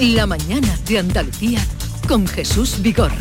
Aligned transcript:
La 0.00 0.26
mañana 0.26 0.76
de 0.88 0.98
Andalucía 0.98 1.64
con 2.08 2.26
Jesús 2.26 2.82
Vigorra. 2.82 3.14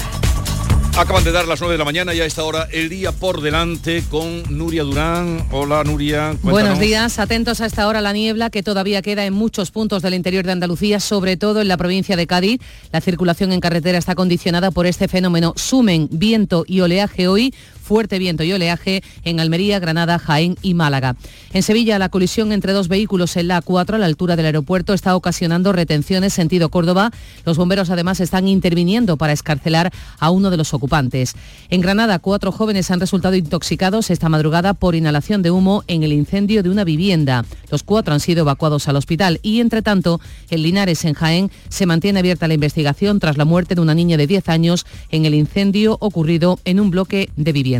Acaban 0.97 1.23
de 1.23 1.31
dar 1.31 1.47
las 1.47 1.59
9 1.59 1.73
de 1.73 1.77
la 1.77 1.85
mañana 1.85 2.15
y 2.15 2.19
a 2.19 2.25
esta 2.25 2.43
hora 2.43 2.67
el 2.71 2.89
día 2.89 3.11
por 3.11 3.41
delante 3.41 4.03
con 4.09 4.43
Nuria 4.49 4.83
Durán. 4.83 5.45
Hola 5.51 5.83
Nuria. 5.83 6.35
Buenos 6.41 6.79
días, 6.79 7.19
atentos 7.19 7.61
a 7.61 7.67
esta 7.67 7.87
hora 7.87 8.01
la 8.01 8.11
niebla 8.11 8.49
que 8.49 8.63
todavía 8.63 9.03
queda 9.03 9.25
en 9.25 9.33
muchos 9.33 9.69
puntos 9.69 10.01
del 10.01 10.15
interior 10.15 10.45
de 10.45 10.51
Andalucía, 10.51 10.99
sobre 10.99 11.37
todo 11.37 11.61
en 11.61 11.67
la 11.67 11.77
provincia 11.77 12.15
de 12.15 12.25
Cádiz. 12.25 12.59
La 12.91 13.01
circulación 13.01 13.53
en 13.53 13.59
carretera 13.59 13.99
está 13.99 14.15
condicionada 14.15 14.71
por 14.71 14.87
este 14.87 15.07
fenómeno. 15.07 15.53
Sumen 15.55 16.09
viento 16.11 16.63
y 16.67 16.81
oleaje 16.81 17.27
hoy 17.27 17.53
fuerte 17.83 18.17
viento 18.17 18.43
y 18.43 18.53
oleaje 18.53 19.03
en 19.23 19.39
Almería, 19.39 19.79
Granada, 19.79 20.17
Jaén 20.17 20.55
y 20.61 20.73
Málaga. 20.73 21.15
En 21.51 21.61
Sevilla, 21.61 21.99
la 21.99 22.09
colisión 22.09 22.51
entre 22.51 22.73
dos 22.73 22.87
vehículos 22.87 23.35
en 23.35 23.49
la 23.49 23.61
A4 23.61 23.95
a 23.95 23.97
la 23.97 24.05
altura 24.05 24.35
del 24.35 24.47
aeropuerto 24.47 24.93
está 24.93 25.15
ocasionando 25.15 25.73
retenciones 25.73 26.33
sentido 26.33 26.69
Córdoba. 26.69 27.11
Los 27.45 27.57
bomberos 27.57 27.89
además 27.89 28.19
están 28.21 28.47
interviniendo 28.47 29.17
para 29.17 29.33
escarcelar 29.33 29.91
a 30.19 30.29
uno 30.31 30.49
de 30.49 30.57
los 30.57 30.73
ocupantes. 30.73 31.35
En 31.69 31.81
Granada, 31.81 32.19
cuatro 32.19 32.51
jóvenes 32.51 32.89
han 32.89 33.01
resultado 33.01 33.35
intoxicados 33.35 34.09
esta 34.09 34.29
madrugada 34.29 34.73
por 34.73 34.95
inhalación 34.95 35.41
de 35.41 35.51
humo 35.51 35.83
en 35.87 36.03
el 36.03 36.13
incendio 36.13 36.63
de 36.63 36.69
una 36.69 36.85
vivienda. 36.85 37.45
Los 37.69 37.83
cuatro 37.83 38.13
han 38.13 38.19
sido 38.21 38.41
evacuados 38.41 38.87
al 38.87 38.95
hospital 38.95 39.39
y, 39.43 39.59
entre 39.59 39.81
tanto, 39.81 40.21
en 40.49 40.63
Linares, 40.63 41.03
en 41.03 41.13
Jaén, 41.13 41.51
se 41.69 41.85
mantiene 41.85 42.19
abierta 42.19 42.47
la 42.47 42.53
investigación 42.53 43.19
tras 43.19 43.37
la 43.37 43.45
muerte 43.45 43.75
de 43.75 43.81
una 43.81 43.93
niña 43.93 44.17
de 44.17 44.27
10 44.27 44.49
años 44.49 44.85
en 45.09 45.25
el 45.25 45.33
incendio 45.33 45.97
ocurrido 45.99 46.59
en 46.65 46.79
un 46.79 46.89
bloque 46.89 47.29
de 47.35 47.51
vivienda. 47.51 47.72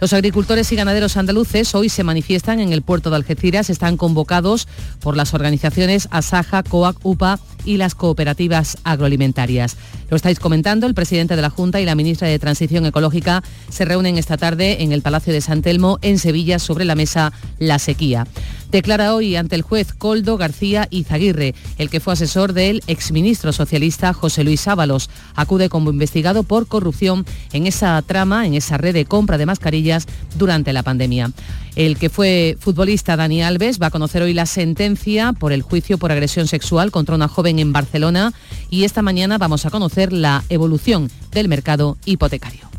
Los 0.00 0.12
agricultores 0.12 0.72
y 0.72 0.76
ganaderos 0.76 1.16
andaluces 1.16 1.74
hoy 1.74 1.88
se 1.88 2.04
manifiestan 2.04 2.60
en 2.60 2.72
el 2.72 2.82
puerto 2.82 3.10
de 3.10 3.16
Algeciras, 3.16 3.70
están 3.70 3.96
convocados 3.96 4.68
por 5.00 5.16
las 5.16 5.34
organizaciones 5.34 6.08
Asaja, 6.10 6.62
COAC, 6.62 6.96
UPA 7.02 7.38
y 7.64 7.76
las 7.76 7.94
cooperativas 7.94 8.78
agroalimentarias. 8.84 9.76
Lo 10.10 10.16
estáis 10.16 10.38
comentando, 10.38 10.86
el 10.86 10.94
presidente 10.94 11.36
de 11.36 11.42
la 11.42 11.50
Junta 11.50 11.80
y 11.80 11.84
la 11.84 11.94
ministra 11.94 12.28
de 12.28 12.38
Transición 12.38 12.84
Ecológica 12.86 13.42
se 13.70 13.84
reúnen 13.84 14.18
esta 14.18 14.36
tarde 14.36 14.82
en 14.82 14.92
el 14.92 15.02
Palacio 15.02 15.32
de 15.32 15.40
San 15.40 15.62
Telmo, 15.62 15.98
en 16.02 16.18
Sevilla, 16.18 16.58
sobre 16.58 16.84
la 16.84 16.94
mesa 16.94 17.32
la 17.58 17.78
sequía. 17.78 18.26
Declara 18.72 19.14
hoy 19.14 19.36
ante 19.36 19.54
el 19.54 19.60
juez 19.60 19.92
Coldo 19.92 20.38
García 20.38 20.88
Izaguirre, 20.90 21.54
el 21.76 21.90
que 21.90 22.00
fue 22.00 22.14
asesor 22.14 22.54
del 22.54 22.82
exministro 22.86 23.52
socialista 23.52 24.14
José 24.14 24.44
Luis 24.44 24.66
Ábalos. 24.66 25.10
Acude 25.34 25.68
como 25.68 25.90
investigado 25.90 26.42
por 26.42 26.66
corrupción 26.66 27.26
en 27.52 27.66
esa 27.66 28.00
trama, 28.00 28.46
en 28.46 28.54
esa 28.54 28.78
red 28.78 28.94
de 28.94 29.04
compra 29.04 29.36
de 29.36 29.44
mascarillas 29.44 30.06
durante 30.38 30.72
la 30.72 30.82
pandemia. 30.82 31.32
El 31.76 31.98
que 31.98 32.08
fue 32.08 32.56
futbolista 32.58 33.16
Dani 33.16 33.42
Alves 33.42 33.80
va 33.80 33.86
a 33.88 33.90
conocer 33.90 34.22
hoy 34.22 34.32
la 34.32 34.46
sentencia 34.46 35.32
por 35.32 35.52
el 35.52 35.62
juicio 35.62 35.98
por 35.98 36.12
agresión 36.12 36.46
sexual 36.46 36.90
contra 36.90 37.14
una 37.14 37.28
joven 37.28 37.51
en 37.58 37.72
Barcelona 37.72 38.32
y 38.70 38.84
esta 38.84 39.02
mañana 39.02 39.38
vamos 39.38 39.66
a 39.66 39.70
conocer 39.70 40.12
la 40.12 40.44
evolución 40.48 41.10
del 41.30 41.48
mercado 41.48 41.96
hipotecario. 42.04 42.72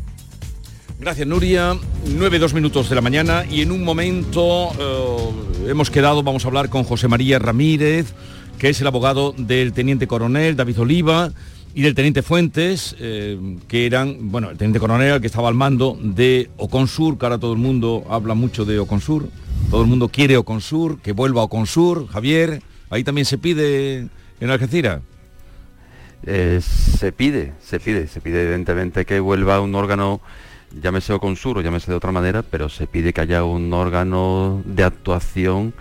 Gracias 0.98 1.26
Nuria, 1.26 1.76
9, 2.06 2.38
2 2.38 2.54
minutos 2.54 2.88
de 2.88 2.94
la 2.94 3.00
mañana 3.00 3.44
y 3.50 3.60
en 3.62 3.72
un 3.72 3.84
momento 3.84 4.70
eh, 4.78 5.70
hemos 5.70 5.90
quedado, 5.90 6.22
vamos 6.22 6.44
a 6.44 6.48
hablar 6.48 6.70
con 6.70 6.84
José 6.84 7.08
María 7.08 7.38
Ramírez, 7.38 8.14
que 8.58 8.70
es 8.70 8.80
el 8.80 8.86
abogado 8.86 9.34
del 9.36 9.72
teniente 9.72 10.06
coronel 10.06 10.56
David 10.56 10.80
Oliva 10.80 11.32
y 11.74 11.82
del 11.82 11.94
teniente 11.94 12.22
Fuentes, 12.22 12.94
eh, 13.00 13.56
que 13.66 13.86
eran, 13.86 14.30
bueno, 14.30 14.50
el 14.50 14.56
teniente 14.56 14.78
coronel 14.78 15.20
que 15.20 15.26
estaba 15.26 15.48
al 15.48 15.54
mando 15.54 15.98
de 16.00 16.48
Oconsur, 16.56 17.18
que 17.18 17.26
ahora 17.26 17.38
todo 17.38 17.52
el 17.52 17.58
mundo 17.58 18.04
habla 18.08 18.34
mucho 18.34 18.64
de 18.64 18.78
Oconsur, 18.78 19.28
todo 19.70 19.82
el 19.82 19.88
mundo 19.88 20.08
quiere 20.08 20.36
Oconsur, 20.36 21.00
que 21.00 21.12
vuelva 21.12 21.42
Oconsur, 21.42 22.06
Javier, 22.06 22.62
ahí 22.90 23.02
también 23.02 23.24
se 23.24 23.38
pide 23.38 24.08
en 24.40 24.50
Algeciras. 24.50 25.00
Eh, 26.26 26.60
se 26.62 27.12
pide, 27.12 27.52
se 27.60 27.80
pide, 27.80 28.06
se 28.08 28.20
pide 28.20 28.42
evidentemente 28.42 29.04
que 29.04 29.20
vuelva 29.20 29.60
un 29.60 29.74
órgano 29.74 30.20
llámese 30.80 31.12
o 31.12 31.20
con 31.20 31.36
llámese 31.36 31.90
de 31.90 31.96
otra 31.96 32.12
manera, 32.12 32.42
pero 32.42 32.68
se 32.68 32.86
pide 32.86 33.12
que 33.12 33.20
haya 33.20 33.44
un 33.44 33.72
órgano 33.72 34.62
de 34.64 34.84
actuación 34.84 35.74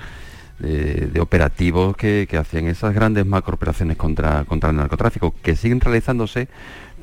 de, 0.59 1.19
operativos 1.19 1.95
que, 1.97 2.27
hacen 2.39 2.67
esas 2.67 2.93
grandes 2.93 3.25
macrooperaciones 3.25 3.97
contra, 3.97 4.45
contra 4.45 4.69
el 4.69 4.77
narcotráfico, 4.77 5.33
que 5.41 5.55
siguen 5.55 5.81
realizándose, 5.81 6.47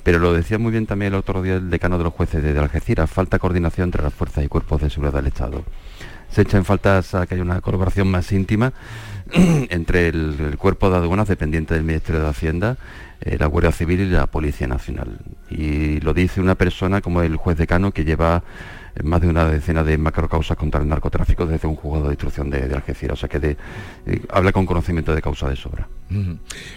pero 0.02 0.19
lo 0.19 0.32
decía 0.32 0.58
muy 0.58 0.72
bien 0.72 0.86
también 0.86 1.12
el 1.12 1.19
otro 1.19 1.42
día 1.42 1.56
el 1.56 1.69
decano 1.69 1.98
de 1.98 2.04
los 2.04 2.12
jueces 2.14 2.42
de, 2.42 2.58
Algeciras, 2.58 3.10
falta 3.10 3.38
coordinación 3.38 3.88
entre 3.88 4.02
las 4.02 4.14
fuerzas 4.14 4.44
y 4.44 4.48
cuerpos 4.48 4.80
de 4.80 4.91
seguridad 4.91 5.14
del 5.14 5.26
Estado. 5.26 5.62
Se 6.30 6.42
echa 6.42 6.56
en 6.56 6.64
falta 6.64 7.02
que 7.28 7.34
haya 7.34 7.42
una 7.42 7.60
colaboración 7.60 8.08
más 8.08 8.30
íntima 8.32 8.72
entre 9.70 10.08
el, 10.08 10.56
cuerpo 10.58 10.91
de 10.91 10.96
aduanas 10.96 11.28
dependiente 11.28 11.74
del 11.74 11.84
Ministerio 11.84 12.22
de 12.22 12.28
Hacienda 12.28 12.76
eh, 13.20 13.36
la 13.38 13.46
Guardia 13.46 13.72
Civil 13.72 14.00
y 14.00 14.06
la 14.06 14.26
Policía 14.26 14.66
Nacional. 14.66 15.18
Y 15.50 16.00
lo 16.00 16.14
dice 16.14 16.41
una 16.41 16.54
persona 16.54 17.00
como 17.00 17.22
el 17.22 17.36
juez 17.36 17.58
decano 17.58 17.92
que 17.92 18.04
lleva 18.04 18.42
más 19.02 19.20
de 19.20 19.28
una 19.28 19.48
decena 19.48 19.84
de 19.84 19.98
macrocausas 19.98 20.56
contra 20.56 20.80
el 20.80 20.88
narcotráfico 20.88 21.46
desde 21.46 21.68
un 21.68 21.76
juzgado 21.76 22.06
de 22.06 22.12
instrucción 22.12 22.50
de, 22.50 22.70
Algeciras, 22.74 23.18
o 23.18 23.26
sea 23.26 23.28
que 23.28 23.56
eh, 24.06 24.22
habla 24.30 24.52
con 24.52 24.66
conocimiento 24.66 25.14
de 25.14 25.22
causa 25.22 25.48
de 25.48 25.56
sobra. 25.56 25.88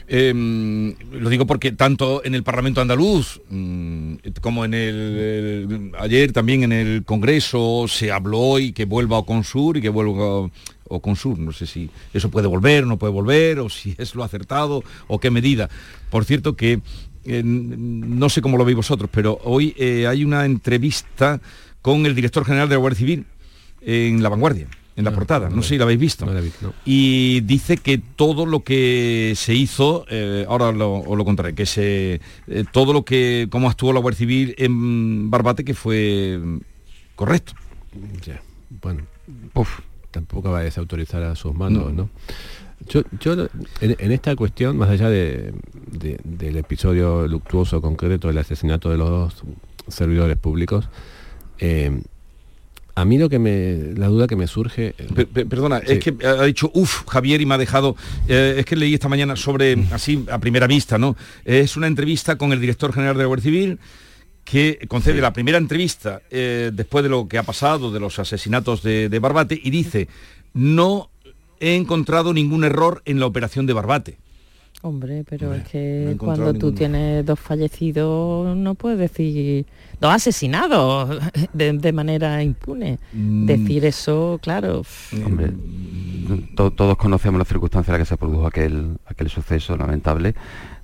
Em, 0.07 0.95
lo 1.11 1.29
digo 1.29 1.47
porque 1.47 1.71
tanto 1.71 2.23
en 2.23 2.35
el 2.35 2.43
Parlamento 2.43 2.81
andaluz 2.81 3.41
mm, 3.49 4.15
como 4.41 4.63
en 4.65 4.73
el, 4.73 5.91
ayer 5.99 6.31
también 6.31 6.63
en 6.63 6.71
el 6.71 7.03
Congreso 7.03 7.85
se 7.87 8.11
habló 8.11 8.59
y 8.59 8.73
que 8.73 8.85
vuelva 8.85 9.17
a 9.17 9.23
Consur 9.23 9.77
y 9.77 9.81
que 9.81 9.89
vuelva 9.89 10.49
o 10.87 10.99
con 11.01 11.15
sur, 11.15 11.39
no 11.39 11.51
sé 11.51 11.65
si 11.65 11.89
eso 12.13 12.29
puede 12.29 12.47
volver, 12.47 12.85
no 12.85 12.97
puede 12.97 13.13
volver, 13.13 13.59
o 13.59 13.69
si 13.69 13.95
es 13.97 14.13
lo 14.15 14.23
acertado, 14.23 14.83
o 15.07 15.19
qué 15.19 15.31
medida. 15.31 15.69
Por 16.09 16.25
cierto 16.25 16.55
que 16.55 16.81
eh, 17.25 17.41
no 17.43 18.29
sé 18.29 18.41
cómo 18.41 18.57
lo 18.57 18.65
veis 18.65 18.75
vosotros, 18.75 19.09
pero 19.11 19.39
hoy 19.43 19.73
eh, 19.77 20.07
hay 20.07 20.23
una 20.23 20.45
entrevista 20.45 21.39
con 21.83 22.07
el 22.07 22.15
director 22.15 22.43
general 22.43 22.67
de 22.67 22.75
la 22.75 22.79
Guardia 22.79 22.97
Civil 22.97 23.25
en 23.81 24.23
La 24.23 24.29
Vanguardia, 24.29 24.67
en 24.95 25.05
la 25.05 25.11
portada, 25.11 25.49
no, 25.49 25.61
sé 25.61 25.69
si 25.69 25.77
la 25.77 25.83
habéis 25.83 25.99
visto. 25.99 26.25
y 26.85 27.41
dice 27.41 27.77
que 27.77 27.99
todo 27.99 28.47
lo 28.47 28.63
que 28.63 29.33
se 29.35 29.53
hizo, 29.53 30.05
eh, 30.09 30.45
ahora 30.49 30.71
lo, 30.71 30.95
os 30.95 31.17
lo 31.17 31.25
contaré, 31.25 31.53
que 31.53 31.67
se, 31.67 32.21
todo 32.71 32.93
lo 32.93 33.05
que, 33.05 33.47
cómo 33.51 33.69
actuó 33.69 33.93
la 33.93 33.99
Guardia 33.99 34.17
Civil 34.17 34.55
en 34.57 35.29
Barbate, 35.29 35.63
que 35.63 35.75
fue 35.75 36.39
correcto. 37.15 37.53
Bueno, 38.81 39.03
Uf 39.53 39.79
tampoco 40.13 40.51
va 40.51 40.59
a 40.59 40.63
desautorizar 40.63 41.23
a 41.23 41.35
sus 41.35 41.53
mandos, 41.53 41.91
¿no? 41.91 42.09
Yo, 42.87 43.01
en, 43.81 44.11
esta 44.11 44.35
cuestión, 44.35 44.77
más 44.77 44.89
allá 44.89 45.09
de, 45.09 45.53
del 46.23 46.57
episodio 46.57 47.27
luctuoso 47.27 47.81
concreto 47.81 48.27
del 48.27 48.37
asesinato 48.37 48.89
de 48.89 48.97
los 48.97 49.43
servidores 49.87 50.37
públicos, 50.37 50.89
eh, 51.63 52.01
a 52.95 53.05
mí 53.05 53.17
lo 53.17 53.29
que 53.29 53.39
me, 53.39 53.93
la 53.95 54.07
duda 54.07 54.27
que 54.27 54.35
me 54.35 54.47
surge... 54.47 54.93
Eh, 54.97 55.25
perdona, 55.25 55.79
es 55.79 55.99
que 55.99 56.15
ha 56.25 56.43
dicho, 56.43 56.69
uff, 56.75 57.05
Javier, 57.07 57.41
y 57.41 57.45
me 57.45 57.55
ha 57.55 57.57
dejado, 57.57 57.95
eh, 58.27 58.55
es 58.59 58.65
que 58.65 58.75
leí 58.75 58.93
esta 58.93 59.09
mañana 59.09 59.35
sobre, 59.35 59.77
así 59.91 60.25
a 60.29 60.37
primera 60.39 60.67
vista, 60.67 60.97
¿no? 60.97 61.15
Es 61.43 61.75
una 61.75 61.87
entrevista 61.87 62.37
con 62.37 62.53
el 62.53 62.61
director 62.61 62.93
general 62.93 63.15
de 63.15 63.23
la 63.23 63.27
Guardia 63.27 63.45
Civil, 63.45 63.79
que 64.43 64.79
concede 64.87 65.21
la 65.21 65.33
primera 65.33 65.57
entrevista 65.57 66.21
eh, 66.29 66.69
después 66.73 67.01
de 67.03 67.09
lo 67.09 67.27
que 67.27 67.37
ha 67.37 67.43
pasado, 67.43 67.91
de 67.91 67.99
los 67.99 68.19
asesinatos 68.19 68.83
de, 68.83 69.19
Barbate, 69.19 69.59
y 69.61 69.71
dice, 69.71 70.07
no 70.53 71.09
he 71.59 71.75
encontrado 71.75 72.33
ningún 72.33 72.63
error 72.63 73.01
en 73.05 73.19
la 73.19 73.25
operación 73.25 73.65
de 73.65 73.73
Barbate. 73.73 74.17
Hombre, 74.85 75.23
pero 75.29 75.53
es 75.53 75.63
que 75.63 76.13
cuando 76.19 76.53
tú 76.53 76.73
tienes 76.73 77.25
dos 77.25 77.39
fallecidos 77.39 78.53
no 78.57 78.75
puedes 78.75 78.99
decir 78.99 79.65
dos 80.01 80.13
asesinados 80.13 81.21
de, 81.53 81.93
manera 81.93 82.43
impune. 82.43 82.99
Mm. 83.13 83.45
Decir 83.45 83.85
eso, 83.85 84.41
claro. 84.43 84.81
Hombre, 85.25 85.53
todos 86.55 86.97
conocemos 86.97 87.39
las 87.39 87.47
circunstancias 87.47 87.95
en 87.95 87.99
las 87.99 88.07
que 88.09 88.13
se 88.13 88.17
produjo 88.17 88.45
aquel, 88.45 88.97
aquel 89.05 89.29
suceso 89.29 89.77
lamentable 89.77 90.35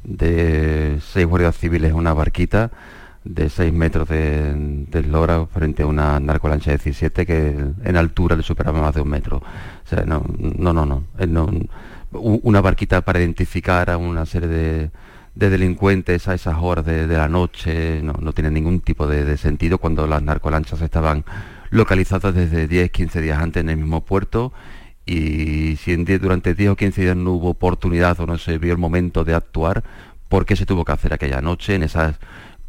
de 0.05 0.97
seis 1.01 1.27
guardias 1.27 1.57
civiles 1.57 1.91
en 1.91 1.97
una 1.97 2.13
barquita 2.13 2.71
de 3.25 3.49
6 3.49 3.73
metros 3.73 4.07
de, 4.07 4.87
eslora 4.93 5.45
frente 5.45 5.83
a 5.83 5.87
una 5.87 6.21
narcolancha 6.21 6.71
de 6.71 6.77
17 6.77 7.25
que 7.25 7.49
en 7.83 7.97
altura 7.97 8.37
le 8.37 8.43
superaba 8.43 8.81
más 8.81 8.95
de 8.95 9.01
un 9.01 9.09
metro. 9.09 9.37
O 9.37 9.87
sea, 9.87 10.05
no, 10.05 10.23
no, 10.37 10.73
no, 10.73 10.85
no. 10.85 11.03
Una 12.11 12.61
barquita 12.61 13.01
para 13.01 13.19
identificar 13.19 13.89
a 13.89 13.97
una 13.97 14.25
serie 14.25 14.47
de, 14.47 14.91
delincuentes 15.35 16.27
a 16.27 16.33
esas 16.33 16.57
horas 16.59 16.85
de, 16.85 17.07
la 17.07 17.27
noche 17.27 18.01
no, 18.01 18.33
tiene 18.33 18.51
ningún 18.51 18.81
tipo 18.81 19.07
de, 19.07 19.37
sentido 19.37 19.77
cuando 19.77 20.07
las 20.07 20.21
narcolanchas 20.21 20.81
estaban 20.81 21.23
localizadas 21.69 22.33
desde 22.33 22.67
10, 22.67 22.91
15 22.91 23.21
días 23.21 23.39
antes 23.39 23.61
en 23.61 23.69
el 23.69 23.77
mismo 23.77 24.03
puerto 24.03 24.51
y 25.05 25.75
si 25.77 25.95
durante 25.95 26.53
10 26.53 26.71
o 26.71 26.75
15 26.75 27.01
días 27.01 27.15
no 27.15 27.31
hubo 27.33 27.49
oportunidad 27.49 28.19
o 28.19 28.25
no 28.25 28.37
se 28.37 28.57
vio 28.57 28.73
el 28.73 28.77
momento 28.77 29.23
de 29.23 29.33
actuar, 29.33 29.83
¿por 30.27 30.45
qué 30.45 30.55
se 30.55 30.65
tuvo 30.65 30.85
que 30.85 30.91
hacer 30.91 31.13
aquella 31.13 31.41
noche 31.41 31.75
en 31.75 31.83
esas 31.83 32.19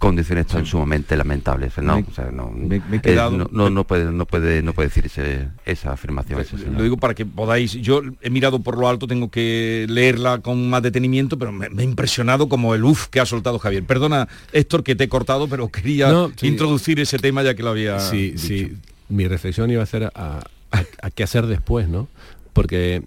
condiciones 0.01 0.47
tan 0.47 0.65
sumamente 0.65 1.15
lamentables. 1.15 1.77
No, 1.77 2.03
no, 2.33 3.71
no, 3.71 3.85
puede, 3.85 4.11
no, 4.11 4.25
puede, 4.25 4.63
no 4.63 4.73
puede 4.73 4.89
decirse 4.89 5.49
esa 5.67 5.93
afirmación. 5.93 6.43
Pues, 6.43 6.67
lo 6.67 6.83
digo 6.83 6.97
para 6.97 7.15
que 7.15 7.27
podáis, 7.27 7.73
yo 7.75 8.01
he 8.23 8.31
mirado 8.31 8.61
por 8.61 8.79
lo 8.79 8.89
alto, 8.89 9.07
tengo 9.07 9.31
que 9.31 9.85
leerla 9.91 10.39
con 10.39 10.71
más 10.71 10.83
detenimiento, 10.83 11.39
pero 11.39 11.53
me, 11.53 11.67
ha 11.67 11.85
impresionado 11.85 12.49
como 12.49 12.75
el 12.75 12.83
uff 12.83 13.09
que 13.09 13.21
ha 13.21 13.27
soltado 13.27 13.59
Javier. 13.59 13.85
Perdona, 13.85 14.27
Héctor, 14.53 14.83
que 14.83 14.97
te 14.97 15.05
he 15.05 15.09
cortado, 15.11 15.49
pero 15.49 15.69
quería 15.69 16.11
introducir 16.41 16.99
ese 16.99 17.19
tema 17.19 17.43
ya 17.43 17.55
que 17.55 17.63
lo 17.63 17.69
había 17.69 18.01
Sí, 18.01 18.39
sí. 18.39 18.73
Mi 19.11 19.29
reflexión 19.29 19.71
iba 19.71 19.83
a 19.83 19.87
ser 19.87 20.05
a, 20.15 20.41
a 20.71 21.11
qué 21.11 21.25
hacer 21.25 21.47
después, 21.47 21.89
¿no? 21.89 22.09
Porque 22.55 22.97
eh, 22.97 23.03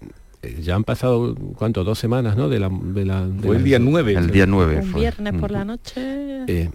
ya 0.62 0.74
han 0.74 0.84
pasado, 0.84 1.34
¿cuánto? 1.56 1.84
Dos 1.84 1.98
semanas, 1.98 2.36
¿no? 2.36 2.48
De 2.48 2.58
la, 2.58 2.70
fue 2.70 3.56
el 3.56 3.64
día 3.64 3.78
9. 3.78 4.14
El 4.14 4.30
día 4.30 4.46
9. 4.46 4.80
Un 4.82 4.92
viernes 4.94 5.34
por 5.34 5.50
la 5.50 5.64
noche. 5.64 6.44
Eh, 6.46 6.70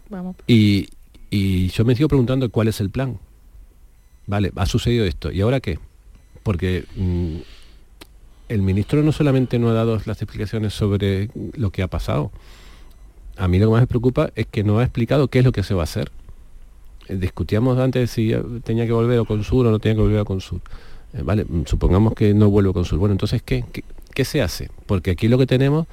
y, 1.32 1.68
yo 1.68 1.86
me 1.86 1.96
sigo 1.96 2.10
preguntando 2.10 2.50
cuál 2.50 2.68
es 2.68 2.80
el 2.82 2.90
plan. 2.90 3.20
Vale, 4.28 4.52
ha 4.56 4.66
sucedido 4.66 5.06
esto. 5.06 5.32
¿Y 5.32 5.42
ahora 5.42 5.60
qué? 5.60 5.80
Porque 6.44 6.86
mm, 6.96 7.38
el 8.50 8.62
ministro 8.62 9.04
no 9.04 9.12
solamente 9.12 9.60
no 9.60 9.70
ha 9.70 9.74
dado 9.74 10.00
las 10.06 10.22
explicaciones 10.22 10.74
sobre 10.74 11.30
lo 11.54 11.72
que 11.72 11.84
ha 11.84 11.88
pasado. 11.88 12.32
A 13.38 13.48
mí 13.48 13.60
lo 13.60 13.68
que 13.68 13.72
más 13.72 13.82
me 13.82 13.88
preocupa 13.88 14.32
es 14.36 14.48
que 14.48 14.64
no 14.64 14.80
ha 14.80 14.84
explicado 14.84 15.28
qué 15.30 15.40
es 15.40 15.46
lo 15.46 15.52
que 15.52 15.64
se 15.64 15.74
va 15.74 15.82
a 15.82 15.86
hacer. 15.86 16.12
Eh, 17.08 17.16
discutíamos 17.16 17.78
antes 17.80 18.12
si 18.12 18.34
tenía 18.64 18.86
que 18.86 18.92
volver 18.92 19.20
a 19.20 19.24
Consur 19.24 19.68
o 19.68 19.72
no 19.72 19.80
tenía 19.80 19.96
que 19.96 20.02
volver 20.02 20.20
a 20.20 20.26
Consur. 20.26 20.62
Eh, 21.14 21.22
vale, 21.24 21.46
mm, 21.46 21.64
supongamos 21.66 22.14
que 22.14 22.34
no 22.34 22.50
vuelvo 22.50 22.74
con 22.74 22.86
su 22.86 22.98
Bueno, 22.98 23.14
entonces, 23.14 23.42
¿qué, 23.42 23.64
¿qué, 24.14 24.26
se 24.26 24.42
hace? 24.42 24.70
Porque 24.86 25.12
aquí 25.12 25.28
lo 25.28 25.38
que 25.38 25.48
tenemos 25.48 25.88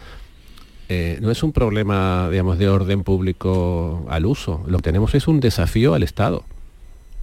eh, 0.88 1.18
no 1.20 1.30
es 1.30 1.42
un 1.42 1.52
problema, 1.52 2.28
digamos, 2.30 2.58
de 2.58 2.68
orden 2.68 3.02
público 3.02 4.06
al 4.08 4.26
uso. 4.26 4.62
Lo 4.66 4.78
que 4.78 4.84
tenemos 4.84 5.14
es 5.14 5.26
un 5.26 5.40
desafío 5.40 5.94
al 5.94 6.02
Estado. 6.02 6.44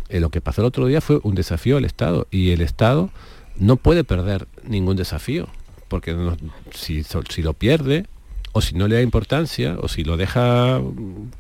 Eh, 0.10 0.20
lo 0.20 0.30
que 0.30 0.42
pasó 0.42 0.62
el 0.62 0.68
otro 0.68 0.88
día 0.88 1.02
fue 1.02 1.20
un 1.24 1.36
desafío 1.36 1.78
al 1.78 1.86
Estado 1.86 2.28
y 2.30 2.52
el 2.52 2.62
Estado 2.62 3.10
no 3.58 3.78
puede 3.78 4.04
perder 4.04 4.48
ningún 4.68 4.98
desafío, 4.98 5.48
porque 5.88 6.16
si, 6.72 7.04
si 7.04 7.42
lo 7.42 7.54
pierde, 7.54 8.06
o 8.52 8.62
si 8.62 8.76
no 8.76 8.88
le 8.88 8.96
da 8.96 9.02
importancia, 9.02 9.78
o 9.80 9.88
si 9.88 10.04
lo 10.04 10.18
deja 10.18 10.82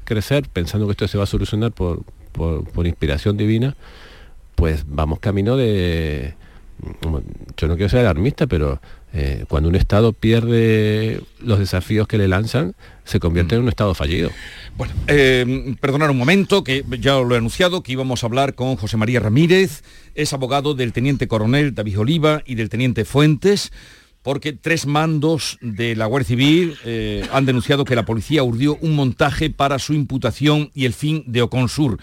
crecer 0.04 0.48
pensando 0.50 0.86
que 0.88 0.92
esto 0.92 1.08
se 1.08 1.18
va 1.18 1.26
a 1.26 1.28
solucionar 1.28 1.72
por, 1.72 2.04
por 2.32 2.88
inspiración 2.88 3.36
divina, 3.36 3.76
pues 4.56 4.86
vamos 4.88 5.20
camino 5.20 5.58
de, 5.58 6.36
yo 7.58 7.68
no 7.68 7.76
quiero 7.76 7.90
ser 7.90 8.00
alarmista, 8.00 8.48
pero 8.48 8.80
eh, 9.14 9.46
cuando 9.48 9.70
un 9.70 9.76
Estado 9.76 10.14
pierde 10.14 11.22
los 11.40 11.60
desafíos 11.60 12.08
que 12.08 12.18
le 12.18 12.28
lanzan, 12.28 12.76
se 13.04 13.20
convierte 13.20 13.56
en 13.56 13.62
un 13.62 13.70
Estado 13.70 13.94
fallido. 13.94 14.32
Bueno, 14.76 14.94
eh, 15.08 15.76
perdonar 15.80 16.10
un 16.10 16.18
momento, 16.18 16.64
que 16.64 16.84
ya 17.00 17.20
lo 17.20 17.36
he 17.36 17.38
anunciado, 17.38 17.84
que 17.84 17.92
íbamos 17.92 18.24
a 18.24 18.28
hablar 18.28 18.56
con 18.56 18.76
José 18.76 18.98
María 18.98 19.20
Ramírez, 19.20 19.84
es 20.16 20.34
abogado 20.34 20.74
del 20.74 20.94
teniente 20.94 21.28
coronel 21.28 21.76
David 21.76 22.00
Oliva 22.00 22.42
y 22.46 22.56
del 22.56 22.70
teniente 22.70 23.06
Fuentes, 23.06 23.72
porque 24.24 24.54
tres 24.54 24.88
mandos 24.88 25.60
de 25.62 25.96
la 25.96 26.08
Guardia 26.08 26.30
Civil 26.30 26.76
eh, 26.86 27.28
han 27.32 27.46
denunciado 27.46 27.86
que 27.86 27.96
la 27.96 28.06
policía 28.06 28.44
urdió 28.44 28.78
un 28.82 28.96
montaje 28.96 29.50
para 29.50 29.78
su 29.78 29.94
imputación 29.94 30.72
y 30.74 30.86
el 30.86 30.94
fin 30.94 31.24
de 31.28 31.42
Oconsur. 31.42 32.00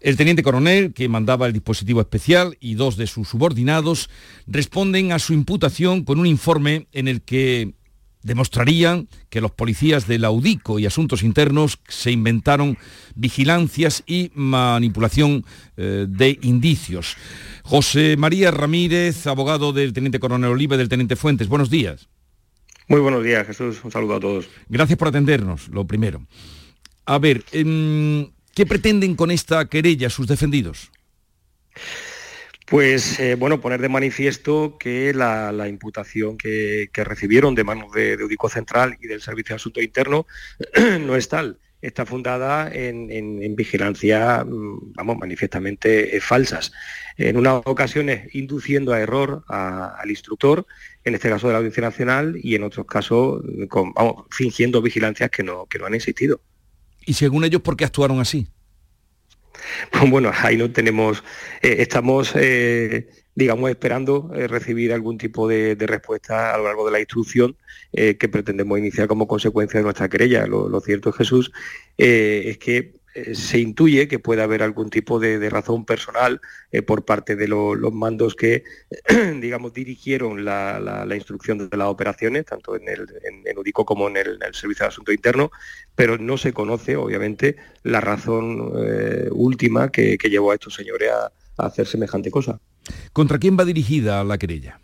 El 0.00 0.16
teniente 0.16 0.42
coronel, 0.42 0.92
que 0.92 1.08
mandaba 1.08 1.46
el 1.46 1.52
dispositivo 1.52 2.00
especial, 2.00 2.56
y 2.58 2.74
dos 2.74 2.96
de 2.96 3.06
sus 3.06 3.28
subordinados 3.28 4.10
responden 4.46 5.12
a 5.12 5.18
su 5.18 5.32
imputación 5.32 6.04
con 6.04 6.18
un 6.18 6.26
informe 6.26 6.88
en 6.92 7.06
el 7.06 7.22
que 7.22 7.74
demostrarían 8.22 9.08
que 9.28 9.40
los 9.40 9.50
policías 9.50 10.06
de 10.06 10.18
la 10.18 10.30
UDICO 10.30 10.78
y 10.78 10.86
Asuntos 10.86 11.22
Internos 11.22 11.78
se 11.88 12.10
inventaron 12.10 12.78
vigilancias 13.14 14.02
y 14.06 14.30
manipulación 14.34 15.44
eh, 15.76 16.06
de 16.08 16.38
indicios. 16.42 17.16
José 17.64 18.16
María 18.16 18.50
Ramírez, 18.50 19.26
abogado 19.26 19.72
del 19.72 19.92
Teniente 19.92 20.20
Coronel 20.20 20.50
Oliva 20.50 20.74
y 20.74 20.78
del 20.78 20.88
Teniente 20.88 21.16
Fuentes, 21.16 21.48
buenos 21.48 21.70
días. 21.70 22.08
Muy 22.88 23.00
buenos 23.00 23.22
días, 23.22 23.46
Jesús. 23.46 23.80
Un 23.84 23.92
saludo 23.92 24.16
a 24.16 24.20
todos. 24.20 24.48
Gracias 24.68 24.98
por 24.98 25.08
atendernos, 25.08 25.68
lo 25.68 25.86
primero. 25.86 26.26
A 27.06 27.18
ver, 27.18 27.44
em, 27.52 28.26
¿Qué 28.54 28.66
pretenden 28.66 29.14
con 29.14 29.30
esta 29.30 29.64
querella 29.66 30.10
sus 30.10 30.26
defendidos? 30.26 30.90
Pues 32.70 33.18
eh, 33.18 33.34
bueno, 33.34 33.60
poner 33.60 33.80
de 33.80 33.88
manifiesto 33.88 34.78
que 34.78 35.12
la, 35.12 35.66
imputación 35.68 36.38
que, 36.38 36.88
recibieron 36.94 37.56
de 37.56 37.64
manos 37.64 37.90
de, 37.90 38.16
de 38.16 38.36
Central 38.48 38.96
y 39.00 39.08
del 39.08 39.20
Servicio 39.20 39.54
de 39.54 39.56
Asunto 39.56 39.82
Interno 39.82 40.28
no 41.00 41.16
es 41.16 41.28
tal. 41.28 41.58
Está 41.82 42.06
fundada 42.06 42.70
en, 42.72 43.56
vigilancia, 43.56 44.44
mm, 44.44 44.92
vamos, 44.92 45.18
manifiestamente 45.18 46.16
eh, 46.16 46.20
falsas. 46.20 46.70
En 47.16 47.36
unas 47.38 47.60
ocasiones 47.64 48.32
induciendo 48.36 48.92
a 48.92 49.00
error 49.00 49.42
al 49.48 50.08
instructor, 50.08 50.64
en 51.02 51.16
este 51.16 51.28
caso 51.28 51.48
de 51.48 51.54
la 51.54 51.58
Audiencia 51.58 51.82
Nacional, 51.82 52.38
y 52.40 52.54
en 52.54 52.62
otros 52.62 52.86
casos 52.86 53.42
con, 53.68 53.92
fingiendo 54.30 54.80
vigilancias 54.80 55.28
que 55.28 55.42
no, 55.42 55.66
que 55.66 55.80
no 55.80 55.86
han 55.86 55.94
existido. 55.94 56.40
¿Y 57.04 57.14
según 57.14 57.42
ellos 57.42 57.62
por 57.62 57.76
qué 57.76 57.84
actuaron 57.84 58.20
así? 58.20 58.46
Bueno, 60.08 60.30
ahí 60.34 60.56
no 60.56 60.70
tenemos, 60.70 61.22
eh, 61.62 61.76
estamos, 61.78 62.32
eh, 62.36 63.08
digamos, 63.34 63.70
esperando 63.70 64.30
eh, 64.34 64.46
recibir 64.46 64.92
algún 64.92 65.18
tipo 65.18 65.48
de, 65.48 65.76
respuesta 65.78 66.54
a 66.54 66.58
lo 66.58 66.64
largo 66.64 66.86
de 66.86 66.92
la 66.92 67.00
instrucción 67.00 67.56
que 67.92 68.28
pretendemos 68.28 68.78
iniciar 68.78 69.08
como 69.08 69.26
consecuencia 69.26 69.80
de 69.80 69.84
nuestra 69.84 70.08
querella. 70.08 70.46
Lo, 70.46 70.68
lo 70.68 70.80
cierto, 70.80 71.10
Jesús, 71.12 71.50
es 71.96 72.56
que 72.58 72.99
eh, 73.14 73.34
se 73.34 73.58
intuye 73.58 74.06
que 74.06 74.18
puede 74.18 74.42
haber 74.42 74.62
algún 74.62 74.88
tipo 74.88 75.18
de, 75.18 75.50
razón 75.50 75.84
personal 75.84 76.40
eh, 76.70 76.82
por 76.82 77.04
parte 77.04 77.34
de 77.34 77.48
los 77.48 77.92
mandos 77.92 78.36
que, 78.36 78.62
digamos, 79.40 79.72
dirigieron 79.72 80.44
la, 80.44 81.06
instrucción 81.14 81.68
de 81.68 81.76
las 81.76 81.88
operaciones, 81.88 82.46
tanto 82.46 82.76
en 82.76 82.88
el 82.88 83.06
en, 83.44 83.58
UDICO 83.58 83.84
como 83.84 84.08
en 84.08 84.16
el, 84.16 84.38
Servicio 84.52 84.84
de 84.84 84.88
Asunto 84.88 85.12
Interno, 85.12 85.50
pero 85.94 86.18
no 86.18 86.38
se 86.38 86.52
conoce, 86.52 86.96
obviamente, 86.96 87.56
la 87.82 88.00
razón 88.00 88.72
eh, 88.78 89.28
última 89.32 89.90
que, 89.90 90.16
llevó 90.30 90.52
a 90.52 90.54
estos 90.54 90.74
señores 90.74 91.10
a 91.10 91.32
hacer 91.66 91.86
semejante 91.86 92.30
cosa. 92.30 92.60
¿Contra 93.12 93.38
quién 93.38 93.58
va 93.58 93.64
dirigida 93.64 94.22
la 94.22 94.38
querella? 94.38 94.78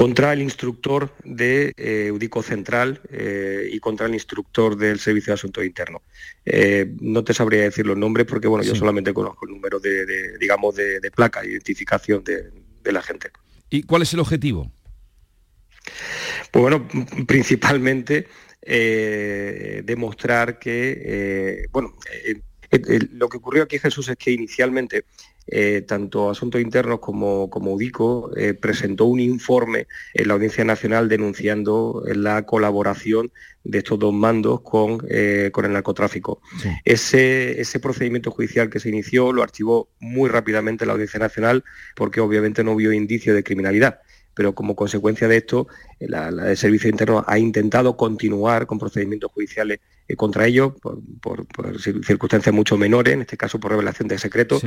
Contra 0.00 0.32
el 0.32 0.40
instructor 0.40 1.14
de 1.24 1.74
eh, 1.76 2.10
Udico 2.10 2.42
Central 2.42 3.02
eh, 3.10 3.68
y 3.70 3.80
contra 3.80 4.06
el 4.06 4.14
instructor 4.14 4.74
del 4.74 4.98
Servicio 4.98 5.32
de 5.32 5.34
Asuntos 5.34 5.62
Internos. 5.62 6.00
Eh, 6.46 6.94
no 7.02 7.22
te 7.22 7.34
sabría 7.34 7.64
decir 7.64 7.84
los 7.84 7.98
nombres 7.98 8.26
porque 8.26 8.48
bueno, 8.48 8.64
yo 8.64 8.74
solamente 8.74 9.12
conozco 9.12 9.44
el 9.44 9.52
número 9.52 9.78
de, 9.78 10.38
digamos, 10.38 10.74
de, 10.74 11.10
placa 11.14 11.42
de 11.42 11.50
identificación 11.50 12.24
de, 12.24 12.50
la 12.90 13.02
gente. 13.02 13.28
¿Y 13.68 13.82
cuál 13.82 14.00
es 14.00 14.14
el 14.14 14.20
objetivo? 14.20 14.72
Pues 16.50 16.62
bueno, 16.62 16.88
principalmente 17.26 18.26
demostrar 19.84 20.58
que, 20.58 21.66
bueno, 21.72 21.94
lo 23.12 23.28
que 23.28 23.36
ocurrió 23.36 23.64
aquí, 23.64 23.78
Jesús, 23.78 24.08
es 24.08 24.16
que 24.16 24.30
inicialmente 24.30 25.04
eh, 25.50 25.82
tanto 25.86 26.30
Asuntos 26.30 26.60
Internos 26.60 27.00
como, 27.00 27.50
como 27.50 27.72
UDICO 27.74 28.30
eh, 28.36 28.54
presentó 28.54 29.06
un 29.06 29.18
informe 29.18 29.88
en 30.14 30.28
la 30.28 30.34
Audiencia 30.34 30.64
Nacional 30.64 31.08
denunciando 31.08 32.04
la 32.06 32.46
colaboración 32.46 33.32
de 33.64 33.78
estos 33.78 33.98
dos 33.98 34.14
mandos 34.14 34.60
con, 34.60 35.04
eh, 35.08 35.50
con 35.52 35.64
el 35.64 35.72
narcotráfico. 35.72 36.40
Ese, 36.84 37.60
ese 37.60 37.80
procedimiento 37.80 38.30
judicial 38.30 38.70
que 38.70 38.78
se 38.78 38.88
inició 38.88 39.32
lo 39.32 39.42
archivó 39.42 39.88
muy 39.98 40.30
rápidamente 40.30 40.86
la 40.86 40.92
Audiencia 40.92 41.18
Nacional 41.18 41.64
porque 41.96 42.20
obviamente 42.20 42.62
no 42.62 42.76
vio 42.76 42.92
indicio 42.92 43.34
de 43.34 43.42
criminalidad 43.42 44.00
pero 44.32 44.54
como 44.54 44.76
consecuencia 44.76 45.28
de 45.28 45.36
esto, 45.36 45.66
el 45.98 46.56
Servicio 46.56 46.88
Interno 46.88 47.24
ha 47.26 47.38
intentado 47.38 47.96
continuar 47.96 48.66
con 48.66 48.78
procedimientos 48.78 49.30
judiciales 49.32 49.80
eh, 50.10 50.16
contra 50.16 50.46
ellos 50.46 50.72
por, 51.20 51.46
circunstancias 52.04 52.52
mucho 52.52 52.76
menores, 52.76 53.14
en 53.14 53.20
este 53.20 53.36
caso 53.36 53.60
por 53.60 53.70
revelación 53.70 54.08
de 54.08 54.18
secretos, 54.18 54.62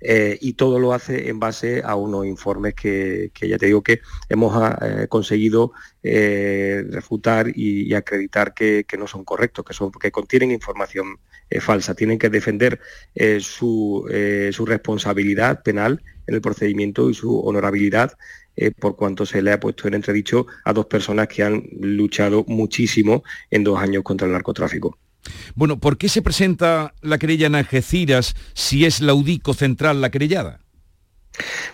eh, 0.00 0.38
y 0.40 0.54
todo 0.54 0.78
lo 0.78 0.94
hace 0.94 1.28
en 1.28 1.38
base 1.38 1.82
a 1.84 1.96
unos 1.96 2.24
informes 2.24 2.74
que, 2.74 3.30
ya 3.40 3.58
te 3.58 3.66
digo 3.66 3.82
que 3.82 4.00
hemos 4.28 4.54
ah, 4.56 4.78
eh, 4.80 5.06
conseguido 5.08 5.72
refutar 6.02 7.50
y, 7.54 7.92
acreditar 7.94 8.54
que, 8.54 8.86
no 8.98 9.06
son 9.06 9.24
correctos, 9.24 9.64
que, 9.64 9.74
son, 9.74 9.90
que 9.90 10.12
contienen 10.12 10.52
información 10.52 11.18
falsa. 11.60 11.94
Tienen 11.94 12.18
que 12.18 12.30
defender 12.30 12.80
su, 13.40 14.08
su 14.52 14.66
responsabilidad 14.66 15.62
penal 15.64 16.00
en 16.28 16.34
el 16.34 16.40
procedimiento 16.40 17.10
y 17.10 17.14
su 17.14 17.40
honorabilidad 17.40 18.12
eh, 18.56 18.70
por 18.70 18.96
cuanto 18.96 19.26
se 19.26 19.42
le 19.42 19.52
ha 19.52 19.60
puesto 19.60 19.86
en 19.86 19.94
entredicho 19.94 20.46
a 20.64 20.72
dos 20.72 20.86
personas 20.86 21.28
que 21.28 21.42
han 21.42 21.64
luchado 21.80 22.44
muchísimo 22.48 23.22
en 23.50 23.64
dos 23.64 23.78
años 23.78 24.02
contra 24.02 24.26
el 24.26 24.32
narcotráfico. 24.32 24.98
Bueno, 25.54 25.78
¿por 25.78 25.98
qué 25.98 26.08
se 26.08 26.22
presenta 26.22 26.94
la 27.02 27.18
querella 27.18 27.46
en 27.46 27.54
Algeciras 27.54 28.34
si 28.54 28.84
es 28.84 29.00
la 29.00 29.14
UDICO 29.14 29.54
central 29.54 30.00
la 30.00 30.10
querellada? 30.10 30.60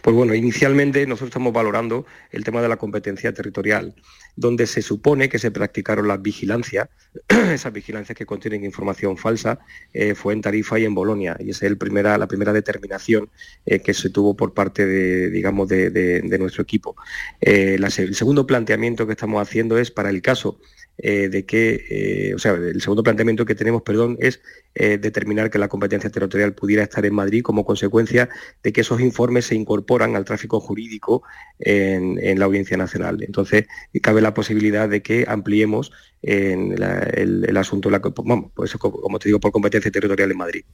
Pues 0.01 0.17
bueno, 0.17 0.35
inicialmente 0.35 1.07
nosotros 1.07 1.29
estamos 1.29 1.53
valorando 1.53 2.05
el 2.31 2.43
tema 2.43 2.61
de 2.63 2.69
la 2.69 2.77
competencia 2.77 3.33
territorial, 3.33 3.95
donde 4.37 4.67
se 4.67 4.83
supone 4.83 5.29
que 5.29 5.39
se 5.39 5.51
practicaron 5.51 6.09
las 6.09 6.23
vigilancias, 6.23 6.89
esas 7.29 7.73
vigilancias 7.73 8.17
que 8.17 8.27
contienen 8.27 8.65
información 8.65 9.17
falsa, 9.17 9.59
eh, 9.93 10.15
fue 10.15 10.33
en 10.33 10.41
Tarifa 10.41 10.79
y 10.79 10.85
en 10.85 10.95
Bolonia, 10.95 11.37
y 11.39 11.51
esa 11.51 11.67
es 11.67 11.73
la 11.73 12.27
primera 12.27 12.53
determinación 12.53 13.31
eh, 13.67 13.81
que 13.81 13.95
se 13.95 14.11
tuvo 14.11 14.35
por 14.35 14.55
parte 14.55 14.87
de, 14.87 15.31
digamos, 15.31 15.69
de, 15.69 16.37
nuestro 16.39 16.63
equipo. 16.63 16.97
Eh, 17.41 17.79
el 17.79 18.15
segundo 18.15 18.47
planteamiento 18.47 19.07
que 19.07 19.13
estamos 19.13 19.41
haciendo 19.41 19.79
es 19.79 19.91
para 19.91 20.11
el 20.11 20.23
caso 20.23 20.59
eh, 20.99 21.29
de 21.29 21.45
que, 21.47 21.87
eh, 21.91 22.35
o 22.35 22.39
sea, 22.39 22.53
el 22.53 22.81
segundo 22.81 23.03
planteamiento 23.03 23.47
que 23.47 23.55
tenemos, 23.55 23.83
perdón, 23.83 24.19
es 24.21 24.43
eh, 24.75 24.99
determinar 24.99 25.51
que 25.51 25.59
la 25.59 25.69
competencia 25.69 26.11
territorial 26.11 26.55
pudiera 26.55 26.83
estar 26.83 27.05
en 27.07 27.15
Madrid 27.15 27.43
como 27.43 27.65
consecuencia 27.65 28.29
de 28.63 28.73
que 28.73 28.83
esos 28.83 29.01
informes 29.01 29.47
se 29.47 29.55
incorporan 29.55 30.17
al 30.17 30.25
tráfico 30.25 30.61
jurídico 30.61 31.23
en, 31.59 32.39
la 32.39 32.45
Audiencia 32.45 32.77
Nacional. 32.77 33.23
Entonces, 33.23 33.67
cabe 34.03 34.21
la 34.21 34.35
posibilidad 34.35 34.89
de 34.89 35.03
que 35.03 35.25
ampliemos 35.27 35.93
el, 36.21 37.57
asunto, 37.57 37.91
la, 37.91 38.01
pues, 38.01 38.77
como 38.77 39.19
te 39.19 39.29
digo, 39.29 39.41
por 39.41 39.51
competencia 39.51 39.91
territorial 39.91 40.31
en 40.31 40.39
Madrid. 40.39 40.65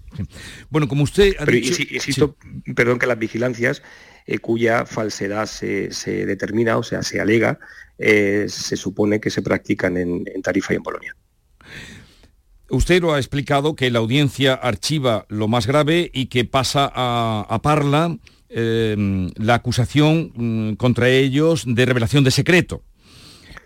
Bueno, 0.68 0.88
como 0.88 1.04
usted 1.04 1.36
ha 1.38 1.44
Pero 1.44 1.56
insisto, 1.56 2.36
perdón, 2.74 2.98
que 2.98 3.06
las 3.06 3.18
vigilancias 3.18 3.82
cuya 4.36 4.84
falsedad 4.84 5.46
se, 5.46 5.90
se, 5.92 6.26
determina, 6.26 6.76
o 6.76 6.82
sea, 6.82 7.02
se 7.02 7.20
alega, 7.20 7.58
eh, 7.98 8.46
se 8.48 8.76
supone 8.76 9.20
que 9.20 9.30
se 9.30 9.42
practican 9.42 9.96
en, 9.96 10.24
Tarifa 10.42 10.74
y 10.74 10.76
en 10.76 10.82
Polonia. 10.82 11.16
Usted 12.70 13.00
lo 13.00 13.14
ha 13.14 13.18
explicado 13.18 13.74
que 13.74 13.90
la 13.90 13.98
audiencia 13.98 14.52
archiva 14.52 15.24
lo 15.28 15.48
más 15.48 15.66
grave 15.66 16.10
y 16.12 16.26
que 16.26 16.44
pasa 16.44 16.92
a, 16.94 17.58
Parla 17.62 18.18
em, 18.50 19.30
la 19.36 19.54
acusación 19.54 20.32
mm, 20.34 20.72
contra 20.74 21.08
ellos 21.08 21.64
de 21.66 21.86
revelación 21.86 22.24
de 22.24 22.30
secreto. 22.30 22.82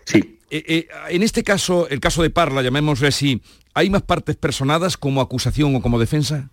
Sí. 0.05 0.39
Eh, 0.49 0.63
eh, 0.67 0.87
en 1.09 1.23
este 1.23 1.43
caso, 1.43 1.89
el 1.89 1.99
caso 1.99 2.23
de 2.23 2.29
Parla, 2.29 2.61
llamémoslo 2.61 3.07
así, 3.07 3.41
¿hay 3.73 3.89
más 3.89 4.03
partes 4.03 4.35
personadas 4.37 4.97
como 4.97 5.19
acusación 5.19 5.75
o 5.75 5.81
como 5.81 5.99
defensa? 5.99 6.49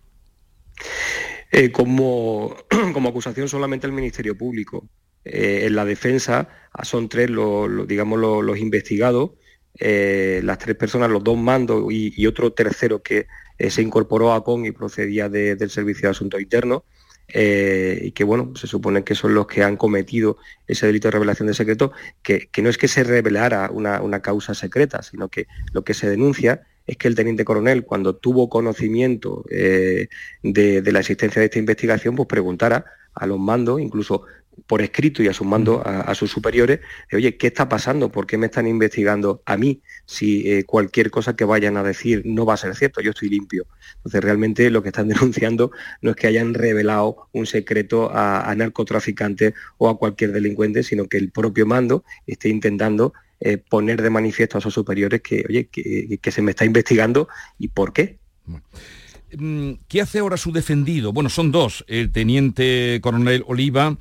Como, 1.73 2.57
como 2.93 3.09
acusación 3.09 3.49
solamente 3.49 3.87
el 3.87 3.93
Ministerio 3.93 4.37
Público. 4.37 4.89
Eh, 5.25 5.67
en 5.67 5.77
la 5.77 5.85
defensa 5.85 6.49
ah, 6.73 6.85
son 6.85 7.09
tres 7.09 7.29
los, 7.29 7.87
digamos, 7.87 8.19
los, 8.19 8.59
investigados, 8.59 9.33
eh, 9.79 10.41
las 10.45 10.59
tres 10.59 10.77
personas, 10.77 11.11
los 11.11 11.23
dos 11.23 11.37
mandos 11.37 11.85
y, 11.91 12.27
otro 12.27 12.53
tercero 12.53 13.03
que 13.03 13.27
eh, 13.59 13.71
se 13.71 13.83
incorporó 13.83 14.33
a 14.33 14.43
CON 14.43 14.65
y 14.65 14.73
procedía 14.73 15.29
del 15.29 15.71
Servicio 15.71 16.09
de 16.09 16.13
Asuntos 16.13 16.41
Internos. 16.41 16.83
y 17.33 18.11
que 18.13 18.25
bueno, 18.25 18.53
se 18.57 18.67
supone 18.67 19.05
que 19.05 19.15
son 19.15 19.35
los 19.35 19.47
que 19.47 19.63
han 19.63 19.77
cometido 19.77 20.39
ese 20.67 20.87
delito 20.87 21.09
de 21.09 21.13
revelación 21.13 21.47
de 21.49 21.55
secreto, 21.55 21.93
que, 22.23 22.49
no 22.63 22.69
es 22.69 22.79
que 22.79 22.89
se 22.89 23.05
revelara 23.05 23.71
una, 23.71 24.23
causa 24.23 24.55
secreta, 24.55 25.03
sino 25.03 25.29
que 25.29 25.47
lo 25.73 25.85
que 25.85 25.95
se 25.95 26.09
denuncia 26.09 26.63
es 26.91 26.97
que 26.97 27.07
el 27.07 27.15
teniente 27.15 27.45
coronel, 27.45 27.85
cuando 27.85 28.17
tuvo 28.17 28.49
conocimiento 28.49 29.45
de, 29.49 30.11
de, 30.43 30.93
la 30.93 30.99
existencia 30.99 31.39
de 31.39 31.47
esta 31.47 31.61
investigación, 31.61 32.17
pues 32.17 32.27
preguntara 32.27 32.85
a 33.15 33.27
los 33.29 33.39
mandos, 33.39 33.81
incluso 33.81 34.25
por 34.67 34.83
escrito 34.83 35.23
y 35.23 35.29
a 35.29 35.31
a, 35.31 36.15
sus 36.17 36.33
superiores, 36.33 36.81
de, 37.09 37.17
oye, 37.17 37.37
¿qué 37.37 37.47
está 37.47 37.69
pasando? 37.69 38.11
¿Por 38.11 38.27
qué 38.27 38.39
me 38.39 38.47
están 38.47 38.67
investigando 38.67 39.41
a 39.47 39.57
mí 39.57 39.83
si 40.05 40.51
eh, 40.51 40.65
cualquier 40.65 41.13
cosa 41.13 41.37
que 41.37 41.45
vayan 41.45 41.77
a 41.77 41.85
decir 41.85 42.23
no 42.25 42.45
va 42.45 42.55
a 42.55 42.57
ser 42.57 42.75
cierto? 42.75 43.01
Yo 43.01 43.11
estoy 43.11 43.29
limpio. 43.29 43.69
Entonces, 43.99 44.21
realmente 44.21 44.69
lo 44.71 44.83
que 44.83 44.89
están 44.89 45.07
denunciando 45.15 45.71
no 46.03 46.11
es 46.11 46.17
que 46.17 46.27
hayan 46.27 46.55
revelado 46.55 47.29
un 47.31 47.47
secreto 47.47 48.11
a, 48.13 48.53
narcotraficantes 48.57 49.55
o 49.79 49.89
a 49.89 49.97
cualquier 49.97 50.33
delincuente, 50.33 50.83
sino 50.83 51.05
que 51.07 51.19
el 51.19 51.31
propio 51.31 51.67
mando 51.67 52.03
esté 52.27 52.49
intentando 52.49 53.13
eh, 53.41 53.57
poner 53.57 54.03
de 54.03 54.11
manifiesto 54.11 54.59
a 54.59 54.61
sus 54.61 54.75
superiores 54.75 55.23
que, 55.23 55.45
oye, 55.49 55.69
que, 55.69 56.31
se 56.31 56.43
me 56.43 56.51
está 56.51 56.67
investigando 56.67 57.27
y 57.59 57.69
por 57.69 57.95
qué. 57.95 58.19
Mm, 59.37 59.73
¿Qué 59.89 60.03
hace 60.03 60.19
ahora 60.19 60.37
su 60.37 60.53
defendido? 60.53 61.13
Bueno, 61.15 61.31
son 61.31 61.51
dos, 61.51 61.83
el 61.89 62.13
teniente 62.13 63.01
coronel 63.03 63.43
Oliva 63.47 63.97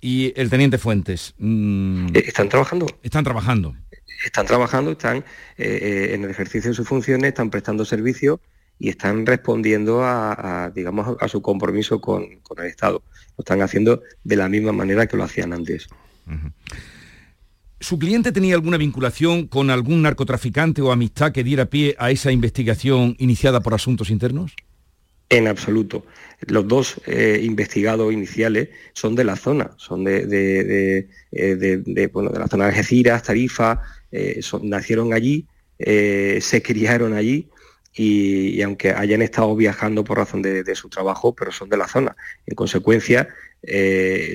y 0.00 0.32
el 0.34 0.50
teniente 0.50 0.76
Fuentes. 0.76 1.34
Mm, 1.38 2.08
eh, 2.14 2.24
¿Están 2.26 2.48
trabajando? 2.48 2.86
Están 3.02 3.22
trabajando. 3.22 3.76
Están 4.24 4.46
trabajando, 4.46 4.90
están 4.90 5.24
eh, 5.56 6.10
en 6.12 6.24
el 6.24 6.30
ejercicio 6.30 6.70
de 6.70 6.74
sus 6.74 6.88
funciones, 6.88 7.28
están 7.28 7.50
prestando 7.50 7.84
servicio 7.84 8.40
y 8.80 8.88
están 8.88 9.24
respondiendo 9.24 10.02
a, 10.02 10.72
digamos, 10.74 11.16
a 11.20 11.28
su 11.28 11.42
compromiso 11.42 12.00
con, 12.00 12.24
el 12.24 12.66
Estado. 12.66 13.02
Lo 13.36 13.42
están 13.42 13.62
haciendo 13.62 14.02
de 14.24 14.36
la 14.36 14.48
misma 14.48 14.72
manera 14.72 15.06
que 15.06 15.16
lo 15.16 15.24
hacían 15.24 15.52
antes. 15.52 15.88
¿Su 17.82 17.98
cliente 17.98 18.30
tenía 18.30 18.56
alguna 18.56 18.76
vinculación 18.76 19.46
con 19.46 19.70
algún 19.70 20.02
narcotraficante 20.02 20.82
o 20.82 20.92
amistad 20.92 21.32
que 21.32 21.42
diera 21.42 21.64
pie 21.64 21.96
a 21.98 22.10
esa 22.10 22.30
investigación 22.30 23.16
iniciada 23.18 23.60
por 23.60 23.72
asuntos 23.72 24.10
internos? 24.10 24.54
En 25.30 25.48
absoluto. 25.48 26.04
Los 26.46 26.68
dos 26.68 27.00
eh, 27.06 27.40
investigados 27.42 28.12
iniciales 28.12 28.68
son 28.92 29.14
de 29.14 29.24
la 29.24 29.34
zona, 29.34 29.70
son 29.76 30.04
de, 30.04 30.26
de, 30.26 31.08
eh, 31.32 32.10
bueno, 32.12 32.28
de 32.28 32.38
la 32.38 32.48
zona 32.48 32.64
de 32.64 32.70
Algeciras, 32.70 33.22
Tarifa, 33.22 33.80
eh, 34.12 34.40
nacieron 34.62 35.14
allí, 35.14 35.46
se 35.78 36.62
criaron 36.62 37.14
allí 37.14 37.48
y, 37.94 38.60
aunque 38.60 38.90
hayan 38.90 39.22
estado 39.22 39.56
viajando 39.56 40.04
por 40.04 40.18
razón 40.18 40.42
de, 40.42 40.74
su 40.74 40.90
trabajo, 40.90 41.34
pero 41.34 41.50
son 41.50 41.70
de 41.70 41.78
la 41.78 41.88
zona. 41.88 42.14
En 42.46 42.54
consecuencia, 42.54 43.28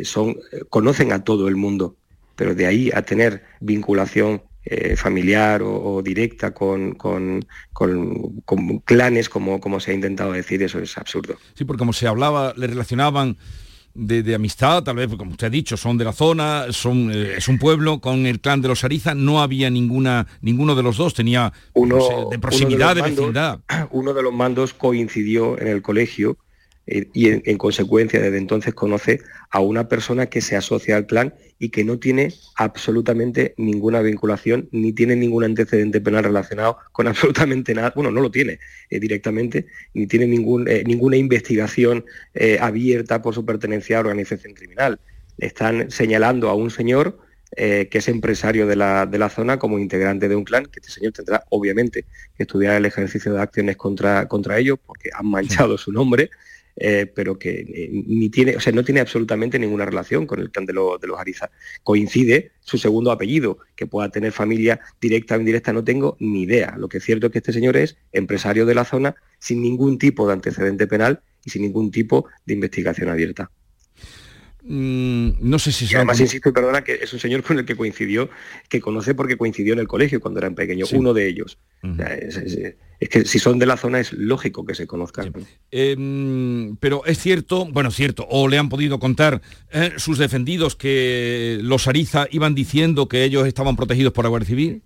son, 0.04 0.36
conocen 0.70 1.12
a 1.12 1.24
todo 1.24 1.48
el 1.48 1.56
mundo, 1.56 1.98
pero 2.36 2.56
de 2.56 2.66
ahí 2.66 2.92
a 2.94 3.02
tener 3.02 3.44
vinculación 3.60 4.42
eh, 4.66 4.96
familiar 4.96 5.62
o, 5.64 6.02
directa 6.02 6.52
con, 6.52 6.96
con, 6.96 7.46
clanes, 8.84 9.30
como, 9.30 9.60
como 9.60 9.80
se 9.80 9.92
ha 9.92 9.94
intentado 9.94 10.32
decir, 10.32 10.64
eso 10.64 10.80
es 10.80 10.98
absurdo. 10.98 11.36
Sí, 11.54 11.66
porque 11.66 11.80
como 11.80 11.94
se 11.94 12.08
hablaba, 12.08 12.54
le 12.58 12.66
relacionaban 12.66 13.38
de, 13.96 14.36
amistad, 14.36 14.84
tal 14.84 14.98
vez, 14.98 15.08
como 15.16 15.32
usted 15.32 15.48
ha 15.48 15.50
dicho, 15.50 15.78
son 15.78 15.98
de 15.98 16.06
la 16.06 16.14
zona, 16.14 16.66
son, 16.72 17.12
eh, 17.12 17.36
es 17.38 17.48
un 17.48 17.58
pueblo, 17.58 18.02
con 18.02 18.26
el 18.26 18.40
clan 18.40 18.62
de 18.62 18.68
los 18.68 18.84
Ariza 18.84 19.16
no 19.16 19.42
había 19.42 19.70
ninguna, 19.70 20.28
ninguno 20.42 20.76
de 20.76 20.84
los 20.84 20.98
dos, 20.98 21.14
tenía 21.14 21.54
uno, 21.74 22.30
de 22.30 22.40
proximidad, 22.40 22.96
de, 22.96 23.04
vecindad. 23.04 23.60
Uno 23.92 24.14
de 24.14 24.24
los 24.24 24.34
mandos 24.34 24.74
coincidió 24.74 25.60
en 25.60 25.68
el 25.68 25.82
colegio 25.82 26.38
y 26.88 27.30
en, 27.30 27.58
consecuencia 27.58 28.22
desde 28.22 28.38
entonces 28.38 28.74
conoce 28.74 29.22
a 29.50 29.60
una 29.60 29.88
persona 29.88 30.28
que 30.28 30.42
se 30.42 30.56
asocia 30.56 30.96
al 30.96 31.08
clan 31.08 31.34
y 31.58 31.70
que 31.70 31.84
no 31.84 31.98
tiene 31.98 32.34
absolutamente 32.56 33.56
ninguna 33.58 34.02
vinculación 34.02 34.70
ni 34.72 34.94
tiene 34.94 35.16
ningún 35.16 35.44
antecedente 35.46 36.00
penal 36.00 36.26
relacionado 36.26 36.78
con 36.92 37.08
absolutamente 37.08 37.74
nada, 37.74 37.92
bueno, 37.96 38.12
no 38.12 38.22
lo 38.22 38.30
tiene 38.30 38.60
eh, 38.90 39.00
directamente, 39.00 39.66
ni 39.94 40.06
tiene 40.06 40.28
ningún, 40.28 40.68
eh, 40.68 40.84
ninguna 40.86 41.18
investigación 41.18 42.06
abierta 42.60 43.22
por 43.22 43.34
su 43.34 43.46
pertenencia 43.46 43.98
a 43.98 44.02
organización 44.02 44.54
criminal. 44.54 45.00
Están 45.38 45.90
señalando 45.90 46.50
a 46.50 46.56
un 46.56 46.70
señor 46.70 47.20
que 47.56 47.88
es 47.90 48.08
empresario 48.10 48.68
de 48.68 48.76
la, 48.76 49.06
de 49.06 49.18
la, 49.18 49.30
zona 49.30 49.58
como 49.58 49.80
integrante 49.80 50.28
de 50.28 50.36
un 50.36 50.44
clan, 50.44 50.66
que 50.66 50.82
este 50.82 50.92
señor 50.92 51.14
tendrá 51.14 51.46
obviamente 51.50 52.04
que 52.36 52.44
estudiar 52.44 52.76
el 52.76 52.86
ejercicio 52.86 53.34
de 53.34 53.42
acciones 53.42 53.78
contra, 53.78 54.28
contra 54.28 54.58
ellos 54.58 54.78
porque 54.86 55.10
han 55.14 55.28
manchado 55.28 55.78
su 55.78 55.94
nombre 55.94 56.30
eh, 56.76 57.12
pero 57.14 57.40
que 57.40 57.62
eh, 57.62 57.90
ni 57.92 58.30
tiene, 58.30 58.56
o 58.56 58.60
sea, 58.60 58.74
no 58.74 58.84
tiene 58.84 59.00
absolutamente 59.00 59.58
ninguna 59.58 59.86
relación 59.86 60.28
con 60.28 60.40
el 60.40 60.52
clan 60.52 60.66
de, 60.66 60.74
de 60.74 61.08
los 61.08 61.20
Ariza. 61.20 61.50
Coincide 61.84 62.52
su 62.62 62.78
segundo 62.78 63.12
apellido, 63.12 63.60
que 63.76 63.88
pueda 63.88 64.10
tener 64.10 64.32
familia 64.32 64.80
directa 65.00 65.36
o 65.36 65.40
indirecta, 65.40 65.74
no 65.74 65.84
tengo 65.84 66.18
ni 66.20 66.44
idea. 66.44 66.76
Lo 66.78 66.90
que 66.90 66.98
es 66.98 67.04
cierto 67.04 67.28
es 67.28 67.32
que 67.32 67.40
este 67.40 67.54
señor 67.54 67.78
es 67.78 67.98
empresario 68.12 68.66
de 68.66 68.76
la 68.76 68.86
zona 68.86 69.16
sin 69.40 69.62
ningún 69.62 69.98
tipo 69.98 70.28
de 70.28 70.34
antecedente 70.34 70.88
penal 70.88 71.22
y 71.44 71.50
sin 71.50 71.62
ningún 71.62 71.92
tipo 71.92 72.28
de 72.46 72.54
investigación 72.54 73.10
abierta. 73.10 73.52
Mm, 74.68 75.34
no 75.42 75.60
sé 75.60 75.72
si... 75.72 75.94
además, 75.94 76.20
insisto, 76.20 76.52
perdona, 76.52 76.84
que 76.84 76.96
es 76.96 77.14
un 77.14 77.20
señor 77.20 77.44
con 77.44 77.60
el 77.60 77.66
que 77.66 77.76
coincidió, 77.76 78.32
que 78.68 78.82
conoce 78.82 79.14
porque 79.14 79.38
coincidió 79.38 79.74
en 79.74 79.80
el 79.80 79.88
colegio 79.88 80.20
cuando 80.20 80.40
eran 80.40 80.56
pequeños, 80.56 80.92
uno 80.92 81.14
de 81.14 81.28
ellos. 81.28 81.60
es, 81.84 83.10
que 83.10 83.26
si 83.26 83.38
son 83.38 83.60
de 83.60 83.68
la 83.68 83.78
zona 83.78 84.00
es 84.00 84.14
lógico 84.14 84.66
que 84.66 84.74
se 84.74 84.88
conozcan. 84.88 85.32
Em, 85.70 86.78
pero 86.78 87.06
es 87.06 87.20
cierto, 87.20 87.66
bueno, 87.66 87.92
cierto, 87.92 88.26
o 88.28 88.48
le 88.48 88.58
han 88.58 88.70
podido 88.70 88.98
contar 88.98 89.42
eh, 89.72 89.94
sus 89.98 90.18
defendidos 90.18 90.76
que 90.76 91.60
los 91.62 91.88
Ariza 91.88 92.26
iban 92.32 92.56
diciendo 92.56 93.08
que 93.08 93.24
ellos 93.24 93.48
estaban 93.48 93.76
protegidos 93.76 94.14
por 94.14 94.26
la 94.26 94.30
Guardia 94.30 94.48
Civil. 94.48 94.82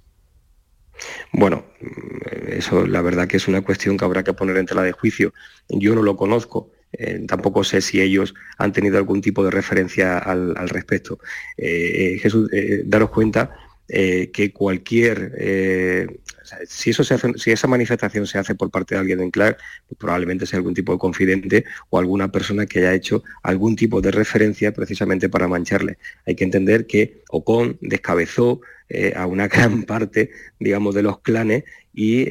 Bueno, 1.31 1.63
mm, 1.79 2.51
eso 2.51 2.85
la 2.85 3.01
verdad 3.01 3.29
que 3.29 3.37
es 3.37 3.47
una 3.47 3.61
cuestión 3.61 3.95
que 3.95 4.03
habrá 4.03 4.25
que 4.25 4.33
poner 4.33 4.57
en 4.57 4.65
tela 4.65 4.83
de 4.83 4.91
juicio. 4.91 5.33
Yo 5.69 5.95
no 5.95 6.01
lo 6.01 6.17
conozco. 6.17 6.69
Eh, 6.93 7.23
tampoco 7.27 7.63
sé 7.63 7.81
si 7.81 8.01
ellos 8.01 8.33
han 8.57 8.73
tenido 8.73 8.97
algún 8.97 9.21
tipo 9.21 9.43
de 9.43 9.51
referencia 9.51 10.17
al, 10.17 10.69
respecto. 10.69 11.19
Eh, 11.57 12.15
eh, 12.15 12.19
Jesús, 12.19 12.49
daros 12.85 13.09
cuenta 13.11 13.55
que 13.87 14.51
cualquier 14.53 16.19
si, 16.67 16.91
eso 16.91 17.03
se 17.03 17.15
hace, 17.15 17.33
si 17.37 17.49
esa 17.49 17.67
manifestación 17.67 18.27
se 18.27 18.37
hace 18.37 18.53
por 18.53 18.69
parte 18.69 18.93
de 18.93 19.01
alguien 19.01 19.19
en 19.19 19.31
CLAR, 19.31 19.57
pues 19.87 19.97
probablemente 19.97 20.45
sea 20.45 20.57
algún 20.57 20.75
tipo 20.75 20.91
de 20.93 20.99
confidente 20.99 21.65
o 21.89 21.97
alguna 21.97 22.31
persona 22.31 22.67
que 22.67 22.79
haya 22.79 22.93
hecho 22.93 23.23
algún 23.41 23.75
tipo 23.75 23.99
de 23.99 24.11
referencia 24.11 24.73
precisamente 24.73 25.27
para 25.27 25.47
mancharle. 25.47 25.97
Hay 26.27 26.35
que 26.35 26.43
entender 26.43 26.85
que 26.85 27.23
Ocon 27.31 27.79
descabezó 27.81 28.61
a 29.15 29.25
una 29.25 29.47
gran 29.47 29.83
parte, 29.83 30.29
digamos, 30.59 30.93
de 30.93 31.01
los 31.01 31.21
clanes 31.21 31.63
y, 31.91 32.25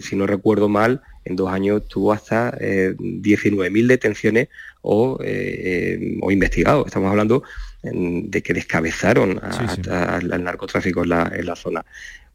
si 0.00 0.16
no 0.16 0.26
recuerdo 0.26 0.70
mal, 0.70 1.02
en 1.24 1.36
dos 1.36 1.50
años 1.50 1.86
tuvo 1.88 2.12
hasta 2.12 2.52
19.000 2.52 3.86
detenciones 3.86 4.48
o, 4.80 5.18
o 6.20 6.30
investigados. 6.30 6.86
Estamos 6.86 7.10
hablando 7.10 7.42
de 7.82 8.42
que 8.42 8.54
descabezaron 8.54 9.40
al 9.42 10.44
narcotráfico 10.44 11.02
en 11.02 11.46
la, 11.46 11.56
zona. 11.56 11.84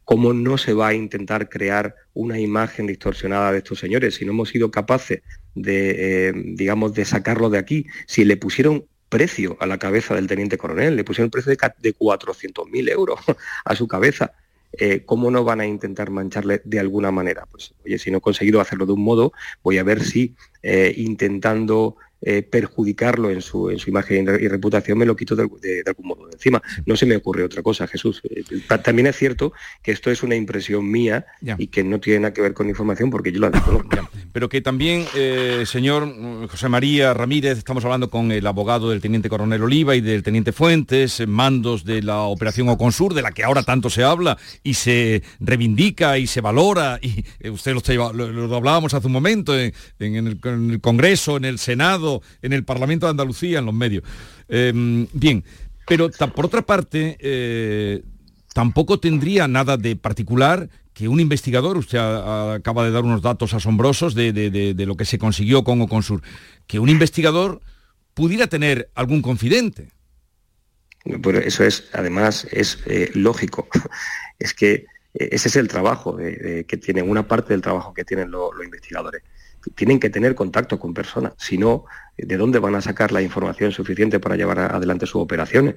¿Cómo 0.04 0.32
no 0.32 0.58
se 0.58 0.74
va 0.74 0.88
a 0.88 0.94
intentar 0.94 1.48
crear 1.48 1.94
una 2.14 2.38
imagen 2.38 2.86
distorsionada 2.86 3.52
de 3.52 3.58
estos 3.58 3.78
señores 3.78 4.14
si 4.14 4.24
no 4.24 4.32
hemos 4.32 4.50
sido 4.50 4.70
capaces 4.70 5.22
de, 5.54 6.28
eh, 6.28 6.32
digamos, 6.34 6.94
de 6.94 7.04
sacarlo 7.04 7.50
de 7.50 7.58
aquí? 7.58 7.86
Si 8.06 8.24
le 8.24 8.36
pusieron 8.36 8.86
precio 9.08 9.56
a 9.60 9.66
la 9.66 9.78
cabeza 9.78 10.14
del 10.14 10.26
teniente 10.26 10.58
coronel, 10.58 10.96
le 10.96 11.04
pusieron 11.04 11.30
precio 11.30 11.50
de, 11.50 11.58
de 11.78 11.94
400.000 11.94 12.90
euros 12.90 13.20
a 13.64 13.74
su 13.74 13.88
cabeza. 13.88 14.32
Eh, 14.72 15.02
¿cómo 15.04 15.30
no 15.30 15.44
van 15.44 15.60
a 15.60 15.66
intentar 15.66 16.10
mancharle 16.10 16.60
de 16.64 16.78
alguna 16.78 17.10
manera? 17.10 17.46
Pues, 17.50 17.74
oye, 17.84 17.98
si 17.98 18.10
no 18.10 18.18
he 18.18 18.20
conseguido 18.20 18.60
hacerlo 18.60 18.86
de 18.86 18.92
un 18.92 19.02
modo, 19.02 19.32
voy 19.62 19.78
a 19.78 19.82
ver 19.82 20.02
si 20.02 20.34
eh, 20.62 20.92
intentando 20.96 21.96
eh, 22.20 22.42
perjudicarlo 22.42 23.30
en 23.30 23.40
su, 23.40 23.70
en 23.70 23.78
su 23.78 23.90
imagen 23.90 24.26
y 24.40 24.48
reputación, 24.48 24.98
me 24.98 25.06
lo 25.06 25.14
quito 25.14 25.36
de, 25.36 25.44
algún 25.86 26.08
modo 26.08 26.26
de 26.26 26.32
encima. 26.32 26.60
No 26.84 26.96
se 26.96 27.06
me 27.06 27.14
ocurre 27.14 27.44
otra 27.44 27.62
cosa, 27.62 27.86
Jesús. 27.86 28.20
Eh, 28.28 28.42
también 28.82 29.06
es 29.06 29.16
cierto 29.16 29.52
que 29.84 29.92
esto 29.92 30.10
es 30.10 30.24
una 30.24 30.34
impresión 30.34 30.90
mía 30.90 31.26
y 31.58 31.68
que 31.68 31.84
no 31.84 32.00
tiene 32.00 32.20
nada 32.20 32.34
que 32.34 32.40
ver 32.40 32.54
con 32.54 32.68
información 32.68 33.10
porque 33.10 33.30
yo 33.30 33.38
la 33.38 33.50
desconozco. 33.50 33.88
Pero 34.32 34.48
que 34.48 34.60
también, 34.60 35.04
eh, 35.14 35.62
señor 35.64 36.48
José 36.48 36.68
María 36.68 37.14
Ramírez, 37.14 37.58
estamos 37.58 37.84
hablando 37.84 38.10
con 38.10 38.32
el 38.32 38.46
abogado 38.48 38.90
del 38.90 39.00
teniente 39.00 39.28
coronel 39.28 39.62
Oliva 39.62 39.94
y 39.94 40.00
del 40.00 40.24
teniente 40.24 40.50
Fuentes, 40.52 41.26
mandos 41.26 41.84
de 41.84 42.02
la 42.02 42.22
operación 42.22 42.68
Oconsur, 42.68 43.14
de 43.14 43.22
la 43.22 43.30
que 43.30 43.44
ahora 43.44 43.62
tanto 43.62 43.90
se 43.90 44.02
habla 44.02 44.38
y 44.64 44.74
se 44.74 45.22
reivindica 45.38 46.18
y 46.18 46.26
se 46.26 46.40
valora, 46.40 46.98
y 47.00 47.24
usted 47.48 47.74
lo, 47.74 48.12
lo, 48.12 48.56
hablábamos 48.56 48.92
hace 48.92 49.06
un 49.06 49.12
momento 49.12 49.56
en 49.56 49.72
el 50.00 50.80
Congreso, 50.80 51.36
en 51.36 51.44
el 51.44 51.58
Senado, 51.58 52.07
en 52.42 52.52
el 52.52 52.64
Parlamento 52.64 53.06
de 53.06 53.10
Andalucía, 53.10 53.58
en 53.58 53.66
los 53.66 53.74
medios. 53.74 54.04
Em, 54.48 55.06
bien, 55.12 55.44
pero 55.88 56.10
por 56.34 56.46
otra 56.46 56.62
parte, 56.62 57.16
eh, 57.20 58.02
tampoco 58.52 59.00
tendría 59.00 59.48
nada 59.48 59.76
de 59.76 59.96
particular 59.96 60.68
que 60.92 61.08
un 61.08 61.20
investigador, 61.20 61.78
usted 61.78 61.98
acaba 61.98 62.84
de 62.84 62.90
dar 62.90 63.04
unos 63.04 63.22
datos 63.22 63.54
asombrosos 63.54 64.14
de, 64.14 64.74
lo 64.86 64.96
que 64.96 65.04
se 65.04 65.18
consiguió 65.18 65.64
con 65.64 65.80
Oconsur, 65.80 66.22
que 66.66 66.78
un 66.78 66.88
investigador 66.88 67.60
pudiera 68.14 68.48
tener 68.48 68.90
algún 68.94 69.22
confidente. 69.22 69.88
Pero 71.22 71.38
eso 71.38 71.64
es, 71.64 71.88
además, 71.92 72.46
es 72.50 72.80
eh, 72.86 73.10
lógico. 73.14 73.68
es 74.38 74.52
que 74.52 74.72
eh, 75.14 75.28
ese 75.30 75.48
es 75.48 75.56
el 75.56 75.68
trabajo 75.68 76.16
que 76.16 76.76
tienen, 76.76 77.08
una 77.08 77.26
parte 77.26 77.54
del 77.54 77.62
trabajo 77.62 77.94
que 77.94 78.04
tienen 78.04 78.30
los 78.30 78.50
investigadores 78.62 79.22
tienen 79.74 80.00
que 80.00 80.10
tener 80.10 80.34
contacto 80.34 80.78
con 80.78 80.94
personas, 80.94 81.32
si 81.38 81.58
no, 81.58 81.84
¿de 82.16 82.36
dónde 82.36 82.58
van 82.58 82.74
a 82.74 82.80
sacar 82.80 83.12
la 83.12 83.22
información 83.22 83.72
suficiente 83.72 84.20
para 84.20 84.36
llevar 84.36 84.58
adelante 84.58 85.06
sus 85.06 85.22
operaciones? 85.22 85.76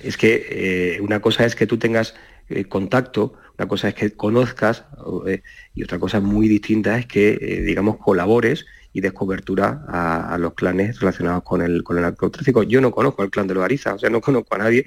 Es 0.00 0.16
que 0.16 0.46
eh, 0.50 1.00
una 1.00 1.20
cosa 1.20 1.44
es 1.44 1.54
que 1.54 1.66
tú 1.66 1.78
tengas 1.78 2.14
eh, 2.48 2.64
contacto, 2.64 3.34
una 3.58 3.68
cosa 3.68 3.88
es 3.88 3.94
que 3.94 4.12
conozcas 4.12 4.84
eh, 5.26 5.42
y 5.74 5.84
otra 5.84 5.98
cosa 5.98 6.20
muy 6.20 6.48
distinta 6.48 6.98
es 6.98 7.06
que, 7.06 7.62
digamos, 7.64 7.96
colabores 7.98 8.66
y 8.92 9.00
des 9.00 9.12
cobertura 9.12 9.84
a, 9.88 10.38
los 10.38 10.54
clanes 10.54 11.00
relacionados 11.00 11.42
con 11.42 11.62
el, 11.62 11.82
con 11.82 11.96
el 11.96 12.02
narcotráfico. 12.02 12.62
Yo 12.62 12.80
no 12.80 12.92
conozco 12.92 13.24
el 13.24 13.30
clan 13.30 13.48
de 13.48 13.54
los 13.54 13.64
Ariza, 13.64 13.94
o 13.94 13.98
sea, 13.98 14.08
no 14.08 14.20
conozco 14.20 14.54
a 14.54 14.58
nadie. 14.58 14.86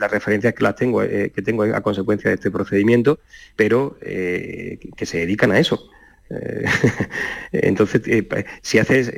las 0.00 0.10
referencias 0.10 0.52
que 0.52 0.64
las 0.64 0.74
tengo, 0.74 1.00
que 1.00 1.42
tengo 1.44 1.62
a 1.62 1.80
consecuencia 1.80 2.30
de 2.30 2.34
este 2.34 2.50
procedimiento, 2.50 3.20
pero 3.54 3.96
que 4.00 5.06
se 5.06 5.18
dedican 5.18 5.52
a 5.52 5.60
eso. 5.60 5.90
Eh, 6.30 6.64
entonces, 7.52 8.02
eh, 8.06 8.26
si 8.62 8.78
haces, 8.78 9.12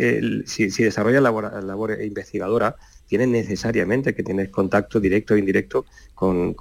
si, 0.47 0.71
si, 0.71 0.85
desarrollas 0.85 1.23
labor, 1.23 1.65
labor, 1.65 2.03
investigadora, 2.03 2.77
tienes 3.07 3.29
necesariamente 3.29 4.15
que 4.15 4.23
tienes 4.23 4.49
contacto 4.51 5.01
directo 5.01 5.35
e 5.35 5.39
indirecto 5.39 5.87
con, 6.15 6.55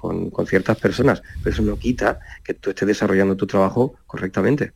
ciertas 0.46 0.78
personas, 0.78 1.22
pero 1.42 1.54
eso 1.54 1.62
no 1.62 1.78
quita 1.78 2.20
que 2.44 2.54
tú 2.54 2.70
estés 2.70 2.88
desarrollando 2.88 3.36
tu 3.36 3.46
trabajo 3.46 3.96
correctamente. 4.06 4.72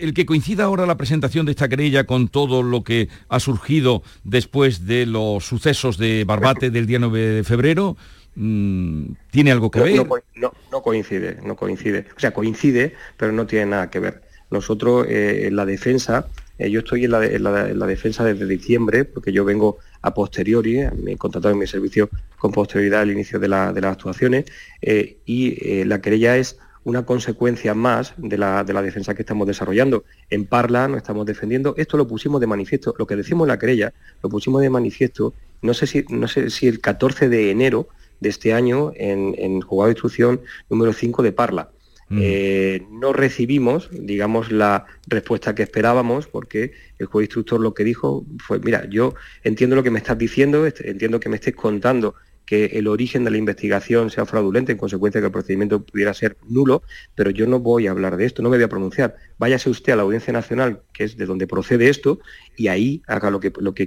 El 0.00 0.14
que 0.14 0.26
coincida 0.26 0.64
ahora 0.64 0.86
la 0.86 0.96
presentación 0.96 1.46
de 1.46 1.52
esta 1.52 1.68
querella 1.68 2.04
con 2.04 2.28
todo 2.28 2.62
lo 2.62 2.82
que 2.82 3.08
ha 3.28 3.40
surgido 3.40 4.02
después 4.24 4.86
de 4.86 5.06
los 5.06 5.44
sucesos 5.44 5.98
de 5.98 6.24
Barbate 6.24 6.70
del 6.70 6.86
día 6.86 6.98
9 6.98 7.20
de 7.20 7.44
febrero, 7.44 7.96
mm, 8.34 9.12
¿tiene 9.30 9.52
algo 9.52 9.70
que 9.70 9.80
ver? 9.80 10.06
No, 10.36 10.52
no, 10.70 10.82
coincide, 10.82 11.38
no 11.44 11.56
coincide. 11.56 12.06
O 12.16 12.20
sea, 12.20 12.32
coincide, 12.32 12.94
pero 13.16 13.32
no 13.32 13.46
tiene 13.46 13.66
nada 13.66 13.90
que 13.90 14.00
ver. 14.00 14.27
Nosotros 14.50 15.06
eh, 15.08 15.46
en 15.46 15.56
la 15.56 15.66
defensa, 15.66 16.26
eh, 16.58 16.70
yo 16.70 16.80
estoy 16.80 17.04
en 17.04 17.12
la, 17.12 17.86
defensa 17.86 18.24
desde 18.24 18.46
diciembre, 18.46 19.04
porque 19.04 19.32
yo 19.32 19.44
vengo 19.44 19.78
a 20.00 20.14
posteriori, 20.14 20.80
me 21.02 21.12
he 21.12 21.16
contratado 21.16 21.52
en 21.52 21.58
mi 21.58 21.66
servicio 21.66 22.08
con 22.38 22.52
posterioridad 22.52 23.02
al 23.02 23.10
inicio 23.10 23.38
de, 23.38 23.48
las 23.48 23.76
actuaciones, 23.84 24.46
eh, 24.80 25.18
y 25.26 25.84
la 25.84 26.00
querella 26.00 26.36
es 26.36 26.58
una 26.84 27.04
consecuencia 27.04 27.74
más 27.74 28.14
de 28.16 28.38
la, 28.38 28.64
defensa 28.64 29.14
que 29.14 29.22
estamos 29.22 29.46
desarrollando. 29.46 30.04
En 30.30 30.46
Parla 30.46 30.88
nos 30.88 30.98
estamos 30.98 31.26
defendiendo, 31.26 31.74
esto 31.76 31.96
lo 31.96 32.08
pusimos 32.08 32.40
de 32.40 32.46
manifiesto, 32.46 32.94
lo 32.98 33.06
que 33.06 33.16
decimos 33.16 33.44
en 33.44 33.48
la 33.48 33.58
querella, 33.58 33.92
lo 34.22 34.30
pusimos 34.30 34.62
de 34.62 34.70
manifiesto, 34.70 35.34
no 35.60 35.74
sé 35.74 35.86
si, 35.86 36.04
no 36.08 36.28
sé 36.28 36.48
si 36.48 36.66
el 36.68 36.80
14 36.80 37.28
de 37.28 37.50
enero 37.50 37.88
de 38.20 38.30
este 38.30 38.54
año 38.54 38.92
en, 38.94 39.34
en 39.36 39.60
jugado 39.60 39.88
de 39.88 39.92
instrucción 39.92 40.40
número 40.70 40.92
5 40.92 41.22
de 41.22 41.32
Parla. 41.32 41.70
Mm. 42.08 42.18
Eh, 42.22 42.86
no 42.90 43.12
recibimos, 43.12 43.88
digamos, 43.92 44.50
la 44.50 44.86
respuesta 45.06 45.54
que 45.54 45.62
esperábamos, 45.62 46.26
porque 46.26 46.72
el 46.98 47.06
juez 47.06 47.24
instructor 47.24 47.60
lo 47.60 47.74
que 47.74 47.84
dijo 47.84 48.24
fue, 48.38 48.58
mira, 48.60 48.88
yo 48.88 49.14
entiendo 49.44 49.76
lo 49.76 49.82
que 49.82 49.90
me 49.90 49.98
estás 49.98 50.16
diciendo, 50.16 50.66
entiendo 50.66 51.20
que 51.20 51.28
me 51.28 51.36
estés 51.36 51.54
contando 51.54 52.14
que 52.48 52.64
el 52.78 52.88
origen 52.88 53.24
de 53.24 53.30
la 53.30 53.36
investigación 53.36 54.08
sea 54.08 54.24
fraudulento, 54.24 54.72
en 54.72 54.78
consecuencia 54.78 55.20
que 55.20 55.26
el 55.26 55.32
procedimiento 55.32 55.84
pudiera 55.84 56.14
ser 56.14 56.38
nulo, 56.48 56.82
pero 57.14 57.28
yo 57.28 57.46
no 57.46 57.60
voy 57.60 57.86
a 57.86 57.90
hablar 57.90 58.16
de 58.16 58.24
esto, 58.24 58.42
no 58.42 58.48
me 58.48 58.56
voy 58.56 58.64
a 58.64 58.70
pronunciar. 58.70 59.16
Váyase 59.36 59.68
usted 59.68 59.92
a 59.92 59.96
la 59.96 60.02
Audiencia 60.04 60.32
Nacional, 60.32 60.80
que 60.94 61.04
es 61.04 61.18
de 61.18 61.26
donde 61.26 61.46
procede 61.46 61.90
esto, 61.90 62.20
y 62.56 62.68
ahí 62.68 63.02
haga 63.06 63.30
lo 63.30 63.38
que, 63.38 63.52
lo 63.60 63.74
que, 63.74 63.86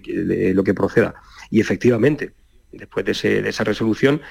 lo 0.54 0.64
que 0.64 0.76
proceda. 0.76 1.16
Y 1.50 1.60
efectivamente, 1.60 2.34
después 2.72 3.06
de, 3.06 3.50
esa 3.50 3.64
resolución, 3.64 4.22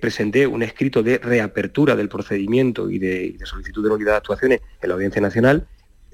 presenté 0.00 0.46
un 0.46 0.62
escrito 0.62 1.02
de 1.02 1.18
reapertura 1.18 1.96
del 1.96 2.08
procedimiento 2.08 2.90
y 2.90 2.98
de, 2.98 3.36
solicitud 3.44 3.82
de 3.82 3.94
unidad 3.94 4.12
de 4.12 4.16
actuaciones 4.16 4.60
en 4.80 4.88
la 4.88 4.94
Audiencia 4.94 5.20
Nacional, 5.20 5.66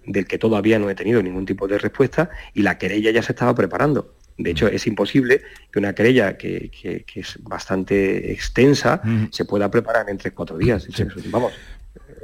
del 0.04 0.26
que 0.26 0.38
todavía 0.38 0.78
no 0.78 0.88
he 0.88 0.94
tenido 0.94 1.22
ningún 1.22 1.46
tipo 1.46 1.66
de 1.66 1.78
respuesta, 1.78 2.30
y 2.54 2.62
la 2.62 2.78
querella 2.78 3.10
ya 3.10 3.22
se 3.22 3.32
estaba 3.32 3.54
preparando. 3.54 4.14
De 4.38 4.50
hecho, 4.50 4.68
es 4.68 4.86
imposible 4.86 5.42
que 5.72 5.78
una 5.78 5.94
querella 5.94 6.36
que, 6.36 6.70
es 7.14 7.38
bastante 7.42 8.32
extensa 8.32 9.00
se 9.30 9.44
pueda 9.44 9.70
preparar 9.70 10.10
en 10.10 10.18
tres 10.18 10.34
cuatro 10.34 10.58
días. 10.58 10.86
Vamos. 11.30 11.52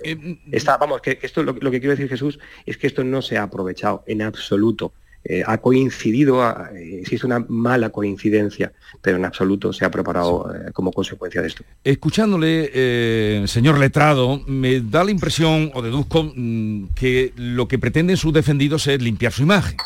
Eh, 0.05 0.39
vamos, 0.81 1.01
que 1.01 1.19
esto 1.23 1.43
lo, 1.43 1.53
lo 1.53 1.71
que 1.71 1.79
quiero 1.79 1.93
decir 1.93 2.09
Jesús 2.09 2.39
es 2.67 2.77
que 2.77 2.89
esto 2.89 3.05
no 3.05 3.23
se 3.23 3.39
ha 3.39 3.45
aprovechado 3.45 4.03
en 4.07 4.23
absoluto 4.23 4.93
eh, 5.25 5.45
ha 5.47 5.59
coincidido, 5.59 6.43
eh, 6.75 6.99
existe 7.01 7.27
una 7.27 7.45
mala 7.49 7.91
coincidencia, 7.91 8.73
pero 9.01 9.19
en 9.19 9.25
absoluto 9.25 9.73
se 9.73 9.85
ha 9.85 9.91
preparado 9.91 10.53
eh, 10.53 10.73
como 10.73 10.91
consecuencia 10.91 11.41
de 11.41 11.47
esto. 11.47 11.65
Escuchándole, 11.85 13.47
señor 13.47 13.79
letrado, 13.79 14.43
me 14.49 14.81
da 14.81 15.05
la 15.05 15.13
impresión, 15.13 15.71
o 15.75 15.83
deduzco, 15.83 16.33
mm, 16.35 16.89
que 16.97 17.33
lo 17.37 17.69
que 17.69 17.79
pretenden 17.79 18.17
sus 18.17 18.33
defendidos 18.33 18.89
es 18.89 19.01
limpiar 19.01 19.33
su 19.33 19.45
imagen. 19.45 19.77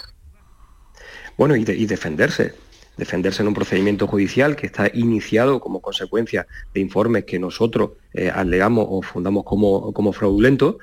Bueno, 1.37 1.55
y, 1.55 1.65
defenderse, 1.65 2.55
defenderse 2.97 3.43
en 3.43 3.49
un 3.49 3.55
procedimiento 3.55 4.07
judicial 4.07 4.57
que 4.57 4.67
está 4.67 4.91
iniciado 4.95 5.61
como 5.61 5.83
consecuencia 5.83 6.47
de 6.73 6.81
informes 6.81 7.25
que 7.25 7.39
nosotros 7.39 7.91
alegamos 8.33 8.87
o 8.89 9.03
fundamos 9.03 9.45
como, 9.45 9.93
como 9.93 10.15
fraudulentos 10.15 10.77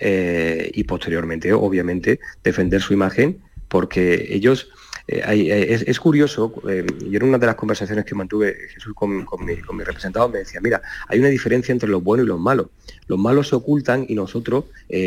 y 0.00 0.82
posteriormente, 0.82 1.52
obviamente, 1.52 2.18
defender 2.42 2.82
su 2.82 2.92
imagen 2.92 3.38
porque 3.70 4.34
ellos, 4.34 4.68
eh, 5.06 5.22
eh, 5.26 5.84
es, 5.86 6.00
curioso, 6.00 6.52
eh, 6.68 6.84
yo 7.08 7.18
en 7.18 7.22
una 7.22 7.38
de 7.38 7.46
las 7.46 7.54
conversaciones 7.54 8.04
que 8.04 8.16
mantuve 8.16 8.68
Jesús 8.74 8.92
con, 8.94 9.24
mi, 9.46 9.54
representado 9.84 10.28
me 10.28 10.40
decía, 10.40 10.60
mira, 10.60 10.82
hay 11.06 11.20
una 11.20 11.28
diferencia 11.28 11.72
entre 11.72 11.88
los 11.88 12.02
buenos 12.02 12.26
y 12.26 12.28
los 12.28 12.40
malos. 12.40 12.66
Los 13.06 13.18
malos 13.18 13.48
se 13.48 13.54
ocultan 13.54 14.04
y 14.08 14.14
nosotros 14.14 14.64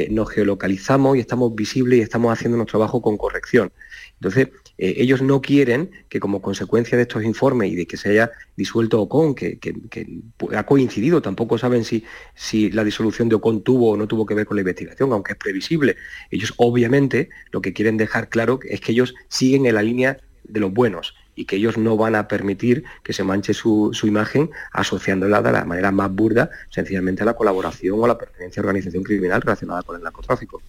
nos 0.09 0.29
geolocalizamos 0.29 1.17
y 1.17 1.19
estamos 1.19 1.53
visibles 1.53 1.99
y 1.99 2.01
estamos 2.01 2.31
haciendo 2.31 2.57
nuestro 2.57 2.79
trabajo 2.79 3.01
con 3.01 3.17
corrección. 3.17 3.71
Entonces, 4.15 4.49
eh, 4.77 4.95
ellos 4.97 5.21
no 5.21 5.41
quieren 5.41 5.91
que 6.09 6.19
como 6.19 6.41
consecuencia 6.41 6.97
de 6.97 7.03
estos 7.03 7.23
informes 7.23 7.71
y 7.71 7.75
de 7.75 7.85
que 7.85 7.97
se 7.97 8.09
haya 8.09 8.31
disuelto 8.55 9.01
Ocon, 9.01 9.35
que, 9.35 9.59
ha 10.55 10.65
coincidido, 10.65 11.21
tampoco 11.21 11.57
saben 11.57 11.83
si, 11.83 12.03
si 12.33 12.71
la 12.71 12.83
disolución 12.83 13.29
de 13.29 13.35
Ocon 13.35 13.61
tuvo 13.61 13.91
o 13.91 13.97
no 13.97 14.07
tuvo 14.07 14.25
que 14.25 14.33
ver 14.33 14.45
con 14.45 14.57
la 14.57 14.61
investigación, 14.61 15.11
aunque 15.11 15.33
es 15.33 15.37
previsible. 15.37 15.95
Ellos 16.31 16.53
obviamente 16.57 17.29
lo 17.51 17.61
que 17.61 17.73
quieren 17.73 17.97
dejar 17.97 18.29
claro 18.29 18.59
es 18.67 18.81
que 18.81 18.93
ellos 18.93 19.13
siguen 19.27 19.65
en 19.65 19.75
la 19.75 19.83
línea 19.83 20.17
de 20.43 20.59
los 20.59 20.73
buenos 20.73 21.15
y 21.35 21.45
que 21.45 21.55
ellos 21.55 21.77
no 21.77 21.97
van 21.97 22.15
a 22.15 22.27
permitir 22.27 22.83
que 23.03 23.13
se 23.13 23.23
manche 23.23 23.53
su, 23.53 23.91
imagen 24.03 24.51
asociándola 24.71 25.41
de 25.41 25.51
la 25.51 25.65
manera 25.65 25.91
más 25.91 26.13
burda 26.13 26.49
sencillamente 26.69 27.23
a 27.23 27.25
la 27.25 27.33
colaboración 27.33 27.99
o 27.99 28.05
a 28.05 28.07
la 28.07 28.17
pertenencia 28.17 28.61
a 28.61 28.65
organización 28.65 29.03
criminal 29.03 29.41
relacionada 29.41 29.81
con 29.83 29.95
el 29.95 30.03
narcotráfico. 30.03 30.61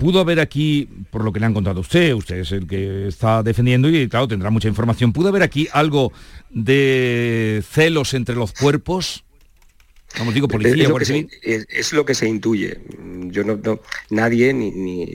Pudo 0.00 0.20
haber 0.20 0.40
aquí, 0.40 0.88
por 1.10 1.22
lo 1.22 1.30
que 1.30 1.40
le 1.40 1.46
han 1.46 1.52
contado 1.52 1.82
usted, 1.82 2.14
usted 2.14 2.36
es 2.38 2.52
el 2.52 2.66
que 2.66 3.06
está 3.06 3.42
defendiendo 3.42 3.90
y 3.90 4.08
claro, 4.08 4.26
tendrá 4.26 4.48
mucha 4.48 4.66
información, 4.66 5.12
¿pudo 5.12 5.28
haber 5.28 5.42
aquí 5.42 5.68
algo 5.74 6.10
de 6.48 7.62
celos 7.68 8.14
entre 8.14 8.34
los 8.34 8.54
cuerpos? 8.54 9.24
Como 10.16 10.32
digo, 10.32 10.48
policía, 10.48 10.88
es, 11.42 11.92
lo 11.92 12.04
que 12.04 12.14
se, 12.14 12.28
intuye. 12.28 12.80
Yo 13.26 13.44
no, 13.44 13.80
nadie, 14.10 14.52
ni, 14.52 15.06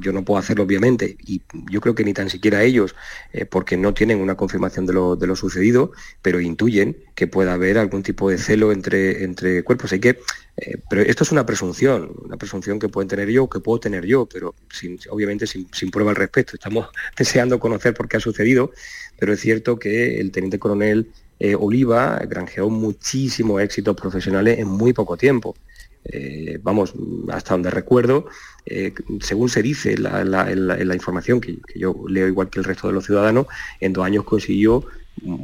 yo 0.00 0.12
no 0.12 0.24
puedo 0.24 0.38
hacerlo 0.38 0.64
obviamente, 0.64 1.16
y 1.24 1.42
yo 1.70 1.80
creo 1.80 1.94
que 1.94 2.04
ni 2.04 2.12
tan 2.12 2.28
siquiera 2.28 2.62
ellos, 2.64 2.96
eh, 3.32 3.44
porque 3.44 3.76
no 3.76 3.94
tienen 3.94 4.20
una 4.20 4.36
confirmación 4.36 4.84
de 4.86 4.92
lo, 4.92 5.36
sucedido, 5.36 5.92
pero 6.22 6.40
intuyen 6.40 6.96
que 7.14 7.28
pueda 7.28 7.54
haber 7.54 7.78
algún 7.78 8.02
tipo 8.02 8.30
de 8.30 8.38
celo 8.38 8.72
entre, 8.72 9.22
entre 9.22 9.62
cuerpos. 9.62 9.92
Hay 9.92 10.00
que, 10.00 10.18
eh, 10.56 10.78
pero 10.90 11.02
esto 11.02 11.22
es 11.22 11.30
una 11.30 11.46
presunción, 11.46 12.12
una 12.24 12.36
presunción 12.36 12.80
que 12.80 12.88
pueden 12.88 13.08
tener 13.08 13.28
yo, 13.28 13.48
que 13.48 13.60
puedo 13.60 13.78
tener 13.78 14.04
yo, 14.04 14.26
pero 14.26 14.56
sin, 14.70 14.98
obviamente 15.08 15.46
sin, 15.46 15.68
sin 15.72 15.90
prueba 15.90 16.10
al 16.10 16.16
respecto. 16.16 16.54
Estamos 16.54 16.88
deseando 17.16 17.60
conocer 17.60 17.94
por 17.94 18.08
qué 18.08 18.16
ha 18.16 18.20
sucedido, 18.20 18.72
pero 19.20 19.32
es 19.32 19.40
cierto 19.40 19.78
que 19.78 20.18
el 20.20 20.32
teniente 20.32 20.58
coronel 20.58 21.12
eh, 21.44 21.56
Oliva 21.58 22.22
granjeó 22.28 22.70
muchísimos 22.70 23.60
éxitos 23.60 23.96
profesionales 23.96 24.60
en 24.60 24.68
muy 24.68 24.92
poco 24.92 25.16
tiempo. 25.16 25.56
Eh, 26.04 26.60
vamos, 26.62 26.94
hasta 27.32 27.54
donde 27.54 27.68
recuerdo, 27.68 28.26
eh, 28.64 28.94
según 29.20 29.48
se 29.48 29.60
dice 29.60 29.94
en 29.94 30.30
la, 30.30 30.94
información 30.94 31.40
que, 31.40 31.58
yo 31.74 31.96
leo 32.08 32.28
igual 32.28 32.48
que 32.48 32.60
el 32.60 32.64
resto 32.64 32.86
de 32.86 32.94
los 32.94 33.06
ciudadanos, 33.06 33.46
en 33.80 33.92
dos 33.92 34.04
años 34.04 34.22
consiguió 34.22 34.86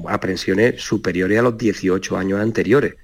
aprehensiones 0.07 0.81
superiores 0.81 1.37
a 1.37 1.43
los 1.43 1.59
18 1.59 2.17
años 2.17 2.41
anteriores. 2.41 2.95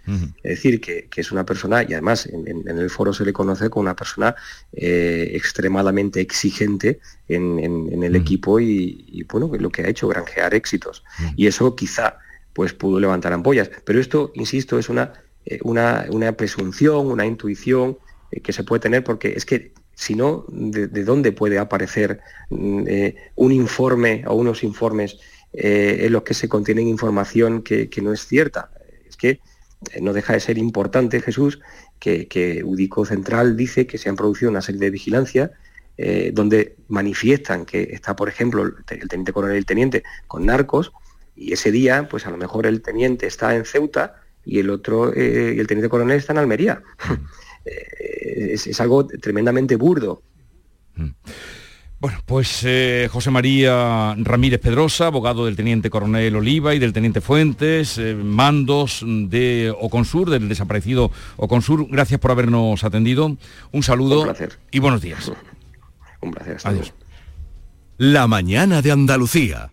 Es 0.44 0.50
decir, 0.50 0.80
que, 0.80 1.08
es 1.16 1.32
una 1.32 1.44
persona, 1.44 1.82
y 1.82 1.94
además 1.94 2.26
en, 2.26 2.68
el 2.68 2.90
foro 2.90 3.12
se 3.12 3.24
le 3.24 3.32
conoce 3.32 3.70
como 3.70 3.82
una 3.82 3.96
persona 3.96 4.36
extremadamente 4.72 6.20
exigente 6.20 7.00
en, 7.26 8.02
el 8.04 8.14
equipo 8.14 8.60
y, 8.60 9.04
y, 9.08 9.24
bueno, 9.24 9.50
lo 9.58 9.70
que 9.70 9.82
ha 9.82 9.88
hecho, 9.88 10.06
granjear 10.06 10.54
éxitos. 10.54 11.02
Y 11.36 11.48
eso 11.48 11.74
quizá 11.74 12.18
pues 12.54 12.72
pudo 12.72 13.00
levantar 13.00 13.32
ampollas. 13.32 13.70
Pero 13.84 14.00
esto, 14.00 14.30
insisto, 14.34 14.78
es 14.78 14.88
una, 14.88 15.12
eh, 15.44 15.58
una, 15.62 16.32
presunción, 16.32 17.06
una 17.06 17.26
intuición 17.26 17.98
eh, 18.30 18.40
que 18.40 18.52
se 18.52 18.64
puede 18.64 18.80
tener 18.80 19.04
porque 19.04 19.34
es 19.36 19.44
que 19.44 19.72
si 19.94 20.14
no, 20.14 20.46
¿de, 20.48 21.04
dónde 21.04 21.32
puede 21.32 21.58
aparecer 21.58 22.20
mm, 22.50 22.84
eh, 22.88 23.16
un 23.36 23.52
informe 23.52 24.24
o 24.26 24.34
unos 24.34 24.64
informes 24.64 25.18
en 25.56 26.12
los 26.12 26.24
que 26.24 26.34
se 26.34 26.48
contienen 26.48 26.88
información 26.88 27.62
que, 27.62 27.88
no 28.02 28.12
es 28.12 28.26
cierta? 28.26 28.70
Es 29.08 29.16
que 29.16 29.38
no 30.00 30.12
deja 30.12 30.32
de 30.32 30.40
ser 30.40 30.58
importante, 30.58 31.20
Jesús, 31.20 31.60
que, 32.00 32.26
que 32.26 32.64
Udico 32.64 33.04
Central 33.04 33.56
dice 33.56 33.86
que 33.86 33.96
se 33.96 34.08
han 34.08 34.16
producido 34.16 34.50
una 34.50 34.62
serie 34.62 34.80
de 34.80 34.90
vigilancia 34.90 35.52
donde 36.32 36.74
manifiestan 36.88 37.66
que 37.66 37.82
está, 37.92 38.16
por 38.16 38.28
ejemplo, 38.28 38.64
el 38.64 39.08
teniente 39.08 39.32
coronel 39.32 39.54
y 39.54 39.58
el 39.58 39.66
teniente 39.66 40.02
con 40.26 40.44
narcos, 40.44 40.92
y 41.36 41.52
ese 41.52 41.70
día, 41.70 42.08
pues 42.08 42.26
a 42.26 42.30
lo 42.30 42.36
mejor 42.36 42.66
el 42.66 42.82
teniente 42.82 43.26
está 43.26 43.54
en 43.54 43.64
Ceuta 43.64 44.16
y 44.44 44.60
el 44.60 44.70
otro, 44.70 45.12
eh, 45.12 45.58
el 45.58 45.66
teniente 45.66 45.88
coronel 45.88 46.18
está 46.18 46.32
en 46.32 46.38
Almería. 46.38 46.82
Eh, 47.66 48.52
es, 48.52 48.78
algo 48.78 49.06
tremendamente 49.06 49.76
burdo. 49.76 50.22
Mm. 50.96 51.12
Bueno, 51.98 52.18
pues 52.26 52.60
eh, 52.64 53.08
José 53.10 53.30
María 53.30 54.14
Ramírez 54.18 54.60
Pedrosa, 54.60 55.06
abogado 55.06 55.46
del 55.46 55.56
teniente 55.56 55.88
coronel 55.88 56.36
Oliva 56.36 56.74
y 56.74 56.78
del 56.78 56.92
teniente 56.92 57.22
Fuentes, 57.22 57.98
mandos 58.22 59.02
de 59.02 59.74
Oconsur, 59.80 60.28
del 60.28 60.46
desaparecido 60.46 61.10
Oconsur, 61.38 61.88
gracias 61.88 62.20
por 62.20 62.32
habernos 62.32 62.84
atendido. 62.84 63.34
Un 63.72 63.82
saludo 63.82 64.18
Un 64.18 64.24
placer. 64.26 64.58
y 64.70 64.80
buenos 64.80 65.00
días. 65.00 65.32
Un 66.20 66.32
placer. 66.32 66.58
Adiós. 66.64 66.92
La 67.96 68.26
mañana 68.26 68.82
de 68.82 68.92
Andalucía. 68.92 69.70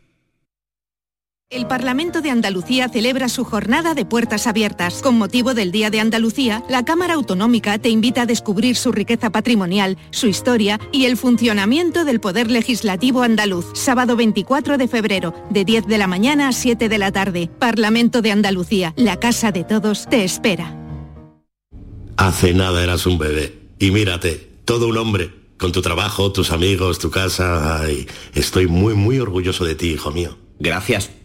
El 1.52 1.68
Parlamento 1.68 2.22
de 2.22 2.30
Andalucía 2.30 2.88
celebra 2.88 3.28
su 3.28 3.44
jornada 3.44 3.94
de 3.94 4.06
puertas 4.06 4.48
abiertas. 4.48 5.02
Con 5.02 5.18
motivo 5.18 5.54
del 5.54 5.74
Día 5.74 5.90
de 5.90 6.00
Andalucía, 6.00 6.64
la 6.70 6.86
Cámara 6.86 7.16
Autonómica 7.16 7.78
te 7.78 7.90
invita 7.90 8.22
a 8.22 8.26
descubrir 8.26 8.78
su 8.78 8.94
riqueza 8.94 9.32
patrimonial, 9.32 9.98
su 10.12 10.28
historia 10.28 10.80
y 10.94 11.08
el 11.08 11.18
funcionamiento 11.18 12.06
del 12.06 12.22
Poder 12.22 12.50
Legislativo 12.50 13.22
andaluz. 13.22 13.66
Sábado 13.74 14.16
24 14.16 14.78
de 14.78 14.88
febrero, 14.88 15.34
de 15.50 15.66
10 15.66 15.88
de 15.88 15.98
la 15.98 16.08
mañana 16.08 16.48
a 16.48 16.54
7 16.54 16.88
de 16.88 16.98
la 16.98 17.12
tarde. 17.12 17.50
Parlamento 17.60 18.22
de 18.22 18.32
Andalucía, 18.32 18.94
la 18.96 19.20
casa 19.20 19.52
de 19.52 19.66
todos, 19.66 20.08
te 20.10 20.24
espera. 20.24 20.78
Hace 22.16 22.54
nada 22.54 22.82
eras 22.82 23.06
un 23.06 23.18
bebé. 23.18 23.60
Y 23.78 23.92
mírate, 23.92 24.52
todo 24.64 24.88
un 24.88 24.96
hombre. 24.96 25.34
Con 25.58 25.74
tu 25.74 25.82
trabajo, 25.82 26.32
tus 26.32 26.52
amigos, 26.52 26.98
tu 26.98 27.12
casa. 27.12 27.82
estoy 28.34 28.68
muy, 28.68 28.94
muy 28.94 29.20
orgulloso 29.20 29.66
de 29.66 29.76
ti, 29.76 29.90
hijo 29.90 30.12
mío. 30.12 30.38
Gracias. 30.58 31.12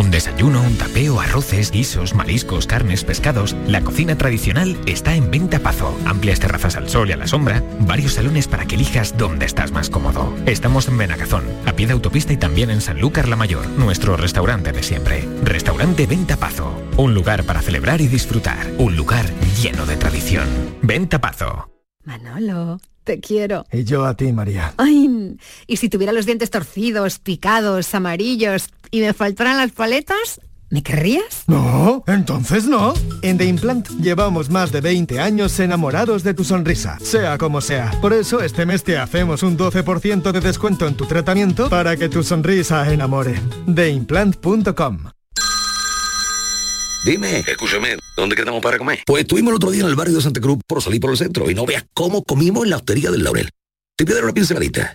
Un 0.00 0.10
desayuno, 0.10 0.62
un 0.62 0.78
tapeo, 0.78 1.20
arroces, 1.20 1.70
guisos, 1.70 2.14
mariscos, 2.14 2.66
carnes, 2.66 3.04
pescados. 3.04 3.54
La 3.66 3.82
cocina 3.82 4.16
tradicional 4.16 4.78
está 4.86 5.14
en 5.14 5.30
Venta 5.30 5.58
Pazo. 5.58 5.94
Amplias 6.06 6.40
terrazas 6.40 6.76
al 6.76 6.88
sol 6.88 7.10
y 7.10 7.12
a 7.12 7.18
la 7.18 7.26
sombra. 7.26 7.62
Varios 7.80 8.14
salones 8.14 8.48
para 8.48 8.64
que 8.64 8.76
elijas 8.76 9.18
dónde 9.18 9.44
estás 9.44 9.72
más 9.72 9.90
cómodo. 9.90 10.34
Estamos 10.46 10.88
en 10.88 10.96
Benagazón, 10.96 11.44
a 11.66 11.74
pie 11.74 11.86
de 11.86 11.92
autopista 11.92 12.32
y 12.32 12.38
también 12.38 12.70
en 12.70 12.80
Sanlúcar 12.80 13.28
la 13.28 13.36
Mayor, 13.36 13.68
nuestro 13.72 14.16
restaurante 14.16 14.72
de 14.72 14.82
siempre. 14.82 15.28
Restaurante 15.44 16.06
Venta 16.06 16.38
Pazo. 16.38 16.82
Un 16.96 17.12
lugar 17.12 17.44
para 17.44 17.60
celebrar 17.60 18.00
y 18.00 18.08
disfrutar. 18.08 18.72
Un 18.78 18.96
lugar 18.96 19.26
lleno 19.60 19.84
de 19.84 19.98
tradición. 19.98 20.48
Venta 20.80 21.20
Pazo. 21.20 21.70
Manolo. 22.04 22.80
Te 23.04 23.20
quiero. 23.20 23.66
Y 23.70 23.84
yo 23.84 24.06
a 24.06 24.14
ti, 24.14 24.32
María. 24.32 24.72
Ay, 24.78 25.36
y 25.66 25.76
si 25.76 25.88
tuviera 25.88 26.12
los 26.12 26.26
dientes 26.26 26.50
torcidos, 26.50 27.18
picados, 27.18 27.94
amarillos 27.94 28.68
y 28.90 29.00
me 29.00 29.12
faltaran 29.12 29.56
las 29.56 29.72
paletas, 29.72 30.40
¿me 30.68 30.82
querrías? 30.82 31.44
No, 31.46 32.04
entonces 32.06 32.66
no. 32.66 32.94
En 33.22 33.38
The 33.38 33.44
Implant 33.44 33.88
llevamos 34.00 34.50
más 34.50 34.72
de 34.72 34.80
20 34.80 35.20
años 35.20 35.58
enamorados 35.60 36.22
de 36.22 36.34
tu 36.34 36.44
sonrisa, 36.44 36.98
sea 37.00 37.38
como 37.38 37.60
sea. 37.60 37.90
Por 38.00 38.12
eso 38.12 38.40
este 38.40 38.66
mes 38.66 38.84
te 38.84 38.98
hacemos 38.98 39.42
un 39.42 39.56
12% 39.56 40.32
de 40.32 40.40
descuento 40.40 40.86
en 40.86 40.94
tu 40.94 41.06
tratamiento 41.06 41.68
para 41.68 41.96
que 41.96 42.08
tu 42.08 42.22
sonrisa 42.22 42.92
enamore. 42.92 43.40
TheImplant.com 43.74 45.10
Dime, 47.02 47.38
escúchame, 47.38 47.96
¿dónde 48.14 48.36
quedamos 48.36 48.60
para 48.60 48.76
comer? 48.76 49.00
Pues 49.06 49.22
estuvimos 49.22 49.52
el 49.52 49.56
otro 49.56 49.70
día 49.70 49.82
en 49.82 49.88
el 49.88 49.94
barrio 49.94 50.16
de 50.16 50.22
Santa 50.22 50.40
Cruz 50.40 50.58
por 50.66 50.82
salir 50.82 51.00
por 51.00 51.10
el 51.10 51.16
centro 51.16 51.50
y 51.50 51.54
no 51.54 51.64
veas 51.64 51.86
cómo 51.94 52.22
comimos 52.22 52.64
en 52.64 52.70
la 52.70 52.76
hostería 52.76 53.10
del 53.10 53.24
Laurel. 53.24 53.48
Te 53.96 54.04
pido 54.04 54.22
una 54.22 54.34
pinceladita. 54.34 54.94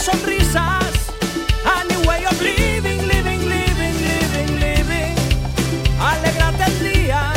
sonrisas, 0.00 1.12
a 1.64 1.84
new 1.84 2.08
way 2.08 2.24
of 2.24 2.40
living, 2.40 3.06
living, 3.06 3.40
living, 3.48 3.94
living, 4.08 4.60
living. 4.60 5.14
Alegrate 6.00 6.64
el 6.64 6.92
día, 6.92 7.32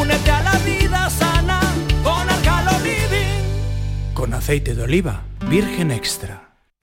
únete 0.00 0.30
a 0.30 0.42
la 0.42 0.58
vida 0.60 1.10
sana 1.10 1.60
con 2.02 2.28
Arcalo 2.28 2.78
Living. 2.80 4.14
Con 4.14 4.32
aceite 4.34 4.74
de 4.74 4.82
oliva, 4.82 5.22
virgen 5.48 5.90
extra. 5.90 6.47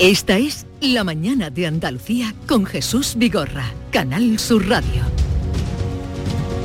Esta 0.00 0.38
es 0.38 0.66
La 0.80 1.04
mañana 1.04 1.50
de 1.50 1.66
Andalucía 1.66 2.34
con 2.48 2.64
Jesús 2.64 3.16
Vigorra, 3.18 3.70
Canal 3.90 4.38
Sur 4.38 4.66
Radio. 4.66 5.02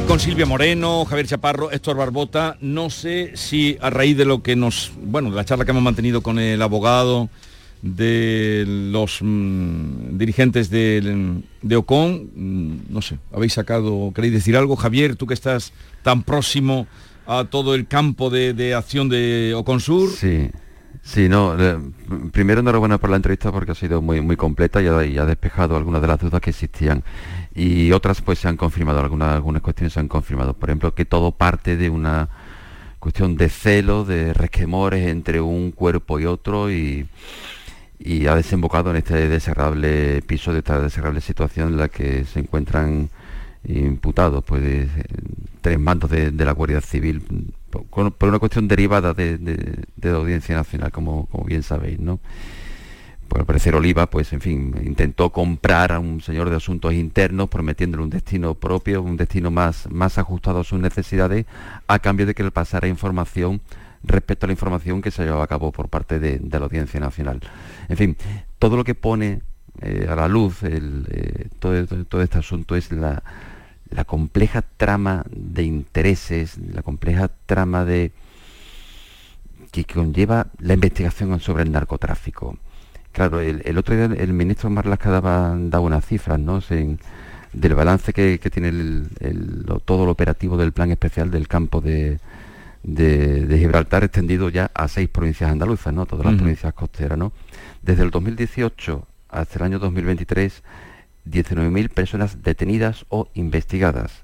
Con 0.07 0.21
Silvia 0.21 0.45
Moreno, 0.45 1.03
Javier 1.03 1.27
Chaparro, 1.27 1.69
Héctor 1.69 1.97
Barbota, 1.97 2.55
no 2.61 2.89
sé 2.89 3.33
si 3.35 3.77
a 3.81 3.89
raíz 3.89 4.15
de 4.15 4.23
lo 4.23 4.41
que 4.41 4.55
nos, 4.55 4.93
bueno, 5.03 5.31
la 5.31 5.43
charla 5.43 5.65
que 5.65 5.71
hemos 5.71 5.83
mantenido 5.83 6.21
con 6.21 6.39
el 6.39 6.61
abogado 6.61 7.27
de 7.81 8.63
los 8.65 9.19
mm, 9.21 10.17
dirigentes 10.17 10.69
de, 10.69 11.41
de 11.61 11.75
Ocon, 11.75 12.29
mm, 12.33 12.93
no 12.93 13.01
sé, 13.01 13.19
habéis 13.33 13.51
sacado, 13.51 14.13
queréis 14.15 14.33
decir 14.33 14.55
algo, 14.55 14.77
Javier, 14.77 15.17
tú 15.17 15.27
que 15.27 15.33
estás 15.33 15.73
tan 16.03 16.23
próximo 16.23 16.87
a 17.27 17.43
todo 17.43 17.75
el 17.75 17.85
campo 17.85 18.29
de, 18.29 18.53
de 18.53 18.75
acción 18.75 19.09
de 19.09 19.53
Ocon 19.57 19.81
Sur. 19.81 20.09
Sí. 20.09 20.51
Sí, 21.05 21.29
no, 21.29 21.55
primero 22.31 22.61
enhorabuena 22.61 22.97
por 22.97 23.11
la 23.11 23.15
entrevista 23.17 23.51
porque 23.51 23.71
ha 23.71 23.75
sido 23.75 24.01
muy, 24.01 24.21
muy 24.21 24.35
completa 24.35 24.81
y 24.81 24.87
ha, 24.87 25.25
despejado 25.25 25.77
algunas 25.77 26.01
de 26.01 26.07
las 26.07 26.19
dudas 26.19 26.41
que 26.41 26.49
existían 26.49 27.03
y 27.53 27.91
otras 27.91 28.21
pues 28.21 28.39
se 28.39 28.47
han 28.47 28.57
confirmado, 28.57 28.99
algunas, 28.99 29.35
algunas 29.35 29.61
cuestiones 29.61 29.93
se 29.93 29.99
han 29.99 30.07
confirmado. 30.07 30.55
Por 30.55 30.69
ejemplo, 30.69 30.95
que 30.95 31.05
todo 31.05 31.31
parte 31.31 31.77
de 31.77 31.91
una 31.91 32.29
cuestión 32.99 33.37
de 33.37 33.49
celo, 33.49 34.03
de 34.03 34.33
resquemores 34.33 35.07
entre 35.07 35.41
un 35.41 35.71
cuerpo 35.71 36.19
y 36.19 36.25
otro 36.25 36.71
y, 36.71 37.07
y 37.99 38.25
ha 38.25 38.35
desembocado 38.35 38.89
en 38.89 38.97
este 38.97 39.29
desagradable 39.29 40.17
episodio, 40.17 40.57
esta 40.57 40.79
desagradable 40.79 41.21
situación 41.21 41.69
en 41.69 41.77
la 41.77 41.87
que 41.87 42.25
se 42.25 42.39
encuentran 42.39 43.09
imputados 43.63 44.43
pues 44.43 44.63
de, 44.63 44.87
tres 45.65 45.79
mandos 45.79 46.11
de, 46.11 46.31
la 46.31 46.51
Guardia 46.51 46.79
Civil 46.79 47.23
por, 47.71 48.29
una 48.29 48.37
cuestión 48.37 48.67
derivada 48.67 49.15
de, 49.15 49.39
la 49.99 50.11
Audiencia 50.11 50.55
Nacional, 50.55 50.91
como, 50.91 51.27
bien 51.43 51.63
sabéis, 51.63 51.99
¿no? 51.99 52.19
Por 53.27 53.39
al 53.39 53.47
parecer 53.47 53.73
Oliva, 53.73 54.05
pues 54.05 54.31
en 54.33 54.41
fin, 54.41 54.75
intentó 54.85 55.31
comprar 55.31 55.91
a 55.91 55.97
un 55.99 56.21
señor 56.21 56.51
de 56.51 56.57
asuntos 56.57 56.93
internos 56.93 57.49
prometiéndole 57.49 58.03
un 58.03 58.11
destino 58.11 58.53
propio, 58.53 59.01
un 59.01 59.17
destino 59.17 59.49
más, 59.49 59.89
más 59.89 60.19
ajustado 60.19 60.59
a 60.59 60.63
sus 60.63 60.79
necesidades, 60.79 61.47
a 61.87 61.97
cambio 61.97 62.27
de 62.27 62.35
que 62.35 62.43
le 62.43 62.51
pasara 62.51 62.87
información 62.87 63.59
respecto 64.03 64.45
a 64.45 64.49
la 64.49 64.53
información 64.53 65.01
que 65.01 65.09
se 65.09 65.23
llevaba 65.23 65.45
a 65.45 65.47
cabo 65.47 65.71
por 65.71 65.89
parte 65.89 66.19
de, 66.19 66.39
la 66.47 66.59
Audiencia 66.59 66.99
Nacional. 66.99 67.41
En 67.89 67.97
fin, 67.97 68.17
todo 68.59 68.77
lo 68.77 68.83
que 68.83 68.93
pone 68.93 69.41
eh, 69.81 70.05
a 70.07 70.15
la 70.15 70.27
luz 70.27 70.59
eh, 70.61 71.49
todo 71.57 72.21
este 72.21 72.37
asunto 72.37 72.75
es 72.75 72.91
la, 72.91 73.23
la 73.89 74.03
compleja 74.03 74.61
trama 74.61 75.23
de 75.29 75.63
intereses, 75.63 76.57
la 76.57 76.81
compleja 76.81 77.29
trama 77.45 77.85
de 77.85 78.11
que 79.71 79.83
conlleva 79.85 80.47
la 80.59 80.73
investigación 80.73 81.39
sobre 81.39 81.63
el 81.63 81.71
narcotráfico. 81.71 82.57
Claro, 83.11 83.39
el, 83.39 83.77
otro 83.77 83.95
día 83.95 84.05
el 84.05 84.33
ministro 84.33 84.69
Marlaska 84.69 85.09
daba, 85.09 85.55
daba 85.57 85.85
unas 85.85 86.05
cifras, 86.05 86.39
¿no? 86.39 86.61
del 87.53 87.73
balance 87.73 88.11
que, 88.11 88.37
tiene 88.37 88.69
el, 88.69 89.07
todo 89.85 90.03
el 90.03 90.09
operativo 90.09 90.57
del 90.57 90.73
plan 90.73 90.91
especial 90.91 91.31
del 91.31 91.47
campo 91.47 91.79
de, 91.79 92.19
de, 92.83 93.57
Gibraltar 93.57 94.03
extendido 94.03 94.49
ya 94.49 94.69
a 94.73 94.87
seis 94.87 95.07
provincias 95.09 95.51
andaluzas, 95.51 95.93
¿no? 95.93 96.05
Todas 96.05 96.25
las 96.25 96.35
provincias 96.35 96.73
costeras, 96.73 97.17
¿no? 97.17 97.31
Desde 97.81 98.03
el 98.03 98.11
2018 98.11 99.07
hasta 99.29 99.59
el 99.59 99.65
año 99.65 99.79
2023 99.79 100.63
19.000 101.29 101.89
personas 101.89 102.43
detenidas 102.43 103.05
o 103.09 103.29
investigadas 103.33 104.23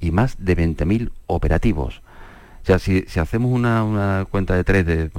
y 0.00 0.10
más 0.10 0.36
de 0.38 0.56
20.000 0.56 1.10
operativos. 1.26 2.02
O 2.62 2.66
sea, 2.66 2.78
si, 2.78 3.04
hacemos 3.18 3.50
una, 3.50 4.26
cuenta 4.30 4.54
de 4.54 4.62
tres 4.62 4.84
de 4.84 5.10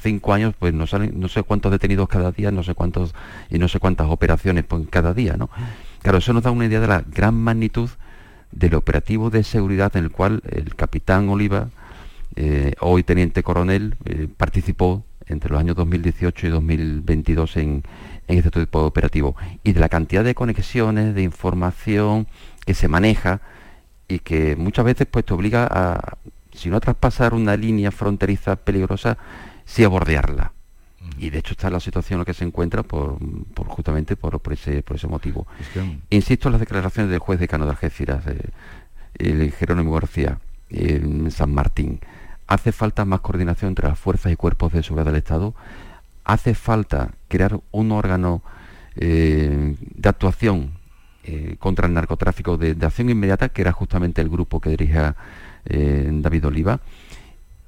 cinco 0.00 0.32
años, 0.32 0.54
pues 0.58 0.74
nos 0.74 0.90
salen 0.90 1.20
no 1.20 1.28
sé 1.28 1.44
cuántos 1.44 1.70
detenidos 1.70 2.08
cada 2.08 2.32
día, 2.32 2.50
no 2.50 2.64
sé 2.64 2.74
cuántos 2.74 3.14
y 3.48 3.58
no 3.58 3.68
sé 3.68 3.78
cuántas 3.78 4.08
operaciones 4.08 4.64
pues, 4.64 4.88
cada 4.90 5.14
día, 5.14 5.36
¿no? 5.36 5.48
Claro, 6.02 6.18
eso 6.18 6.32
nos 6.32 6.42
da 6.42 6.50
una 6.50 6.66
idea 6.66 6.80
de 6.80 6.88
la 6.88 7.02
gran 7.02 7.34
magnitud 7.34 7.90
del 8.50 8.74
operativo 8.74 9.30
de 9.30 9.44
seguridad 9.44 9.96
en 9.96 10.04
el 10.04 10.10
cual 10.10 10.42
el 10.50 10.74
capitán 10.74 11.28
Oliva, 11.28 11.68
eh, 12.34 12.74
hoy 12.80 13.02
teniente 13.02 13.42
coronel, 13.42 13.94
eh, 14.04 14.26
participó 14.36 15.04
entre 15.26 15.50
los 15.50 15.60
años 15.60 15.76
2018 15.76 16.46
y 16.46 16.50
2022 16.50 17.56
en, 17.56 17.82
en 18.28 18.38
este 18.38 18.50
tipo 18.50 18.80
de 18.80 18.86
operativo 18.86 19.36
y 19.62 19.72
de 19.72 19.80
la 19.80 19.88
cantidad 19.88 20.24
de 20.24 20.34
conexiones, 20.34 21.14
de 21.14 21.22
información 21.22 22.26
que 22.64 22.74
se 22.74 22.88
maneja 22.88 23.40
y 24.08 24.20
que 24.20 24.56
muchas 24.56 24.84
veces 24.84 25.06
pues 25.10 25.24
te 25.24 25.34
obliga 25.34 25.66
a, 25.70 26.18
si 26.52 26.68
no 26.68 26.76
a 26.76 26.80
traspasar 26.80 27.34
una 27.34 27.56
línea 27.56 27.90
fronteriza 27.90 28.56
peligrosa, 28.56 29.18
sí 29.64 29.84
a 29.84 29.88
bordearla. 29.88 30.52
Y 31.18 31.30
de 31.30 31.38
hecho 31.38 31.52
está 31.52 31.70
la 31.70 31.80
situación 31.80 32.16
en 32.16 32.20
la 32.20 32.24
que 32.24 32.34
se 32.34 32.44
encuentra 32.44 32.82
por, 32.82 33.18
justamente 33.66 34.16
por, 34.16 34.40
ese, 34.52 34.82
por 34.82 34.96
ese 34.96 35.06
motivo. 35.06 35.46
Insisto 36.10 36.48
en 36.48 36.52
las 36.52 36.60
declaraciones 36.60 37.10
del 37.10 37.20
juez 37.20 37.38
decano 37.38 37.64
de 37.64 37.70
Algeciras, 37.70 38.26
eh, 38.26 38.50
el 39.18 39.52
Jerónimo 39.52 39.92
García, 39.92 40.38
en 40.68 41.30
San 41.30 41.54
Martín. 41.54 42.00
Hace 42.48 42.72
falta 42.72 43.04
más 43.04 43.20
coordinación 43.20 43.70
entre 43.70 43.88
las 43.88 43.98
fuerzas 43.98 44.32
y 44.32 44.36
cuerpos 44.36 44.72
de 44.72 44.82
seguridad 44.82 45.06
del 45.06 45.16
Estado 45.16 45.54
hace 46.26 46.54
falta 46.54 47.12
crear 47.28 47.60
un 47.70 47.92
órgano 47.92 48.42
eh, 48.96 49.74
de 49.78 50.08
actuación 50.08 50.72
eh, 51.24 51.56
contra 51.58 51.86
el 51.86 51.92
narcotráfico 51.92 52.56
de, 52.56 52.76
acción 52.84 53.10
inmediata, 53.10 53.48
que 53.48 53.62
era 53.62 53.72
justamente 53.72 54.22
el 54.22 54.28
grupo 54.28 54.60
que 54.60 54.70
dirige 54.70 55.12
eh, 55.66 56.08
David 56.12 56.46
Oliva, 56.46 56.80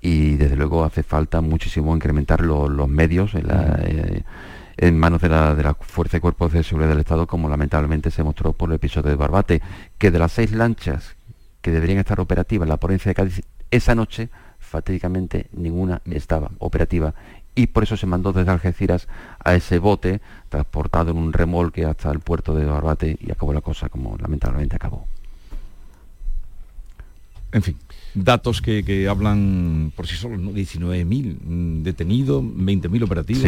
y 0.01 0.37
desde 0.37 0.57
luego 0.57 0.85
hace 0.85 1.03
falta 1.03 1.41
muchísimo 1.41 1.95
incrementar 1.95 2.41
los 2.41 2.89
medios 2.89 3.33
en, 3.35 4.99
manos 4.99 5.21
de 5.21 5.29
la, 5.29 5.57
de 5.57 5.65
la 5.65 5.75
Fuerza 5.75 6.19
y 6.19 6.21
Cuerpos 6.21 6.53
de 6.53 6.63
Seguridad 6.63 6.91
del 6.91 7.01
Estado, 7.01 7.27
como 7.27 7.49
lamentablemente 7.49 8.13
se 8.13 8.23
mostró 8.23 8.53
por 8.53 8.71
el 8.71 8.77
episodio 8.77 9.11
de 9.11 9.17
Barbate, 9.17 9.61
que 9.99 10.13
de 10.13 10.21
las 10.21 10.31
seis 10.31 10.53
lanchas 10.53 11.17
que 11.61 11.73
deberían 11.73 11.99
estar 11.99 12.21
operativas 12.21 12.67
en 12.67 12.71
la 12.71 12.77
provincia 12.77 13.11
de 13.11 13.17
Cádiz, 13.17 13.43
esa 13.73 13.97
noche 13.97 14.29
fatídicamente 14.59 15.49
ninguna 15.53 16.01
estaba 16.05 16.53
operativa 16.59 17.15
y 17.55 17.69
por 17.69 17.83
eso 17.83 17.97
se 17.97 18.07
mandó 18.07 18.33
desde 18.33 18.51
Algeciras 18.51 19.09
a 19.43 19.55
ese 19.55 19.79
bote 19.79 20.21
transportado 20.49 21.11
en 21.11 21.17
un 21.17 21.33
remolque 21.33 21.85
hasta 21.85 22.11
el 22.11 22.21
puerto 22.21 22.55
de 22.55 22.65
Barbate 22.65 23.19
y 23.21 23.31
acabó 23.31 23.53
la 23.53 23.61
cosa 23.61 23.89
como 23.89 24.17
lamentablemente 24.17 24.77
acabó. 24.77 25.07
En 27.51 27.63
fin, 27.63 27.79
datos 28.15 28.63
que, 28.63 29.09
hablan 29.09 29.93
por 29.95 30.07
sí 30.07 30.17
solos, 30.17 30.41
¿no? 30.41 30.53
19.000 30.53 31.37
mm, 31.41 31.83
detenidos, 31.83 32.43
20.000 32.43 33.05
operativos, 33.05 33.45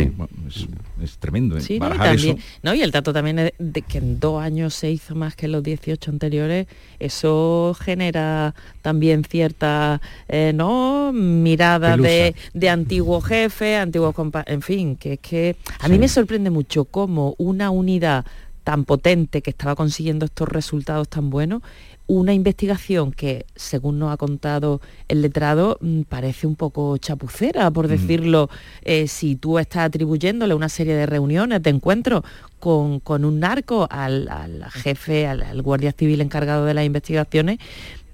es, 1.02 1.18
tremendo. 1.18 1.56
¿eh? 1.56 1.60
Sí, 1.60 1.76
y, 1.76 1.78
también, 1.78 2.38
¿no? 2.62 2.74
y 2.74 2.82
el 2.82 2.90
dato 2.90 3.12
también 3.12 3.38
es 3.38 3.52
de 3.58 3.82
que 3.82 3.98
en 3.98 4.20
dos 4.20 4.42
años 4.42 4.74
se 4.74 4.90
hizo 4.90 5.14
más 5.14 5.36
que 5.36 5.46
en 5.46 5.52
los 5.52 5.62
18 5.62 6.10
anteriores, 6.10 6.66
eso 6.98 7.76
genera 7.80 8.54
también 8.82 9.24
cierta 9.24 10.00
eh, 10.28 10.52
¿no? 10.54 11.12
mirada 11.12 11.96
de, 11.96 12.34
de, 12.54 12.68
antiguo 12.68 13.20
jefe, 13.20 13.76
antiguos 13.76 14.14
en 14.46 14.62
fin, 14.62 14.96
que 14.96 15.14
es 15.14 15.20
que 15.20 15.56
a 15.80 15.88
mí 15.88 15.98
me 15.98 16.08
sorprende 16.08 16.50
mucho 16.50 16.84
cómo 16.84 17.34
una 17.38 17.70
unidad 17.70 18.24
tan 18.64 18.84
potente 18.84 19.42
que 19.42 19.50
estaba 19.50 19.74
consiguiendo 19.74 20.26
estos 20.26 20.48
resultados 20.48 21.08
tan 21.08 21.30
buenos 21.30 21.62
una 22.10 22.34
investigación 22.34 23.12
que, 23.12 23.46
según 23.54 24.00
nos 24.00 24.12
ha 24.12 24.16
contado 24.16 24.80
el 25.06 25.22
letrado, 25.22 25.78
mm, 25.80 26.02
parece 26.02 26.48
un 26.48 26.56
poco 26.56 26.96
chapucera, 26.96 27.70
por 27.70 27.86
decirlo, 27.86 28.50
eh, 28.82 29.06
si 29.06 29.36
tú 29.36 29.60
estás 29.60 29.84
atribuyéndole 29.84 30.54
una 30.54 30.68
serie 30.68 30.96
de 30.96 31.06
reuniones, 31.06 31.62
de 31.62 31.70
encuentros 31.70 32.22
con, 32.58 33.00
un 33.06 33.38
narco 33.38 33.86
al, 33.88 34.28
jefe, 34.72 35.28
al, 35.28 35.62
guardia 35.62 35.92
civil 35.92 36.20
encargado 36.20 36.64
de 36.64 36.74
las 36.74 36.84
investigaciones, 36.84 37.58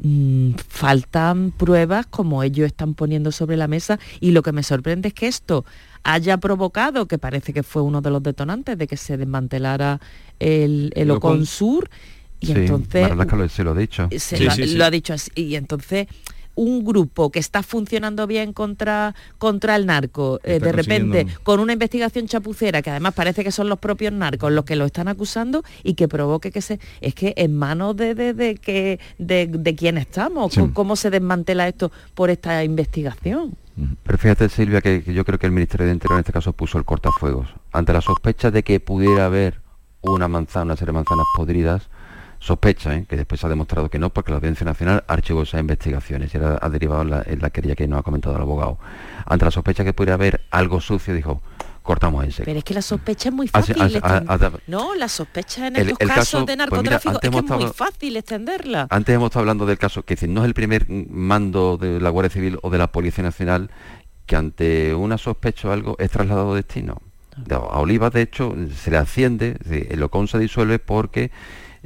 mm, 0.00 0.50
faltan 0.68 1.50
pruebas 1.52 2.04
como 2.04 2.42
ellos 2.42 2.66
están 2.66 2.92
poniendo 2.92 3.32
sobre 3.32 3.56
la 3.56 3.66
mesa. 3.66 3.98
Y 4.20 4.32
lo 4.32 4.42
que 4.42 4.52
me 4.52 4.62
sorprende 4.62 5.08
es 5.08 5.14
que 5.14 5.26
esto 5.26 5.64
haya 6.02 6.36
provocado, 6.36 7.06
que 7.06 7.16
parece 7.16 7.54
que 7.54 7.62
fue 7.62 7.80
uno 7.80 8.02
de 8.02 8.10
los 8.10 8.22
detonantes 8.22 8.76
de 8.76 8.86
que 8.86 8.98
se 8.98 9.16
desmantelara 9.16 10.00
el, 10.38 10.92
el 10.94 11.10
Ocon 11.10 11.46
Y 12.40 12.52
entonces... 12.52 13.08
se 13.50 13.64
lo 13.64 13.70
ha 13.72 13.74
dicho. 13.74 14.08
lo, 14.76 14.84
ha 14.84 14.90
dicho 14.90 15.14
así. 15.14 15.30
Y 15.34 15.54
entonces 15.56 16.06
un 16.56 16.84
grupo 16.84 17.30
que 17.30 17.38
está 17.38 17.62
funcionando 17.62 18.26
bien 18.26 18.52
contra, 18.52 19.14
contra 19.38 19.76
el 19.76 19.86
narco, 19.86 20.40
eh, 20.42 20.58
de 20.58 20.72
repente 20.72 21.26
con 21.42 21.60
una 21.60 21.74
investigación 21.74 22.26
chapucera, 22.26 22.82
que 22.82 22.90
además 22.90 23.14
parece 23.14 23.44
que 23.44 23.52
son 23.52 23.68
los 23.68 23.78
propios 23.78 24.12
narcos 24.12 24.50
los 24.50 24.64
que 24.64 24.74
lo 24.74 24.86
están 24.86 25.06
acusando 25.06 25.62
y 25.84 25.94
que 25.94 26.08
provoque 26.08 26.50
que 26.50 26.62
se... 26.62 26.80
Es 27.00 27.14
que 27.14 27.34
en 27.36 27.54
manos 27.54 27.94
de, 27.96 28.14
de, 28.14 28.56
que, 28.56 28.98
de, 29.18 29.74
quién 29.76 29.98
estamos, 29.98 30.58
cómo 30.72 30.96
se 30.96 31.10
desmantela 31.10 31.68
esto 31.68 31.92
por 32.14 32.30
esta 32.30 32.64
investigación. 32.64 33.54
Pero 34.02 34.18
fíjate, 34.18 34.48
Silvia, 34.48 34.80
que, 34.80 35.02
yo 35.02 35.24
creo 35.26 35.38
que 35.38 35.46
el 35.46 35.52
Ministerio 35.52 35.86
de 35.86 35.92
Interior 35.92 36.16
en 36.16 36.20
este 36.20 36.32
caso 36.32 36.54
puso 36.54 36.78
el 36.78 36.84
cortafuegos. 36.84 37.48
Ante 37.72 37.92
la 37.92 38.00
sospecha 38.00 38.50
de 38.50 38.62
que 38.62 38.80
pudiera 38.80 39.26
haber 39.26 39.60
una 40.00 40.28
manzana, 40.28 40.64
una 40.64 40.76
serie 40.76 40.92
de 40.92 40.98
manzanas 41.00 41.26
podridas, 41.36 41.90
sospecha, 42.46 42.94
¿eh? 42.94 43.06
que 43.08 43.16
después 43.16 43.40
se 43.40 43.46
ha 43.46 43.50
demostrado 43.50 43.90
que 43.90 43.98
no, 43.98 44.10
porque 44.10 44.30
la 44.30 44.36
Audiencia 44.36 44.64
Nacional 44.64 45.04
archivó 45.08 45.42
esas 45.42 45.60
investigaciones 45.60 46.34
y 46.34 46.38
ha 46.38 46.68
derivado 46.68 47.02
en 47.02 47.10
la, 47.10 47.24
la 47.40 47.50
querella 47.50 47.74
que 47.74 47.86
nos 47.86 48.00
ha 48.00 48.02
comentado 48.02 48.36
el 48.36 48.42
abogado. 48.42 48.78
Ante 49.26 49.44
la 49.44 49.50
sospecha 49.50 49.84
que 49.84 49.92
pudiera 49.92 50.14
haber 50.14 50.42
algo 50.50 50.80
sucio, 50.80 51.14
dijo, 51.14 51.42
cortamos 51.86 52.24
en 52.24 52.32
seco. 52.32 52.44
Pero 52.44 52.58
es 52.58 52.64
que 52.64 52.74
la 52.74 52.82
sospecha 52.82 53.30
es 53.30 53.34
muy 53.34 53.48
fácil. 53.48 53.76
no, 54.66 54.94
la 54.94 55.08
sospecha 55.08 55.68
en 55.68 55.76
estos 55.76 55.98
casos 56.08 56.40
de 56.40 56.46
pues 56.46 56.58
narcotráfico 56.58 57.14
es 57.14 57.20
que 57.20 57.26
es 57.28 57.48
muy 57.48 57.66
fácil 57.68 58.16
extenderla. 58.16 58.86
Antes 58.90 59.14
hemos 59.14 59.26
estado 59.26 59.40
hablando 59.40 59.64
del 59.66 59.78
caso, 59.78 60.02
que 60.02 60.16
no 60.26 60.42
es 60.42 60.46
el 60.46 60.54
primer 60.54 60.86
mando 60.88 61.78
de 61.78 62.00
la 62.00 62.10
Guardia 62.10 62.30
Civil 62.30 62.58
o 62.62 62.70
de 62.70 62.78
la 62.78 62.88
Policía 62.88 63.24
Nacional 63.24 63.70
que 64.26 64.36
ante 64.36 64.94
una 64.94 65.18
sospecha 65.18 65.68
o 65.68 65.72
algo 65.72 65.96
es 65.98 66.10
trasladado 66.10 66.54
destino. 66.54 67.00
A 67.50 67.78
Olivas, 67.78 68.12
de 68.12 68.22
hecho, 68.22 68.54
se 68.74 68.90
le 68.90 68.96
asciende, 68.96 69.56
el 69.90 70.02
OCON 70.02 70.26
se 70.26 70.38
disuelve 70.38 70.78
porque 70.78 71.30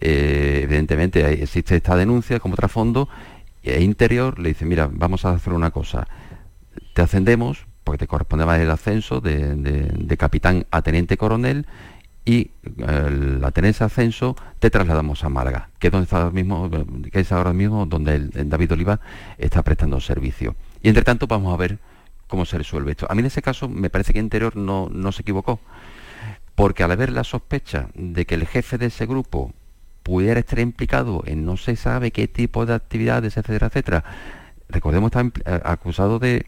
eh, 0.01 0.63
evidentemente 0.65 1.43
existe 1.43 1.77
esta 1.77 1.95
denuncia 1.95 2.41
como 2.41 2.57
trasfondo, 2.57 3.09
e 3.63 3.83
Interior 3.83 4.39
le 4.39 4.51
dice, 4.51 4.65
mira, 4.65 4.89
vamos 4.91 5.25
a 5.25 5.33
hacer 5.33 5.53
una 5.53 5.71
cosa, 5.71 6.09
te 6.95 7.03
ascendemos, 7.03 7.67
porque 7.85 7.99
te 7.99 8.07
corresponde 8.07 8.47
más 8.47 8.59
el 8.61 8.71
ascenso 8.71 9.21
de, 9.21 10.17
capitán 10.19 10.67
a 10.71 10.83
teniente 10.83 11.17
coronel, 11.17 11.67
y 12.25 12.51
eh, 12.79 13.41
tener 13.53 13.71
ese 13.71 13.85
ascenso 13.85 14.37
te 14.59 14.71
trasladamos 14.71 15.25
a 15.25 15.29
Málaga, 15.29 15.71
que 15.79 15.89
es 15.89 15.93
donde 15.93 16.05
está 16.05 16.19
ahora 16.19 16.31
mismo, 16.31 16.71
que 17.11 17.21
es 17.21 17.33
ahora 17.33 17.53
mismo 17.53 17.87
donde 17.87 18.29
David 18.45 18.73
Oliva 18.73 19.01
está 19.39 19.63
prestando 19.63 20.01
servicio. 20.01 20.55
Y 20.83 20.89
entre 20.89 21.03
tanto 21.03 21.27
vamos 21.27 21.53
a 21.53 21.57
ver 21.57 21.79
cómo 22.27 22.45
se 22.45 22.57
resuelve 22.59 22.93
esto. 22.93 23.07
A 23.11 23.15
mí 23.15 23.21
en 23.21 23.27
ese 23.27 23.43
caso 23.43 23.69
me 23.69 23.91
parece 23.91 24.13
que 24.13 24.19
Interior 24.19 24.57
no, 24.57 24.89
no 24.91 25.13
se 25.13 25.23
equivocó, 25.23 25.61
porque 26.55 26.85
al 26.85 26.93
haber 26.93 27.11
la 27.11 27.25
sospecha 27.25 27.89
de 27.95 28.27
que 28.27 28.35
el 28.35 28.47
jefe 28.47 28.79
de 28.79 28.87
ese 28.87 29.07
grupo 29.07 29.53
pudiera 30.03 30.41
estar 30.41 30.59
implicado 30.59 31.23
en 31.27 31.45
no 31.45 31.57
se 31.57 31.77
sabe 31.77 32.11
qué 32.11 32.29
tipo 32.29 32.67
de 32.67 32.75
actividades, 32.75 33.37
etcétera, 33.37 33.69
etcétera. 33.69 34.05
Recordemos, 34.69 35.09
está 35.09 35.23
eh, 35.23 35.61
acusado 35.65 36.19
de, 36.19 36.47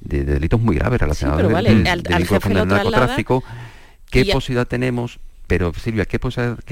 delitos 0.00 0.60
muy 0.60 0.76
graves 0.76 1.00
relacionados 1.00 1.42
con 1.42 2.56
el 2.56 2.68
narcotráfico. 2.68 3.42
¿Qué 4.10 4.24
posibilidad 4.26 4.66
tenemos? 4.66 5.18
Pero 5.46 5.72
Silvia, 5.74 6.04
¿qué, 6.04 6.18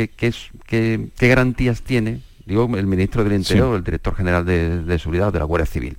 qué, 0.08 0.32
qué, 0.66 1.28
garantías 1.28 1.82
tiene, 1.82 2.20
digo, 2.44 2.68
el 2.76 2.86
ministro 2.86 3.22
del 3.22 3.34
Interior, 3.34 3.76
el 3.76 3.84
director 3.84 4.16
general 4.16 4.44
de, 4.44 4.82
de 4.82 4.98
Seguridad 4.98 5.32
de 5.32 5.38
la 5.38 5.44
Guardia 5.44 5.66
Civil? 5.66 5.96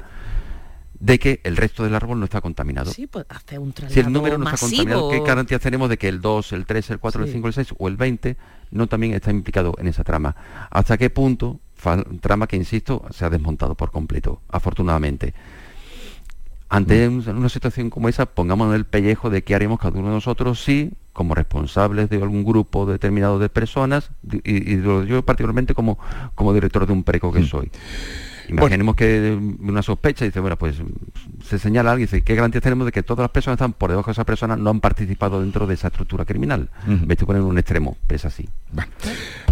De 1.05 1.19
que 1.19 1.39
el 1.43 1.55
resto 1.55 1.83
del 1.83 1.93
árbol 1.93 2.17
no 2.17 2.25
está 2.25 2.41
contaminado. 2.41 2.91
Sí, 2.91 3.05
pues 3.05 3.25
hace 3.29 3.59
un 3.59 3.71
Si 3.89 3.99
el 3.99 4.11
número 4.11 4.39
no 4.39 4.45
está 4.45 4.57
contaminado, 4.57 5.11
¿qué 5.11 5.19
garantías 5.19 5.61
tenemos 5.61 5.87
de 5.87 5.99
que 5.99 6.07
el 6.07 6.19
2, 6.19 6.53
el 6.53 6.65
3, 6.65 6.89
el 6.89 6.99
4, 6.99 7.25
el 7.25 7.31
5, 7.31 7.47
el 7.47 7.53
6 7.53 7.67
o 7.77 7.87
el 7.87 7.95
20 7.95 8.37
no 8.71 8.87
también 8.87 9.13
está 9.13 9.29
implicado 9.29 9.75
en 9.77 9.87
esa 9.87 10.03
trama? 10.03 10.35
¿Hasta 10.71 10.97
qué 10.97 11.11
punto, 11.11 11.59
trama 12.21 12.47
que 12.47 12.55
insisto, 12.55 13.05
se 13.11 13.23
ha 13.23 13.29
desmontado 13.29 13.75
por 13.75 13.91
completo, 13.91 14.41
afortunadamente? 14.49 15.35
Ante 16.69 17.07
mm. 17.07 17.37
una 17.37 17.49
situación 17.49 17.91
como 17.91 18.09
esa, 18.09 18.25
pongamos 18.25 18.69
en 18.69 18.73
el 18.73 18.85
pellejo 18.85 19.29
de 19.29 19.43
qué 19.43 19.53
haremos 19.53 19.77
cada 19.79 19.99
uno 19.99 20.07
de 20.07 20.15
nosotros 20.15 20.63
si, 20.63 20.93
como 21.13 21.35
responsables 21.35 22.09
de 22.09 22.17
algún 22.17 22.43
grupo 22.43 22.87
determinado 22.87 23.37
de 23.37 23.49
personas, 23.49 24.09
y, 24.43 24.81
yo 24.81 25.23
particularmente 25.23 25.75
como, 25.75 25.99
como 26.33 26.51
director 26.51 26.87
de 26.87 26.93
un 26.93 27.03
preco 27.03 27.31
que 27.31 27.41
mm. 27.41 27.45
soy. 27.45 27.71
Imaginemos 28.49 28.95
que 28.95 29.37
una 29.59 29.81
sospecha 29.81 30.25
dice, 30.25 30.39
bueno, 30.39 30.57
pues 30.57 30.75
se 31.47 31.59
señala 31.59 31.89
a 31.89 31.93
alguien, 31.93 32.07
dice, 32.07 32.23
¿qué 32.23 32.35
garantías 32.35 32.63
tenemos 32.63 32.85
de 32.85 32.91
que 32.91 33.03
todas 33.03 33.23
las 33.23 33.31
personas 33.31 33.57
que 33.57 33.63
están 33.63 33.73
por 33.73 33.89
debajo 33.89 34.07
de 34.07 34.13
esa 34.13 34.23
persona 34.23 34.55
no 34.55 34.69
han 34.69 34.79
participado 34.79 35.41
dentro 35.41 35.67
de 35.67 35.73
esa 35.73 35.87
estructura 35.87 36.25
criminal? 36.25 36.69
Me 36.85 37.13
estoy 37.13 37.27
poniendo 37.27 37.47
un 37.47 37.57
extremo, 37.57 37.97
es 38.09 38.25
así. 38.25 38.47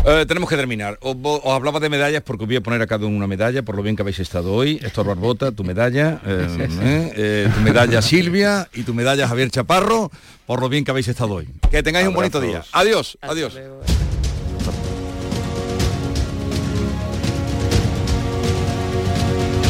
Eh, 0.05 0.25
tenemos 0.27 0.49
que 0.49 0.55
terminar. 0.55 0.97
Os, 1.01 1.15
hablaba 1.45 1.79
de 1.79 1.89
medallas 1.89 2.21
porque 2.23 2.43
os 2.43 2.47
voy 2.47 2.57
a 2.57 2.61
poner 2.61 2.81
a 2.81 2.87
cada 2.87 3.05
uno 3.05 3.17
una 3.17 3.27
medalla 3.27 3.63
por 3.63 3.75
lo 3.75 3.83
bien 3.83 3.95
que 3.95 4.01
habéis 4.01 4.19
estado 4.19 4.53
hoy. 4.53 4.79
Héctor 4.81 5.07
Barbota, 5.07 5.51
tu 5.51 5.63
medalla, 5.63 6.19
eh, 6.25 6.67
eh, 7.15 7.49
tu 7.53 7.61
medalla 7.61 8.01
Silvia 8.01 8.67
y 8.73 8.83
tu 8.83 8.93
medalla 8.93 9.27
Javier 9.27 9.49
Chaparro 9.49 10.11
por 10.45 10.59
lo 10.59 10.69
bien 10.69 10.83
que 10.83 10.91
habéis 10.91 11.07
estado 11.07 11.35
hoy. 11.35 11.47
Que 11.71 11.83
tengáis 11.83 12.07
un 12.07 12.13
bonito 12.13 12.41
día. 12.41 12.63
Adiós, 12.73 13.17
adiós. 13.21 13.57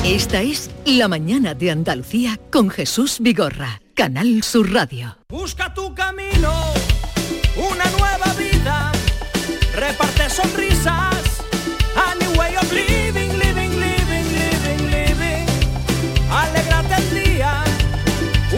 Esta 0.06 0.42
es 0.42 0.70
La 0.86 1.08
Mañana 1.08 1.54
de 1.54 1.72
Andalucía 1.72 2.38
con 2.52 2.70
Jesús 2.70 3.20
Vigorra, 3.22 3.82
Canal 3.96 4.44
Sur 4.44 4.74
Radio. 4.74 5.18
Busca 5.30 5.74
tu 5.74 5.96
camino, 5.96 6.52
una 7.56 7.86
nueva 7.98 8.34
vida, 8.38 8.92
reparte 9.74 10.30
sonrisas, 10.30 11.42
a 11.96 12.16
new 12.16 12.38
way 12.38 12.54
of 12.58 12.70
living, 12.74 13.30
living, 13.40 13.80
living, 13.80 14.26
living, 14.34 14.92
living. 14.92 15.48
Alegrate 16.30 16.96
el 16.96 17.24
día, 17.24 17.64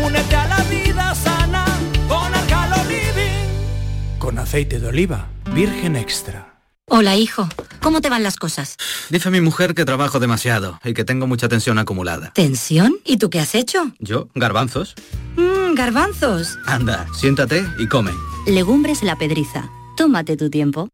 únete 0.03 0.35
a 0.35 0.47
la 0.47 0.63
vida 0.63 1.13
sana 1.13 1.63
con 2.07 2.33
Alcalo 2.33 2.83
Living. 2.89 4.17
Con 4.17 4.39
aceite 4.39 4.79
de 4.79 4.87
oliva, 4.87 5.27
virgen 5.53 5.95
extra. 5.95 6.54
Hola, 6.97 7.17
hijo. 7.17 7.49
¿Cómo 7.81 7.99
te 7.99 8.07
van 8.07 8.23
las 8.23 8.37
cosas? 8.37 8.77
Dice 9.09 9.29
mi 9.29 9.41
mujer 9.41 9.75
que 9.75 9.83
trabajo 9.83 10.21
demasiado 10.21 10.79
y 10.81 10.93
que 10.93 11.03
tengo 11.03 11.27
mucha 11.27 11.49
tensión 11.49 11.77
acumulada. 11.77 12.31
¿Tensión? 12.31 12.93
¿Y 13.03 13.17
tú 13.17 13.29
qué 13.29 13.41
has 13.41 13.53
hecho? 13.53 13.91
Yo, 13.99 14.29
garbanzos. 14.33 14.95
Mmm, 15.35 15.75
garbanzos. 15.75 16.57
Anda, 16.65 17.05
siéntate 17.13 17.67
y 17.79 17.87
come. 17.89 18.11
Legumbres 18.47 19.03
la 19.03 19.17
pedriza. 19.17 19.69
Tómate 19.97 20.37
tu 20.37 20.49
tiempo. 20.49 20.87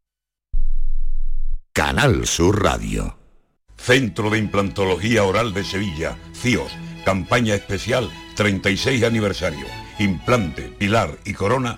Canal 1.72 2.26
Sur 2.26 2.64
Radio. 2.64 3.16
Centro 3.78 4.32
de 4.32 4.40
Implantología 4.40 5.24
Oral 5.24 5.54
de 5.54 5.64
Sevilla, 5.64 6.18
CIOS. 6.34 6.72
Campaña 7.06 7.54
especial 7.54 8.10
36 8.36 9.04
aniversario. 9.04 9.68
Implante, 10.00 10.64
pilar 10.80 11.20
y 11.26 11.34
corona 11.34 11.78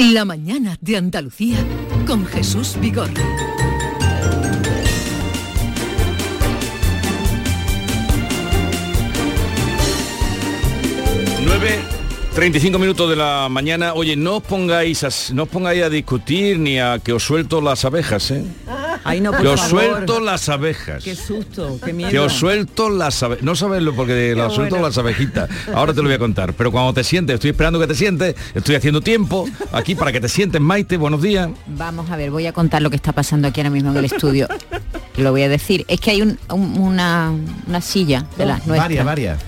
La 0.00 0.24
mañana 0.24 0.78
de 0.80 0.96
Andalucía 0.96 1.58
con 2.06 2.24
Jesús 2.24 2.74
Vigorra. 2.80 3.22
Nueve, 11.44 11.80
35 12.40 12.78
minutos 12.78 13.10
de 13.10 13.16
la 13.16 13.48
mañana. 13.50 13.92
Oye, 13.92 14.16
no 14.16 14.38
os 14.38 14.42
pongáis 14.42 15.04
a, 15.04 15.10
no 15.34 15.42
os 15.42 15.48
pongáis 15.50 15.82
a 15.82 15.90
discutir 15.90 16.58
ni 16.58 16.78
a 16.80 16.98
que 16.98 17.12
os 17.12 17.22
suelto 17.22 17.60
las 17.60 17.84
abejas, 17.84 18.30
¿eh? 18.30 18.42
Ay, 19.04 19.20
no, 19.20 19.30
por 19.30 19.42
que 19.42 19.48
os 19.48 19.60
favor. 19.60 19.82
suelto 19.84 20.20
las 20.20 20.48
abejas. 20.48 21.04
Qué 21.04 21.14
susto, 21.14 21.78
qué 21.84 21.92
miedo. 21.92 22.10
Que 22.10 22.18
os 22.18 22.32
suelto 22.32 22.88
las 22.88 23.22
abejas. 23.22 23.44
No 23.44 23.54
sabes 23.56 23.82
lo 23.82 23.94
porque 23.94 24.34
las 24.34 24.54
suelto 24.54 24.78
las 24.80 24.96
abejitas. 24.96 25.50
Ahora 25.74 25.92
te 25.92 25.98
lo 25.98 26.04
voy 26.04 26.14
a 26.14 26.18
contar. 26.18 26.54
Pero 26.54 26.72
cuando 26.72 26.94
te 26.94 27.04
sientes, 27.04 27.34
estoy 27.34 27.50
esperando 27.50 27.78
que 27.78 27.86
te 27.86 27.94
sientes, 27.94 28.34
estoy 28.54 28.74
haciendo 28.74 29.02
tiempo 29.02 29.46
aquí 29.72 29.94
para 29.94 30.10
que 30.10 30.20
te 30.22 30.28
sientes, 30.30 30.62
Maite. 30.62 30.96
Buenos 30.96 31.20
días. 31.20 31.50
Vamos 31.66 32.08
a 32.10 32.16
ver, 32.16 32.30
voy 32.30 32.46
a 32.46 32.54
contar 32.54 32.80
lo 32.80 32.88
que 32.88 32.96
está 32.96 33.12
pasando 33.12 33.48
aquí 33.48 33.60
ahora 33.60 33.68
mismo 33.70 33.90
en 33.90 33.98
el 33.98 34.06
estudio. 34.06 34.48
Lo 35.18 35.30
voy 35.30 35.42
a 35.42 35.50
decir. 35.50 35.84
Es 35.88 36.00
que 36.00 36.12
hay 36.12 36.22
un- 36.22 36.38
un- 36.50 36.78
una, 36.78 37.34
una 37.68 37.80
silla 37.82 38.24
de 38.38 38.46
las 38.46 38.66
nuestras. 38.66 38.78
Varias, 38.78 39.04
varias. 39.04 39.38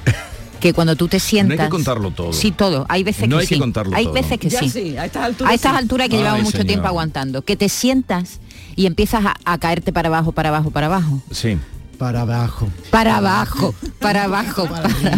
Que 0.62 0.72
cuando 0.72 0.94
tú 0.96 1.08
te 1.08 1.18
sientas... 1.18 1.56
No 1.58 1.62
hay 1.64 1.68
que 1.68 1.70
contarlo 1.70 2.10
todo. 2.12 2.32
Sí, 2.32 2.52
todo. 2.52 2.86
Hay 2.88 3.02
veces 3.02 3.28
No 3.28 3.36
que 3.36 3.40
hay 3.42 3.46
que 3.48 3.54
sí. 3.56 3.60
contarlo 3.60 3.96
hay 3.96 4.04
todo. 4.04 4.14
veces 4.14 4.38
que 4.38 4.48
Ya 4.48 4.60
sí. 4.60 4.70
sí, 4.70 4.96
a 4.96 5.04
estas 5.06 5.24
alturas 5.24 5.50
A 5.50 5.54
estas 5.54 5.72
sí. 5.72 5.78
alturas 5.78 6.08
que 6.08 6.14
Ay, 6.14 6.22
llevamos 6.22 6.42
mucho 6.44 6.52
señor. 6.52 6.66
tiempo 6.68 6.86
aguantando. 6.86 7.42
Que 7.42 7.56
te 7.56 7.68
sientas 7.68 8.38
y 8.76 8.86
empiezas 8.86 9.24
a, 9.26 9.34
a 9.44 9.58
caerte 9.58 9.92
para 9.92 10.06
abajo, 10.08 10.30
para 10.32 10.50
abajo, 10.50 10.70
para 10.70 10.86
abajo. 10.86 11.20
Sí. 11.32 11.58
Para 12.03 12.22
abajo. 12.22 12.68
Para 12.90 13.16
abajo, 13.18 13.74
para 14.00 14.24
abajo. 14.24 14.68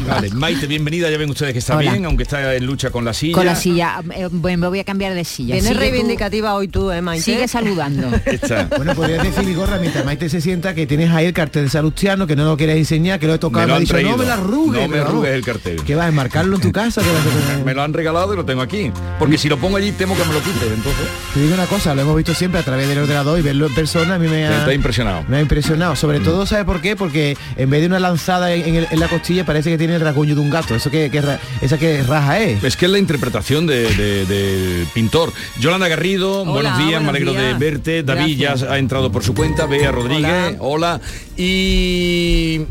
Vale, 0.07 0.29
Maite, 0.35 0.67
bienvenida. 0.67 1.09
Ya 1.11 1.17
ven 1.17 1.31
ustedes 1.31 1.55
que 1.55 1.61
está 1.61 1.79
Hola. 1.79 1.93
bien, 1.93 2.05
aunque 2.05 2.25
está 2.25 2.55
en 2.55 2.67
lucha 2.67 2.91
con 2.91 3.07
la 3.07 3.15
silla. 3.15 3.33
Con 3.35 3.47
la 3.47 3.57
silla. 3.57 4.03
Eh, 4.15 4.29
Bueno, 4.31 4.59
me 4.59 4.69
voy 4.69 4.81
a 4.81 4.85
cambiar 4.85 5.15
de 5.15 5.25
silla. 5.25 5.55
Tienes 5.55 5.65
Sigue 5.71 5.75
tú- 5.77 5.81
reivindicativa 5.81 6.55
hoy 6.55 6.69
tú, 6.69 6.91
¿eh, 6.91 7.01
Maite? 7.01 7.25
Sigue 7.25 7.49
saludando. 7.49 8.11
Está. 8.27 8.65
Bueno, 8.77 8.95
podrías 8.95 9.23
decir, 9.25 9.47
Vigorra, 9.47 9.79
mientras 9.79 10.05
Maite 10.05 10.29
se 10.29 10.43
sienta, 10.43 10.75
que 10.75 10.87
tienes 10.87 11.11
ahí 11.11 11.25
el 11.25 11.33
cartel 11.33 11.65
de 11.65 11.71
Salustiano, 11.71 12.27
que 12.27 12.37
no 12.37 12.45
lo 12.45 12.55
quieres 12.59 12.77
enseñar, 12.77 13.19
que 13.19 13.29
lo 13.29 13.35
he 13.35 13.39
tocado, 13.39 13.63
Me 13.63 13.67
lo 13.67 13.69
me 13.69 13.73
ha 13.73 13.77
han 13.79 13.85
dicho, 13.85 14.11
no 14.11 14.17
me 14.19 14.27
la 14.27 14.35
arrugues. 14.35 14.83
No 14.83 14.89
me 14.89 14.99
arrugues 15.01 15.31
el 15.33 15.43
cartel. 15.43 15.83
¿Qué 15.87 15.95
vas 15.95 16.05
a 16.05 16.09
enmarcarlo 16.11 16.57
en 16.57 16.61
tu 16.63 16.71
casa? 16.71 17.01
Me 17.65 17.73
lo 17.73 17.83
han 17.83 17.95
regalado 17.95 18.35
y 18.35 18.37
lo 18.37 18.45
tengo 18.45 18.61
aquí. 18.61 18.93
Porque 19.19 19.39
si 19.39 19.49
lo 19.49 19.57
pongo 19.57 19.79
allí 19.79 19.91
temo 19.93 20.15
que 20.19 20.25
me 20.27 20.35
lo 20.35 20.41
quites, 20.41 20.63
entonces. 20.71 21.07
Te 21.33 21.41
digo 21.41 21.55
una 21.55 21.65
cosa, 21.67 21.95
lo 21.95 22.03
hemos 22.03 22.15
visto 22.15 22.35
siempre 22.35 22.61
a 22.61 22.63
través 22.63 22.87
del 22.89 22.99
ordenador 22.99 23.39
y 23.39 23.43
verlo 23.43 23.69
en 23.69 23.75
persona 23.75 24.17
a 24.17 24.19
mí 24.19 24.29
me 24.29 24.37
Te 24.37 24.47
ha, 24.47 24.59
está 24.59 24.75
impresionado. 24.75 25.25
me 25.29 25.39
ha 25.39 25.41
impresionado. 25.41 25.97
Sobre 25.97 26.21
todo, 26.21 26.45
¿sabe 26.45 26.67
por 26.67 26.74
qué? 26.81 26.97
Porque 26.97 27.37
en 27.57 27.71
vez 27.71 27.81
de 27.81 27.87
una 27.87 27.99
lanzada 27.99 28.53
en, 28.55 28.67
en 28.69 28.75
el- 28.77 28.89
en 28.91 29.01
la 29.01 29.09
costilla 29.09 29.45
parece 29.45 29.71
que 29.71 29.79
tiene 29.79 29.95
el 29.97 30.01
rasguño 30.01 30.35
de 30.35 30.41
un 30.41 30.51
gato. 30.51 30.75
Eso 30.75 30.91
que, 30.91 31.11
que 31.11 31.23
esa 31.63 31.79
que 31.79 32.03
raja 32.03 32.39
es. 32.41 32.63
Es 32.65 32.77
que 32.77 32.87
es 32.87 32.91
la 32.93 32.99
interpretación 32.99 33.67
de- 33.67 33.93
de- 33.95 34.27
del 34.27 34.87
pintor. 34.95 35.33
Yolanda 35.61 35.89
Garrido, 35.89 36.45
buenos 36.45 36.79
días, 36.79 37.03
me 37.03 37.09
alegro 37.11 37.33
días. 37.33 37.43
de 37.45 37.55
verte. 37.55 38.03
David 38.03 38.37
Gracias. 38.41 38.69
ya 38.69 38.75
ha 38.75 38.79
entrado 38.79 39.11
por 39.13 39.23
su 39.25 39.35
cuenta, 39.35 39.67
Bea 39.67 39.91
Rodríguez, 39.93 40.57
hola. 40.61 41.01
Y... 41.37 42.63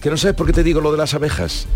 Que 0.00 0.10
no 0.10 0.16
sabes 0.16 0.36
por 0.36 0.46
qué 0.46 0.52
te 0.52 0.62
digo 0.62 0.80
lo 0.80 0.92
de 0.92 0.98
las 0.98 1.14
abejas. 1.14 1.66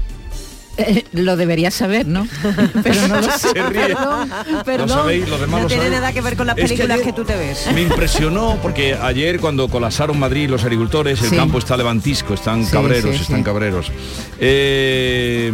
Eh, 0.78 1.04
lo 1.12 1.36
deberías 1.36 1.74
saber, 1.74 2.06
¿no? 2.06 2.26
Pero 2.82 3.08
no 3.08 3.16
lo 3.20 3.22
sé. 3.30 3.48
Se 3.48 3.62
ríe. 3.62 3.86
Perdón, 3.88 4.30
perdón. 4.64 4.88
sabéis, 4.88 5.28
los 5.28 5.40
demás 5.40 5.56
no 5.56 5.62
lo 5.62 5.68
tiene 5.68 5.84
saben. 5.84 6.00
nada 6.00 6.12
que 6.12 6.20
ver 6.20 6.36
con 6.36 6.46
las 6.46 6.56
Es 6.58 6.62
que 6.62 6.68
películas 6.76 7.00
que, 7.00 7.12
tú 7.12 7.24
te 7.24 7.36
ves. 7.36 7.68
Me 7.74 7.82
impresionó 7.82 8.58
porque 8.62 8.94
ayer 8.94 9.38
cuando 9.40 9.68
colapsaron 9.68 10.18
Madrid 10.18 10.48
los 10.48 10.62
agricultores, 10.64 11.20
el 11.22 11.30
Sí. 11.30 11.36
campo 11.36 11.58
está 11.58 11.76
levantisco, 11.76 12.34
están 12.34 12.64
Sí, 12.64 12.72
cabreros, 12.72 13.16
sí, 13.16 13.22
están 13.22 13.42
cabreros. 13.42 13.92
Eh, 14.40 15.52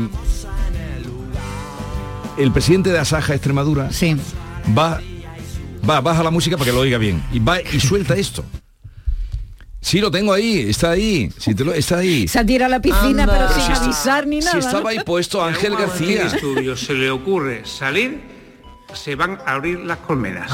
el 2.39 2.53
presidente 2.53 2.91
de 2.91 2.99
Asaja 2.99 3.35
Extremadura 3.35 3.91
Sí. 3.91 4.17
va, 4.77 5.01
va, 5.89 6.01
baja 6.01 6.23
la 6.23 6.31
música 6.31 6.57
para 6.57 6.71
que 6.71 6.75
lo 6.75 6.81
oiga 6.81 6.99
bien. 6.99 7.23
Y 7.33 7.41
va 7.41 7.61
y 7.61 7.81
suelta 7.81 8.15
esto. 8.15 8.45
Sí, 9.81 10.01
lo 10.01 10.11
tengo 10.11 10.33
ahí, 10.33 10.69
está 10.69 10.91
ahí, 10.91 11.31
sí, 11.39 11.55
te 11.55 11.65
lo- 11.65 11.73
está 11.73 11.99
ahí. 11.99 12.27
Se 12.29 12.39
ha 12.41 12.45
tirado 12.45 12.67
a 12.75 12.77
la 12.79 12.83
piscina, 12.83 13.23
Anda. 13.23 13.27
pero 13.33 13.49
Si 13.55 13.61
sin 13.63 13.73
está- 13.73 13.85
avisar 13.85 14.27
ni 14.27 14.39
nada. 14.41 14.53
Si 14.53 14.59
estaba 14.59 14.91
ahí 14.91 14.99
puesto 15.07 15.43
Ángel 15.43 15.77
García. 15.77 16.25
estudio 16.27 16.77
se 16.77 16.95
le 16.95 17.11
ocurre 17.11 17.63
salir, 17.65 18.21
se 18.93 19.15
van 19.15 19.39
a 19.47 19.53
abrir 19.55 19.79
las 19.81 19.99
colmenas. 19.99 20.51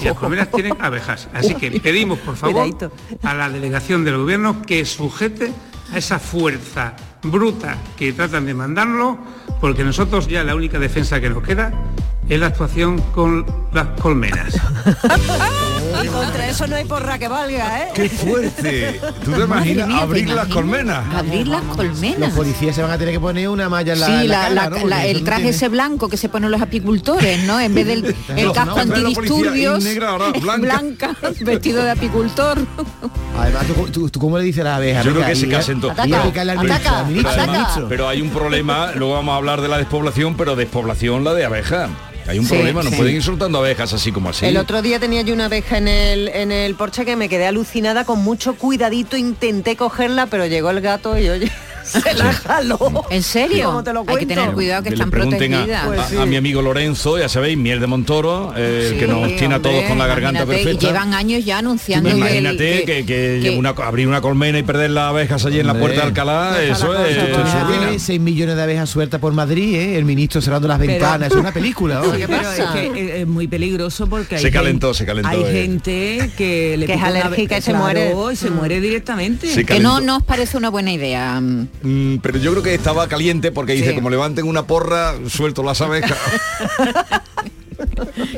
Y 0.00 0.04
las 0.04 0.14
colmenas 0.18 0.50
tienen 0.50 0.76
abejas. 0.80 1.28
Así 1.32 1.54
que 1.54 1.70
pedimos, 1.80 2.18
por 2.18 2.36
favor, 2.36 2.54
Cuidadito. 2.68 2.92
a 3.22 3.34
la 3.34 3.48
delegación 3.48 4.04
del 4.04 4.18
gobierno 4.18 4.60
que 4.62 4.84
sujete 4.84 5.52
a 5.92 5.98
esa 5.98 6.18
fuerza 6.18 6.94
bruta 7.22 7.78
que 7.96 8.12
tratan 8.12 8.44
de 8.46 8.54
mandarlo, 8.54 9.18
porque 9.60 9.84
nosotros 9.84 10.28
ya 10.28 10.44
la 10.44 10.54
única 10.54 10.78
defensa 10.78 11.20
que 11.20 11.30
nos 11.30 11.42
queda 11.42 11.72
es 12.28 12.40
la 12.40 12.46
actuación 12.46 13.00
con 13.14 13.46
las 13.72 13.86
colmenas. 14.00 14.54
Y 16.04 16.06
contra 16.08 16.48
eso 16.48 16.66
no 16.66 16.76
hay 16.76 16.84
porra 16.84 17.18
que 17.18 17.28
valga, 17.28 17.82
¿eh? 17.84 17.88
¡Qué 17.94 18.08
fuerte! 18.08 19.00
¿Tú 19.24 19.32
te 19.32 19.40
imaginas 19.42 19.86
mía, 19.88 19.96
¿te 19.98 20.02
abrir 20.02 20.28
las 20.30 20.46
colmenas? 20.48 21.14
Abrir 21.14 21.46
las 21.48 21.64
Los 21.64 21.76
colmenas. 21.76 22.32
policías 22.34 22.74
se 22.74 22.82
van 22.82 22.90
a 22.90 22.98
tener 22.98 23.14
que 23.14 23.20
poner 23.20 23.48
una 23.48 23.68
malla 23.68 23.92
en 23.92 24.00
la, 24.00 24.06
Sí, 24.06 24.12
en 24.12 24.28
la- 24.28 24.34
cara, 24.42 24.54
la- 24.54 24.70
¿no? 24.70 24.76
la- 24.76 24.80
Porque 24.80 24.94
eso 24.96 25.10
el 25.10 25.18
no 25.18 25.24
traje 25.24 25.42
tiene- 25.42 25.56
ese 25.56 25.68
blanco 25.68 26.08
que 26.08 26.16
se 26.16 26.28
ponen 26.28 26.50
los 26.50 26.60
apicultores, 26.62 27.44
¿no? 27.44 27.60
En 27.60 27.74
vez 27.74 27.86
del 27.86 28.14
el 28.36 28.52
casco 28.52 28.74
no, 28.76 28.80
antidisturbios, 28.80 29.80
y 29.84 29.88
negra, 29.88 30.10
ahora 30.10 30.26
blanca. 30.58 31.14
vestido 31.40 31.82
de 31.82 31.90
apicultor. 31.90 32.58
Además, 33.38 33.66
¿tú, 33.66 33.74
tú, 33.92 34.10
tú 34.10 34.18
cómo 34.20 34.38
le 34.38 34.44
dices 34.44 34.62
a 34.62 34.64
la 34.64 34.76
abeja? 34.76 35.02
Yo 35.02 35.12
creo 35.12 35.26
que 35.26 35.36
se 35.36 35.48
casen 35.48 35.80
todos. 35.80 35.94
pero 37.88 38.08
hay 38.08 38.20
un 38.20 38.30
problema, 38.30 38.92
luego 38.94 39.14
vamos 39.14 39.32
a 39.32 39.36
hablar 39.36 39.60
de 39.60 39.68
la 39.68 39.78
despoblación, 39.78 40.36
pero 40.36 40.56
despoblación 40.56 41.22
la 41.24 41.34
de 41.34 41.44
abeja. 41.44 41.88
Hay 42.28 42.38
un 42.38 42.44
Sí, 42.46 42.54
problema, 42.54 42.82
no 42.82 42.90
sí. 42.90 42.96
pueden 42.96 43.14
ir 43.16 43.22
soltando 43.22 43.58
abejas 43.58 43.92
así 43.92 44.10
como 44.12 44.30
así. 44.30 44.46
El 44.46 44.56
otro 44.56 44.82
día 44.82 44.98
tenía 44.98 45.22
yo 45.22 45.32
una 45.34 45.44
abeja 45.46 45.78
en 45.78 45.88
el, 45.88 46.28
en 46.28 46.50
el 46.52 46.74
porche 46.74 47.04
que 47.04 47.14
me 47.16 47.28
quedé 47.28 47.46
alucinada 47.46 48.04
con 48.04 48.18
mucho 48.22 48.54
cuidadito, 48.56 49.16
intenté 49.16 49.76
cogerla, 49.76 50.26
pero 50.26 50.46
llegó 50.46 50.70
el 50.70 50.80
gato 50.80 51.16
y 51.18 51.28
oye, 51.28 51.50
se 52.02 52.14
la 52.14 52.32
jaló. 52.32 53.04
¿En 53.10 53.22
serio? 53.22 53.66
¿Cómo 53.66 53.84
te 53.84 53.92
lo 53.92 54.04
Hay 54.06 54.16
que 54.16 54.26
tener 54.26 54.50
cuidado 54.52 54.82
que, 54.82 54.90
le 54.90 54.94
están 54.96 55.10
pregunten 55.10 55.54
a, 55.54 55.56
protegidas. 55.58 55.86
Pues 55.86 56.00
a- 56.00 56.08
sí. 56.08 56.16
a 56.16 56.26
mi 56.26 56.36
amigo 56.36 56.62
Lorenzo, 56.62 57.18
ya 57.18 57.28
sabéis, 57.28 57.56
miel 57.56 57.80
de 57.80 57.86
Montoro, 57.86 58.52
eh, 58.56 58.90
Sí, 58.92 58.98
que 58.98 59.06
nos 59.06 59.34
tiene 59.36 59.54
a 59.56 59.62
todos 59.62 59.82
con 59.84 59.98
la 59.98 60.06
garganta 60.06 60.44
perfecta. 60.46 60.84
Y 60.84 60.88
llevan 60.88 61.14
años 61.14 61.44
ya 61.44 61.58
anunciando 61.58 62.10
que 62.10 62.16
Imagínate 62.16 62.84
que, 62.84 63.04
que 63.06 63.40
que- 63.42 63.56
una- 63.58 63.70
abrir 63.70 64.08
una 64.08 64.20
colmena 64.20 64.58
y 64.58 64.62
perder 64.62 64.90
las 64.90 65.10
abejas 65.10 65.44
allí 65.46 65.60
en 65.60 65.66
la 65.66 65.74
puerta 65.78 66.00
de 66.00 66.06
Alcalá, 66.08 66.50
No 66.52 66.56
eso 66.58 67.04
es, 67.04 67.16
es 67.16 67.24
pues. 67.24 67.36
ruina. 67.36 67.66
Tiene 67.86 67.98
6 67.98 68.20
millones 68.20 68.56
de 68.56 68.62
abejas 68.62 68.90
sueltas 68.90 69.20
por 69.20 69.32
Madrid, 69.32 69.74
¿eh? 69.74 69.96
el 69.98 70.04
ministro 70.04 70.40
cerrando 70.40 70.68
las 70.68 70.78
Pero- 70.78 70.92
ventanas, 70.92 71.30
es 71.30 71.36
una 71.36 71.52
película. 71.52 71.96
¿no? 71.96 72.04
Sí, 72.12 72.18
¿Qué 72.18 72.26
Pero 72.28 72.50
es 72.50 72.60
que 72.70 72.86
eh, 73.00 73.20
es 73.22 73.26
muy 73.26 73.46
peligroso 73.48 74.06
porque 74.08 74.36
hay 74.36 74.42
Se 74.42 74.50
calentó, 74.50 74.88
gente- 74.88 74.98
se 74.98 75.06
calentó, 75.06 75.28
Hay 75.28 75.42
eh. 75.42 75.62
gente 75.62 76.30
que 76.36 76.76
le 76.76 76.86
Que 76.86 76.94
es 76.94 77.02
alérgica 77.02 77.58
y 77.58 77.62
se 77.62 77.72
muere. 77.74 78.14
y 78.32 78.36
se 78.36 78.50
muere 78.50 78.80
directamente. 78.80 79.48
Se 79.48 79.64
que 79.64 79.78
no 79.80 79.94
calentó. 79.94 80.12
nos 80.14 80.22
parece 80.22 80.56
una 80.56 80.70
buena 80.70 80.92
idea. 80.92 81.40
Mm, 81.82 82.16
pero 82.18 82.38
yo 82.38 82.50
creo 82.52 82.62
que 82.62 82.74
estaba 82.74 83.06
caliente 83.08 83.52
porque 83.52 83.74
dice, 83.74 83.90
Sí. 83.90 83.94
como 83.94 84.10
levanten 84.10 84.46
una 84.46 84.66
porra, 84.66 85.14
suelto 85.28 85.62
las 85.62 85.80
abejas. 85.80 86.16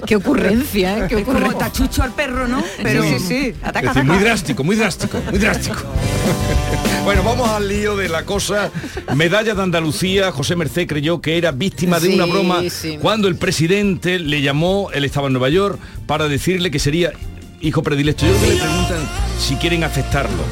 Qué 0.07 0.17
ocurrencia, 0.17 0.99
¿eh? 0.99 1.07
Qué 1.09 1.23
como 1.23 1.55
tachucho 1.57 2.03
al 2.03 2.13
perro, 2.13 2.49
¿no? 2.49 2.63
Pero 2.83 3.03
sí, 3.05 3.19
sí, 3.19 3.25
sí, 3.27 3.35
Es 3.49 3.55
ataca, 3.63 3.81
decir, 3.81 3.89
ataca. 3.91 4.05
muy 4.05 4.19
drástico, 4.19 4.65
muy 4.65 4.77
drástico, 4.77 5.19
muy 5.31 5.39
drástico. 5.39 5.77
bueno, 7.05 7.23
vamos 7.23 7.49
al 7.49 7.69
lío 7.69 7.97
de 7.97 8.09
la 8.09 8.25
cosa. 8.25 8.71
Medalla 9.15 9.55
de 9.55 9.63
Andalucía, 9.63 10.33
José 10.33 10.57
Merced 10.57 10.87
creyó 10.89 11.21
que 11.21 11.39
era 11.39 11.53
víctima 11.53 12.01
de 12.01 12.09
Sí, 12.09 12.15
una 12.15 12.27
broma 12.27 12.63
sí. 12.69 12.99
cuando 13.01 13.29
el 13.29 13.37
presidente 13.37 14.19
le 14.19 14.43
llamó, 14.43 14.91
él 14.93 15.05
estaba 15.05 15.29
en 15.29 15.35
Nueva 15.35 15.51
York, 15.51 15.79
para 16.07 16.27
decirle 16.27 16.71
que 16.73 16.79
sería 16.81 17.13
hijo 17.61 17.83
predilecto. 17.83 18.27
Yo 18.27 18.33
creo 18.33 18.49
que 18.49 18.55
le 18.57 18.61
preguntan 18.61 18.99
si 19.39 19.55
quieren 19.57 19.85
aceptarlo. 19.85 20.43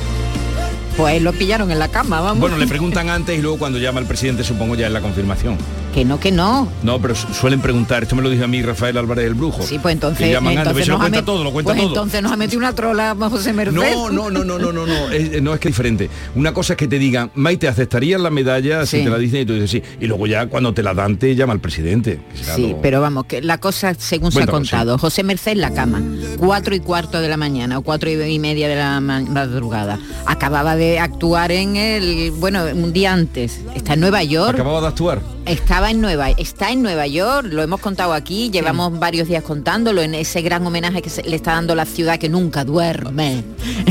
Pues 0.96 1.20
lo 1.22 1.32
pillaron 1.32 1.70
en 1.70 1.78
la 1.78 1.88
cama, 1.88 2.20
vamos. 2.20 2.40
Bueno, 2.40 2.56
le 2.56 2.66
preguntan 2.66 3.10
antes 3.10 3.38
y 3.38 3.42
luego 3.42 3.58
cuando 3.58 3.78
llama 3.78 4.00
el 4.00 4.06
presidente 4.06 4.44
supongo 4.44 4.74
ya 4.76 4.86
es 4.86 4.92
la 4.92 5.02
confirmación. 5.02 5.58
Que 5.96 6.04
no, 6.04 6.20
que 6.20 6.30
no. 6.30 6.68
No, 6.82 7.00
pero 7.00 7.14
su- 7.14 7.32
suelen 7.32 7.62
preguntar, 7.62 8.02
esto 8.02 8.14
me 8.14 8.20
lo 8.20 8.28
dijo 8.28 8.44
a 8.44 8.46
mí 8.46 8.60
Rafael 8.60 8.98
Álvarez 8.98 9.24
del 9.24 9.32
Brujo. 9.32 9.62
Sí, 9.62 9.78
pues 9.78 9.94
entonces, 9.94 10.30
llaman 10.30 10.58
entonces 10.58 10.86
lo 10.88 10.92
nos 10.98 11.00
ha 11.00 11.04
cuenta 11.08 11.20
met- 11.20 11.24
todo, 11.24 11.42
lo 11.42 11.52
cuenta 11.52 11.72
pues 11.72 11.80
todo. 11.80 11.88
entonces 11.88 12.22
nos 12.22 12.32
ha 12.32 12.36
metido 12.36 12.58
una 12.58 12.74
trola 12.74 13.16
José 13.18 13.54
Merced. 13.54 13.74
No, 13.74 14.10
no, 14.10 14.30
no, 14.30 14.44
no, 14.44 14.58
no, 14.58 14.72
no, 14.72 14.84
no, 14.86 15.08
es, 15.10 15.40
no 15.42 15.54
es 15.54 15.58
que 15.60 15.68
es 15.68 15.74
diferente. 15.74 16.10
Una 16.34 16.52
cosa 16.52 16.74
es 16.74 16.76
que 16.76 16.86
te 16.86 16.98
digan, 16.98 17.30
Maite, 17.34 17.66
¿aceptarías 17.66 18.20
la 18.20 18.28
medalla 18.28 18.84
si 18.84 19.02
te 19.04 19.08
la 19.08 19.16
dicen? 19.16 19.40
Y 19.40 19.46
tú 19.46 19.54
dices 19.54 19.70
sí. 19.70 19.82
Y 19.98 20.06
luego 20.06 20.26
ya 20.26 20.48
cuando 20.48 20.74
te 20.74 20.82
la 20.82 20.92
dan 20.92 21.16
te 21.16 21.34
llama 21.34 21.54
el 21.54 21.60
presidente. 21.60 22.20
Sí, 22.34 22.72
lo- 22.72 22.82
pero 22.82 23.00
vamos, 23.00 23.24
que 23.24 23.40
la 23.40 23.56
cosa 23.56 23.94
según 23.94 24.32
se 24.32 24.42
ha 24.42 24.46
contado, 24.46 24.98
José 24.98 25.22
Merced 25.22 25.52
en 25.52 25.62
la 25.62 25.72
cama, 25.72 26.02
cuatro 26.36 26.74
y 26.74 26.80
cuarto 26.80 27.22
de 27.22 27.28
la 27.30 27.38
mañana 27.38 27.78
o 27.78 27.82
cuatro 27.82 28.10
y 28.10 28.38
media 28.38 28.68
de 28.68 28.76
la 28.76 29.00
ma- 29.00 29.20
madrugada. 29.22 29.98
Acababa 30.26 30.76
de 30.76 30.98
actuar 30.98 31.52
en 31.52 31.76
el, 31.76 32.32
bueno, 32.32 32.64
un 32.74 32.92
día 32.92 33.14
antes. 33.14 33.60
Está 33.74 33.94
en 33.94 34.00
Nueva 34.00 34.22
York. 34.24 34.56
Acababa 34.56 34.82
de 34.82 34.88
actuar. 34.88 35.22
Estaba 35.46 35.85
en 35.90 36.00
Nueva, 36.00 36.30
está 36.30 36.70
en 36.72 36.82
Nueva 36.82 37.06
York, 37.06 37.48
lo 37.50 37.62
hemos 37.62 37.80
contado 37.80 38.12
aquí, 38.12 38.50
llevamos 38.50 38.98
varios 38.98 39.28
días 39.28 39.42
contándolo 39.42 40.02
en 40.02 40.14
ese 40.14 40.42
gran 40.42 40.66
homenaje 40.66 41.02
que 41.02 41.10
se- 41.10 41.22
le 41.22 41.36
está 41.36 41.52
dando 41.52 41.74
la 41.74 41.84
ciudad 41.86 42.18
que 42.18 42.28
nunca 42.28 42.64
duerme. 42.64 43.44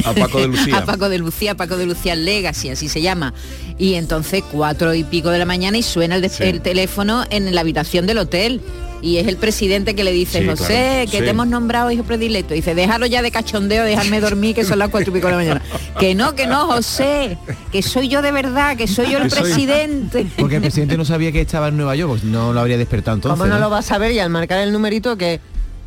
A 0.05 0.13
Paco 0.13 0.39
de 0.39 0.47
Lucía. 0.47 0.77
a 0.79 0.85
Paco 0.85 1.09
de 1.09 1.17
Lucía, 1.17 1.55
Paco 1.55 1.77
de 1.77 1.85
Lucía 1.85 2.15
Legacy, 2.15 2.69
así 2.69 2.89
se 2.89 3.01
llama. 3.01 3.33
Y 3.77 3.95
entonces 3.95 4.43
cuatro 4.51 4.93
y 4.93 5.03
pico 5.03 5.29
de 5.29 5.39
la 5.39 5.45
mañana 5.45 5.77
y 5.77 5.83
suena 5.83 6.15
el, 6.15 6.21
de- 6.21 6.29
Sí. 6.29 6.43
el 6.43 6.61
teléfono 6.61 7.23
en 7.29 7.53
la 7.53 7.61
habitación 7.61 8.05
del 8.07 8.17
hotel. 8.19 8.61
Y 9.01 9.17
es 9.17 9.27
el 9.27 9.37
presidente 9.37 9.93
que 9.95 10.03
le 10.03 10.11
dice, 10.11 10.39
Sí, 10.41 10.47
José, 10.47 10.65
claro, 10.65 11.11
que 11.11 11.17
sí. 11.19 11.23
te 11.23 11.29
hemos 11.29 11.47
nombrado 11.47 11.91
hijo 11.91 12.03
predilecto. 12.03 12.53
Dice, 12.53 12.73
déjalo 12.73 13.05
ya 13.05 13.21
de 13.21 13.29
cachondeo, 13.31 13.83
déjame 13.83 14.19
dormir, 14.19 14.55
que 14.55 14.63
son 14.63 14.79
las 14.79 14.89
cuatro 14.89 15.11
y 15.11 15.13
pico 15.13 15.27
de 15.27 15.31
la 15.31 15.37
mañana. 15.37 15.61
que 15.99 16.15
no, 16.15 16.33
que 16.35 16.47
no, 16.47 16.65
José, 16.67 17.37
que 17.71 17.81
soy 17.83 18.07
yo 18.07 18.21
de 18.21 18.31
verdad, 18.31 18.75
que 18.77 18.87
soy 18.87 19.11
yo 19.11 19.19
el 19.19 19.29
soy- 19.29 19.41
presidente. 19.43 20.25
Porque 20.37 20.55
el 20.55 20.61
presidente 20.61 20.97
no 20.97 21.05
sabía 21.05 21.31
que 21.31 21.41
estaba 21.41 21.67
en 21.67 21.77
Nueva 21.77 21.95
York, 21.95 22.09
pues 22.09 22.23
no 22.23 22.51
lo 22.53 22.59
habría 22.59 22.77
despertado 22.77 23.15
entonces. 23.15 23.39
¿Cómo 23.39 23.53
no 23.53 23.59
lo 23.59 23.69
vas 23.69 23.91
a 23.91 23.97
ver 23.97 24.11
y 24.11 24.19
al 24.19 24.29
marcar 24.29 24.59
el 24.59 24.71
numerito 24.71 25.17
que... 25.17 25.39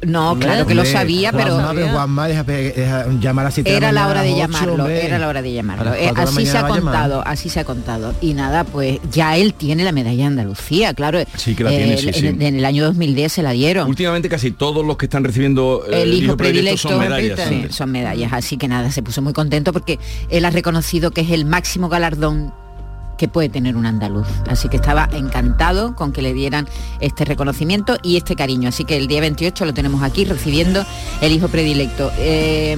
No, 0.03 0.39
claro 0.39 0.67
que 0.67 0.75
lo 0.75 0.85
sabía, 0.85 1.33
pero 1.33 1.55
Juanma, 1.55 1.75
pero 1.75 1.89
Juanma, 1.89 2.29
deja, 2.29 2.45
deja 2.45 3.07
llamar 3.21 3.45
a 3.45 3.49
las 3.49 3.55
siete 3.55 3.71
de 3.71 3.77
era 3.77 3.91
la 3.93 4.07
hora 4.07 4.23
de 4.23 4.37
llamarlo, 4.37 4.75
hombre. 4.75 5.05
era 5.05 5.19
la 5.19 5.29
hora 5.29 5.43
de 5.43 5.53
llamarlo. 5.53 5.95
Eh, 5.95 6.13
así 6.15 6.47
se 6.47 6.59
ha 6.59 6.69
contado, 6.69 7.23
así 7.27 7.49
se 7.49 7.61
ha 7.61 7.65
contado. 7.65 8.15
Y 8.21 8.35
nada, 8.35 8.65
pues 8.65 9.01
ya 9.11 9.37
él 9.37 9.55
tiene 9.55 9.85
la 9.85 9.93
medalla 9.93 10.17
de 10.17 10.25
Andalucía, 10.25 10.95
claro. 10.95 11.19
Sí 11.37 11.55
que 11.55 11.65
la 11.65 11.71
tiene, 11.71 11.99
sí, 11.99 12.09
en, 12.09 12.15
sí. 12.15 12.27
en 12.27 12.57
el 12.57 12.65
año 12.65 12.85
2010 12.85 13.33
se 13.33 13.43
la 13.43 13.51
dieron. 13.51 13.89
Últimamente 13.89 14.29
casi 14.29 14.53
todos 14.53 14.87
los 14.87 14.97
que 14.97 15.07
están 15.07 15.25
recibiendo 15.25 15.85
eh, 15.89 16.03
el 16.03 16.15
hijo 16.15 16.37
predilecto 16.37 16.89
son 16.89 16.99
medallas. 16.99 17.41
sí. 17.49 17.67
son 17.71 17.91
medallas 17.91 18.33
así 18.33 18.57
que 18.57 18.69
nada 18.69 18.91
se 18.91 19.03
puso 19.03 19.23
muy 19.23 19.33
contento 19.33 19.73
porque 19.73 19.99
él 20.29 20.45
ha 20.45 20.51
reconocido 20.51 21.11
que 21.11 21.23
es 21.23 21.31
el 21.31 21.45
máximo 21.45 21.89
galardón 21.89 22.53
que 23.19 23.29
puede 23.29 23.51
tener 23.51 23.77
un 23.77 23.85
andaluz. 23.85 24.27
Así 24.49 24.71
que 24.71 24.77
estaba 24.77 25.09
encantado 25.13 25.95
con 25.95 26.13
que 26.13 26.23
le 26.23 26.33
dieran 26.33 26.67
este 27.01 27.27
reconocimiento 27.27 27.99
y 28.03 28.17
este 28.17 28.35
cariño. 28.35 28.71
Así 28.71 28.85
que 28.85 28.97
el 28.97 29.09
día 29.09 29.21
28 29.21 29.67
lo 29.67 29.75
tenemos 29.75 30.03
aquí 30.03 30.25
recibiendo 30.25 30.87
el 31.21 31.33
hijo 31.33 31.49
predilecto. 31.49 32.11
Eh, 32.17 32.77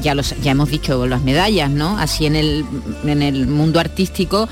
ya 0.00 0.14
los 0.14 0.34
ya 0.40 0.52
hemos 0.52 0.70
dicho 0.70 1.06
las 1.06 1.20
medallas 1.22 1.70
no 1.70 1.98
así 1.98 2.24
en 2.24 2.34
el 2.34 2.64
en 3.04 3.20
el 3.20 3.46
mundo 3.46 3.80
artístico 3.80 4.48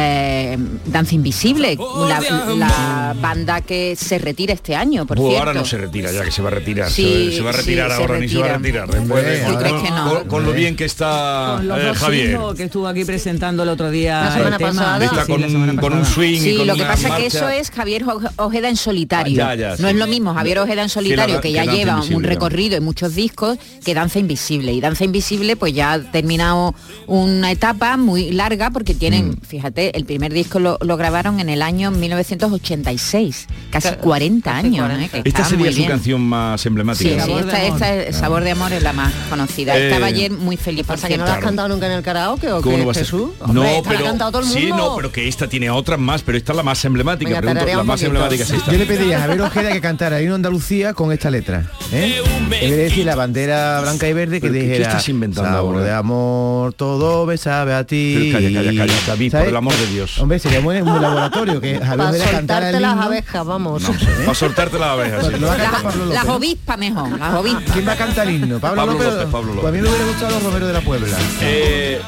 eh, 0.00 0.56
Danza 0.86 1.14
Invisible, 1.14 1.76
la, 1.76 2.20
la 2.56 3.16
banda 3.20 3.60
que 3.62 3.96
se 3.96 4.18
retira 4.18 4.54
este 4.54 4.76
año, 4.76 5.06
por 5.06 5.18
ahora 5.18 5.52
no 5.52 5.64
se 5.64 5.76
retira 5.78 6.12
ya, 6.12 6.22
que 6.22 6.30
se 6.30 6.40
va 6.42 6.48
a 6.48 6.52
retirar. 6.52 6.90
Sí, 6.90 7.30
se, 7.30 7.36
se 7.38 7.42
va 7.42 7.50
a 7.50 7.52
retirar 7.54 7.90
sí, 7.90 7.96
se 7.96 8.02
ahora, 8.02 8.18
ni 8.18 8.28
se 8.28 8.38
va 8.38 8.44
a 8.46 8.48
retira. 8.58 8.86
retirar. 8.86 9.00
Después 9.00 9.40
¿Tú 9.44 9.52
con, 9.52 9.56
crees 9.62 9.82
que 9.82 9.90
no? 9.90 10.08
con- 10.14 10.28
con 10.28 10.44
lo 10.46 10.52
bien 10.52 10.76
que 10.76 10.84
está 10.84 11.54
Con 11.56 11.68
los 11.68 11.78
eh, 11.78 11.82
dos 11.86 11.98
Javier. 11.98 12.30
hijos 12.30 12.54
que 12.54 12.62
estuvo 12.64 12.86
aquí 12.86 13.04
presentando 13.04 13.62
el 13.64 13.68
otro 13.70 13.90
día 13.90 14.20
La 14.22 14.32
semana 14.32 14.48
el 14.50 14.56
tema. 14.58 14.70
pasada. 14.70 15.04
Está 15.04 15.24
Sí, 15.26 15.32
con, 15.32 15.40
la 15.40 15.48
semana 15.48 15.72
un, 15.72 15.78
con 15.78 15.92
un 15.92 15.98
pasada. 16.00 16.14
swing 16.14 16.34
y 16.34 16.38
Sí, 16.38 16.56
con 16.56 16.66
lo 16.68 16.74
que 16.76 16.82
pasa 16.84 16.94
es 16.94 17.02
marcha. 17.08 17.16
que 17.18 17.26
eso 17.26 17.48
es 17.48 17.70
Javier 17.70 18.04
Oj- 18.04 18.30
Ojeda 18.36 18.68
en 18.68 18.76
solitario. 18.76 19.44
Ah, 19.44 19.54
ya, 19.54 19.70
ya, 19.76 19.82
no 19.82 19.88
sí. 19.88 19.94
es 19.94 19.96
lo 19.96 20.06
mismo 20.06 20.32
Javier 20.34 20.58
Ojeda 20.60 20.82
en 20.82 20.88
solitario, 20.88 21.40
que 21.40 21.52
ya 21.52 21.64
que 21.66 21.72
lleva 21.76 22.00
un 22.02 22.22
recorrido 22.22 22.76
y 22.76 22.80
muchos 22.80 23.14
discos, 23.14 23.58
que 23.84 23.94
Danza 23.94 24.18
Invisible. 24.20 24.72
Y 24.72 24.80
Danza 24.80 25.04
Invisible 25.04 25.56
pues 25.56 25.72
ya 25.74 25.92
ha 25.94 25.98
terminado 26.12 26.74
una 27.06 27.50
etapa 27.50 27.96
muy 27.96 28.30
larga 28.30 28.70
porque 28.70 28.94
tienen, 28.94 29.30
Mm. 29.30 29.36
fíjate, 29.46 29.87
el 29.94 30.04
primer 30.04 30.32
disco 30.32 30.58
lo, 30.58 30.78
lo 30.80 30.96
grabaron 30.96 31.40
en 31.40 31.48
el 31.48 31.62
año 31.62 31.90
1986, 31.90 33.46
casi 33.70 33.88
40 33.96 34.56
años. 34.56 34.90
¿eh? 35.12 35.22
Esta 35.24 35.44
sería 35.44 35.70
su 35.70 35.76
bien. 35.78 35.88
canción 35.88 36.20
más 36.20 36.64
emblemática. 36.66 37.08
Sí, 37.10 37.14
sí, 37.14 37.20
Sabor 37.20 37.44
de 37.46 37.66
esta, 37.68 37.94
es- 37.94 38.16
Sabor 38.16 38.44
de 38.44 38.50
Amor 38.50 38.72
es 38.72 38.82
la 38.82 38.92
más 38.92 39.12
conocida. 39.30 39.76
Eh, 39.76 39.88
Estaba 39.88 40.06
ayer 40.06 40.30
muy 40.32 40.56
feliz 40.56 40.86
por 40.86 40.96
¿Pasa 40.96 41.08
que 41.08 41.18
no 41.18 41.24
la 41.24 41.34
has 41.34 41.38
cantado 41.44 41.68
nunca 41.68 41.86
en 41.86 41.92
el 41.92 42.02
karaoke 42.02 42.50
o 42.52 42.60
¿Cómo 42.62 42.92
qué? 42.92 42.98
Jesús? 43.00 43.30
no, 43.40 43.44
Hombre, 43.62 43.76
esta 43.78 43.90
la 43.90 43.96
pero 43.96 44.06
ha 44.06 44.10
cantado 44.10 44.30
todo 44.32 44.40
el 44.42 44.46
mundo. 44.48 44.60
sí, 44.60 44.68
no, 44.68 44.96
pero 44.96 45.12
que 45.12 45.28
esta 45.28 45.48
tiene 45.48 45.70
otras 45.70 45.98
más, 45.98 46.22
pero 46.22 46.38
esta 46.38 46.52
es 46.52 46.56
la 46.56 46.62
más 46.62 46.84
emblemática. 46.84 47.28
Venga, 47.28 47.40
Pregunto, 47.40 47.60
tararea 47.60 47.76
la 47.78 47.84
más 47.84 48.02
emblemática 48.02 48.42
es 48.44 48.50
esta. 48.50 48.72
Yo 48.72 48.78
le 48.78 48.86
pediría 48.86 49.18
a 49.18 49.20
Javier 49.22 49.40
Ojeda 49.42 49.72
que 49.72 49.80
cantara 49.80 50.20
himno 50.20 50.32
de 50.32 50.36
Andalucía 50.36 50.94
con 50.94 51.12
esta 51.12 51.30
letra. 51.30 51.70
¿eh? 51.92 52.20
En 52.38 52.48
vez 52.50 52.60
de 52.70 52.76
decir 52.76 53.04
la 53.06 53.14
bandera 53.14 53.80
blanca 53.80 54.08
y 54.08 54.12
verde 54.12 54.36
que 54.40 54.48
Pero, 54.48 54.54
¿qué- 54.54 54.60
dijera 54.60 54.84
estás 54.88 55.08
inventando 55.08 55.50
sabor 55.50 55.80
de 55.82 55.92
amor, 55.92 56.72
todo 56.74 57.26
me 57.26 57.36
sabe 57.36 57.74
a 57.74 57.84
ti. 57.84 58.30
Pero 58.32 58.38
calla, 58.38 58.62
calla, 58.62 58.78
calla, 58.86 58.94
David, 59.06 59.30
por 59.30 59.38
¿Sabes? 59.40 59.48
el 59.50 59.56
amor 59.56 59.67
de 59.76 59.86
Dios. 59.86 60.18
Hombre, 60.18 60.38
sería 60.38 60.60
un 60.60 60.74
laboratorio 61.02 61.60
que 61.60 61.78
Javier 61.78 61.96
Para 61.96 62.10
Ojeda 62.10 62.30
cantara 62.30 62.68
el 62.70 62.74
soltarte 62.76 62.80
las 62.80 63.06
abejas, 63.06 63.46
vamos. 63.46 63.82
Para 64.24 64.34
soltarte 64.34 64.78
las 64.78 64.88
abejas. 64.88 65.26
sí. 65.26 65.32
Pablo 65.32 66.04
López, 66.04 66.14
Las 66.14 66.24
¿no? 66.26 66.34
ovispas 66.36 66.78
mejor, 66.78 67.18
las 67.18 67.34
ovispas. 67.34 67.64
¿Quién 67.72 67.88
va 67.88 67.92
a 67.92 67.96
cantar 67.96 68.28
el 68.28 68.34
himno? 68.36 68.58
Pablo, 68.60 68.76
Pablo 68.82 68.92
López. 68.94 69.14
López, 69.14 69.28
Pablo 69.30 69.52
Pues 69.54 69.66
a 69.66 69.70
mí 69.76 69.82
me 69.82 69.88
hubiera 69.88 70.04
gustado 70.06 70.30
los 70.32 70.42
Romero 70.42 70.66
de 70.66 70.72
la 70.72 70.80
Puebla. 70.80 71.16
Eh, 71.42 72.00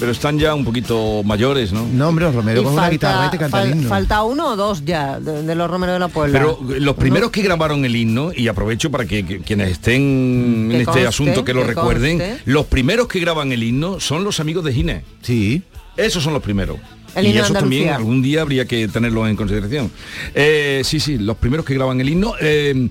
pero 0.00 0.10
están 0.10 0.36
ya 0.36 0.52
un 0.52 0.64
poquito 0.64 1.22
mayores, 1.22 1.72
¿no? 1.72 1.86
No, 1.92 2.08
hombre, 2.08 2.24
los 2.24 2.34
Romero 2.34 2.60
Y 2.60 2.64
con 2.64 2.72
una 2.72 2.88
guitarra 2.90 3.26
y 3.26 3.30
te 3.30 3.38
canta 3.38 3.62
el 3.62 3.70
himno. 3.70 3.88
falta 3.88 4.24
uno 4.24 4.48
o 4.48 4.56
dos 4.56 4.84
ya 4.84 5.20
de, 5.20 5.42
de 5.44 5.54
los 5.54 5.70
Romeros 5.70 5.94
de 5.94 6.00
la 6.00 6.08
Puebla. 6.08 6.36
Pero 6.36 6.58
los 6.80 6.96
primeros 6.96 7.30
que 7.30 7.40
grabaron 7.42 7.84
el 7.84 7.94
himno, 7.94 8.32
y 8.34 8.48
aprovecho 8.48 8.90
para 8.90 9.04
que, 9.04 9.24
que 9.24 9.38
quienes 9.40 9.70
estén 9.70 10.00
en 10.02 10.72
este 10.72 10.84
conste, 10.86 11.06
asunto 11.06 11.44
que 11.44 11.54
lo 11.54 11.60
que 11.60 11.68
recuerden, 11.68 12.18
conste. 12.18 12.40
los 12.46 12.66
primeros 12.66 13.06
que 13.06 13.20
graban 13.20 13.52
el 13.52 13.62
himno 13.62 14.00
son 14.00 14.24
los 14.24 14.40
amigos 14.40 14.64
de 14.64 14.72
Gine. 14.72 15.04
Sí. 15.20 15.62
Esos 15.96 16.22
son 16.22 16.32
los 16.32 16.42
primeros. 16.42 16.78
El 17.14 17.26
y 17.26 17.36
eso 17.36 17.52
también 17.52 17.90
algún 17.90 18.22
día 18.22 18.40
habría 18.40 18.64
que 18.66 18.88
tenerlo 18.88 19.26
en 19.28 19.36
consideración. 19.36 19.90
Eh, 20.34 20.80
sí, 20.84 20.98
sí, 20.98 21.18
los 21.18 21.36
primeros 21.36 21.66
que 21.66 21.74
graban 21.74 22.00
el 22.00 22.08
himno. 22.08 22.34
eh, 22.40 22.88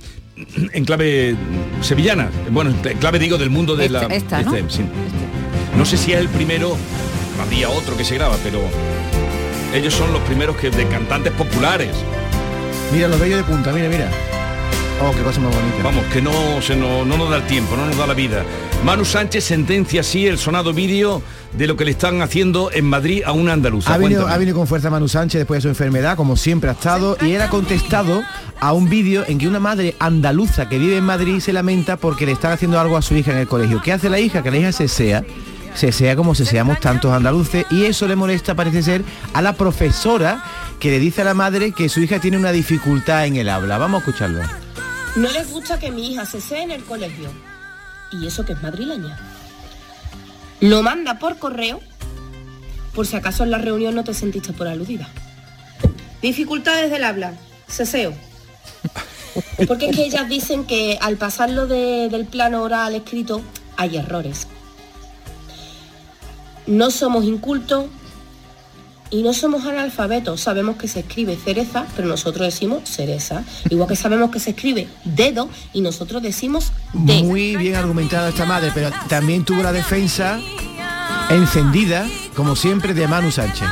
en 0.73 0.85
clave 0.85 1.35
sevillana, 1.81 2.29
bueno, 2.49 2.73
en 2.83 2.97
clave 2.97 3.19
digo 3.19 3.37
del 3.37 3.49
mundo 3.51 3.75
de 3.75 3.85
Esta- 3.85 4.07
la... 4.07 4.15
esta, 4.15 4.41
¿no? 4.41 4.51
sí. 4.69 4.81
No 5.77 5.85
sé 5.85 5.97
si 5.97 6.13
es 6.13 6.19
el 6.19 6.29
primero, 6.29 6.75
había 7.39 7.69
otro 7.69 7.95
que 7.95 8.03
se 8.03 8.15
graba, 8.15 8.35
pero 8.43 8.59
ellos 9.75 9.93
son 9.93 10.11
los 10.13 10.21
primeros 10.23 10.55
que 10.57 10.69
de 10.71 10.87
cantantes 10.87 11.31
populares. 11.33 11.91
Mira 12.91 13.07
los 13.07 13.19
bellos 13.19 13.37
de 13.37 13.43
punta, 13.43 13.71
mira, 13.71 13.87
mira. 13.87 14.09
Oh, 15.03 15.11
qué 15.15 15.21
cosa 15.23 15.39
más 15.41 15.53
bonita. 15.55 15.83
Vamos, 15.83 16.03
que 16.13 16.21
no, 16.21 16.61
se 16.61 16.75
no, 16.75 17.05
no 17.05 17.17
nos 17.17 17.29
da 17.29 17.37
el 17.37 17.43
tiempo, 17.47 17.75
no 17.75 17.85
nos 17.87 17.97
da 17.97 18.05
la 18.07 18.13
vida. 18.13 18.43
Manu 18.83 19.05
Sánchez 19.05 19.43
sentencia 19.43 20.01
así 20.01 20.25
el 20.27 20.37
sonado 20.37 20.73
vídeo 20.73 21.21
de 21.53 21.67
lo 21.67 21.75
que 21.75 21.85
le 21.85 21.91
están 21.91 22.21
haciendo 22.21 22.71
en 22.71 22.85
Madrid 22.85 23.23
a 23.25 23.31
una 23.31 23.53
andaluza. 23.53 23.93
Ha 23.93 23.97
venido, 23.97 24.27
ha 24.27 24.37
venido 24.37 24.57
con 24.57 24.67
fuerza 24.67 24.89
Manu 24.89 25.07
Sánchez 25.07 25.39
después 25.39 25.57
de 25.57 25.61
su 25.61 25.67
enfermedad, 25.67 26.15
como 26.15 26.37
siempre 26.37 26.69
ha 26.69 26.73
estado, 26.73 27.17
y 27.21 27.31
él 27.31 27.41
ha 27.41 27.49
contestado 27.49 28.23
a 28.59 28.73
un 28.73 28.89
vídeo 28.89 29.23
en 29.27 29.37
que 29.37 29.47
una 29.47 29.59
madre 29.59 29.95
andaluza 29.99 30.69
que 30.69 30.77
vive 30.77 30.97
en 30.97 31.03
Madrid 31.03 31.39
se 31.39 31.53
lamenta 31.53 31.97
porque 31.97 32.25
le 32.25 32.31
están 32.31 32.51
haciendo 32.51 32.79
algo 32.79 32.97
a 32.97 33.01
su 33.01 33.15
hija 33.15 33.31
en 33.31 33.39
el 33.39 33.47
colegio. 33.47 33.81
¿Qué 33.81 33.91
hace 33.91 34.09
la 34.09 34.19
hija? 34.19 34.43
Que 34.43 34.51
la 34.51 34.57
hija 34.57 34.71
se 34.71 34.87
sea, 34.87 35.23
se 35.75 35.91
sea 35.91 36.15
como 36.15 36.35
se 36.35 36.45
seamos 36.45 36.79
tantos 36.79 37.11
andaluces, 37.11 37.65
y 37.69 37.85
eso 37.85 38.07
le 38.07 38.15
molesta, 38.15 38.55
parece 38.55 38.83
ser, 38.83 39.03
a 39.33 39.41
la 39.41 39.53
profesora 39.53 40.43
que 40.79 40.89
le 40.89 40.99
dice 40.99 41.21
a 41.21 41.25
la 41.25 41.33
madre 41.33 41.73
que 41.73 41.89
su 41.89 41.99
hija 41.99 42.19
tiene 42.19 42.37
una 42.37 42.51
dificultad 42.51 43.25
en 43.25 43.35
el 43.35 43.49
habla. 43.49 43.77
Vamos 43.77 44.01
a 44.01 44.05
escucharlo. 44.05 44.41
No 45.15 45.29
les 45.31 45.51
gusta 45.51 45.77
que 45.77 45.91
mi 45.91 46.11
hija 46.11 46.25
se 46.25 46.39
sea 46.39 46.63
en 46.63 46.71
el 46.71 46.83
colegio. 46.83 47.29
Y 48.11 48.25
eso 48.25 48.45
que 48.45 48.53
es 48.53 48.63
madrileña. 48.63 49.17
Lo 50.61 50.81
manda 50.83 51.19
por 51.19 51.37
correo, 51.37 51.79
por 52.93 53.05
si 53.07 53.15
acaso 53.15 53.43
en 53.43 53.51
la 53.51 53.57
reunión 53.57 53.95
no 53.95 54.03
te 54.03 54.13
sentiste 54.13 54.53
por 54.53 54.67
aludida. 54.67 55.07
Dificultades 56.21 56.91
del 56.91 57.03
habla, 57.03 57.33
seseo. 57.67 58.13
Porque 59.67 59.89
es 59.89 59.95
que 59.95 60.05
ellas 60.05 60.27
dicen 60.29 60.65
que 60.65 60.97
al 61.01 61.17
pasarlo 61.17 61.65
de- 61.67 62.09
del 62.09 62.25
plano 62.25 62.61
oral 62.63 62.87
al 62.87 62.95
escrito 62.95 63.41
hay 63.77 63.97
errores. 63.97 64.47
No 66.67 66.91
somos 66.91 67.25
incultos 67.25 67.85
y 69.11 69.21
no 69.21 69.33
somos 69.33 69.65
analfabetos. 69.65 70.41
Sabemos 70.41 70.77
que 70.77 70.87
se 70.87 71.01
escribe 71.01 71.37
cereza, 71.37 71.85
pero 71.95 72.07
nosotros 72.07 72.47
decimos 72.47 72.89
cereza. 72.89 73.43
Igual 73.69 73.89
que 73.89 73.95
sabemos 73.95 74.31
que 74.31 74.39
se 74.39 74.51
escribe 74.51 74.87
dedo 75.03 75.49
y 75.73 75.81
nosotros 75.81 76.23
decimos 76.23 76.71
de. 76.93 77.21
Muy 77.21 77.57
bien 77.57 77.75
argumentada 77.75 78.29
esta 78.29 78.45
madre, 78.45 78.71
pero 78.73 78.89
también 79.07 79.43
tuvo 79.43 79.61
la 79.61 79.73
defensa 79.73 80.39
encendida, 81.29 82.07
como 82.35 82.55
siempre, 82.55 82.93
de 82.93 83.07
Manu 83.07 83.31
Sánchez. 83.31 83.67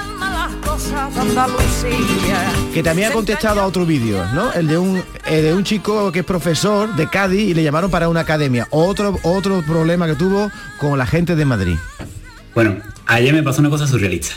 que 2.74 2.84
también 2.84 3.10
ha 3.10 3.14
contestado 3.14 3.62
a 3.62 3.66
otro 3.66 3.86
vídeo, 3.86 4.26
¿no? 4.34 4.52
El 4.54 4.68
de 4.68 4.78
un 4.78 5.04
eh, 5.26 5.42
de 5.42 5.54
un 5.54 5.64
chico 5.64 6.12
que 6.12 6.20
es 6.20 6.26
profesor 6.26 6.96
de 6.96 7.08
Cádiz 7.08 7.50
y 7.50 7.54
le 7.54 7.64
llamaron 7.64 7.90
para 7.90 8.10
una 8.10 8.22
academia. 8.22 8.68
Otro 8.72 9.18
otro 9.24 9.62
problema 9.62 10.06
que 10.06 10.16
tuvo 10.16 10.52
con 10.78 10.98
la 10.98 11.06
gente 11.06 11.36
de 11.36 11.46
Madrid. 11.46 11.78
Bueno, 12.54 12.78
ayer 13.06 13.34
me 13.34 13.44
pasó 13.44 13.62
una 13.62 13.70
cosa 13.70 13.88
surrealista. 13.88 14.36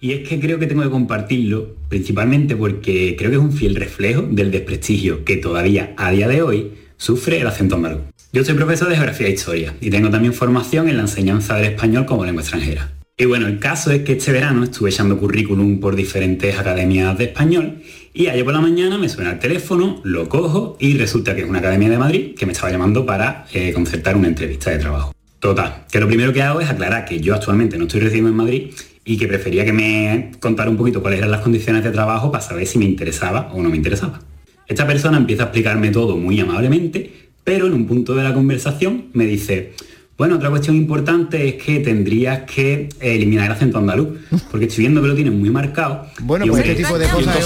Y 0.00 0.12
es 0.12 0.28
que 0.28 0.38
creo 0.38 0.60
que 0.60 0.66
tengo 0.68 0.82
que 0.82 0.90
compartirlo, 0.90 1.74
principalmente 1.88 2.54
porque 2.54 3.16
creo 3.18 3.30
que 3.30 3.36
es 3.36 3.42
un 3.42 3.52
fiel 3.52 3.74
reflejo 3.74 4.22
del 4.22 4.52
desprestigio 4.52 5.24
que 5.24 5.36
todavía 5.36 5.92
a 5.96 6.12
día 6.12 6.28
de 6.28 6.40
hoy 6.42 6.72
sufre 6.96 7.40
el 7.40 7.46
acento 7.48 7.74
andaluz. 7.74 8.02
Yo 8.32 8.44
soy 8.44 8.54
profesor 8.54 8.88
de 8.88 8.94
Geografía 8.94 9.26
e 9.26 9.32
Historia 9.32 9.74
y 9.80 9.90
tengo 9.90 10.08
también 10.10 10.34
formación 10.34 10.88
en 10.88 10.98
la 10.98 11.02
enseñanza 11.02 11.56
del 11.56 11.72
español 11.72 12.06
como 12.06 12.24
lengua 12.24 12.42
extranjera. 12.42 12.92
Y 13.16 13.24
bueno, 13.24 13.48
el 13.48 13.58
caso 13.58 13.90
es 13.90 14.02
que 14.02 14.12
este 14.12 14.30
verano 14.30 14.62
estuve 14.62 14.90
echando 14.90 15.18
currículum 15.18 15.80
por 15.80 15.96
diferentes 15.96 16.56
academias 16.56 17.18
de 17.18 17.24
español 17.24 17.82
y 18.14 18.28
ayer 18.28 18.44
por 18.44 18.54
la 18.54 18.60
mañana 18.60 18.98
me 18.98 19.08
suena 19.08 19.32
el 19.32 19.38
teléfono, 19.40 20.00
lo 20.04 20.28
cojo 20.28 20.76
y 20.78 20.96
resulta 20.96 21.34
que 21.34 21.42
es 21.42 21.48
una 21.48 21.58
academia 21.58 21.90
de 21.90 21.98
Madrid 21.98 22.34
que 22.38 22.46
me 22.46 22.52
estaba 22.52 22.70
llamando 22.70 23.04
para 23.04 23.46
eh, 23.52 23.72
concertar 23.72 24.16
una 24.16 24.28
entrevista 24.28 24.70
de 24.70 24.78
trabajo. 24.78 25.12
Total, 25.40 25.86
que 25.90 25.98
lo 25.98 26.06
primero 26.06 26.32
que 26.32 26.42
hago 26.42 26.60
es 26.60 26.68
aclarar 26.68 27.04
que 27.04 27.20
yo 27.20 27.34
actualmente 27.34 27.78
no 27.78 27.84
estoy 27.84 28.00
residiendo 28.00 28.30
en 28.30 28.36
Madrid 28.36 28.70
y 29.08 29.16
que 29.16 29.26
prefería 29.26 29.64
que 29.64 29.72
me 29.72 30.32
contara 30.38 30.68
un 30.68 30.76
poquito 30.76 31.00
cuáles 31.00 31.20
eran 31.20 31.30
las 31.30 31.40
condiciones 31.40 31.82
de 31.82 31.90
trabajo 31.90 32.30
para 32.30 32.44
saber 32.44 32.66
si 32.66 32.78
me 32.78 32.84
interesaba 32.84 33.50
o 33.54 33.62
no 33.62 33.70
me 33.70 33.76
interesaba. 33.76 34.20
Esta 34.66 34.86
persona 34.86 35.16
empieza 35.16 35.44
a 35.44 35.46
explicarme 35.46 35.88
todo 35.88 36.18
muy 36.18 36.38
amablemente, 36.38 37.10
pero 37.42 37.68
en 37.68 37.72
un 37.72 37.86
punto 37.86 38.14
de 38.14 38.22
la 38.22 38.34
conversación 38.34 39.06
me 39.14 39.24
dice, 39.24 39.72
bueno, 40.18 40.34
otra 40.34 40.50
cuestión 40.50 40.74
importante 40.74 41.46
es 41.46 41.62
que 41.62 41.78
tendrías 41.78 42.40
que 42.40 42.88
eliminar 42.98 43.46
el 43.46 43.52
acento 43.52 43.78
andaluz, 43.78 44.18
porque 44.50 44.66
estoy 44.66 44.82
viendo 44.82 45.00
que 45.00 45.06
lo 45.06 45.14
tienes 45.14 45.32
muy 45.32 45.48
marcado. 45.48 46.06
Bueno, 46.22 46.44
pues 46.48 46.66
este 46.66 46.82
tipo 46.82 46.98
de 46.98 47.06
cosas 47.06 47.36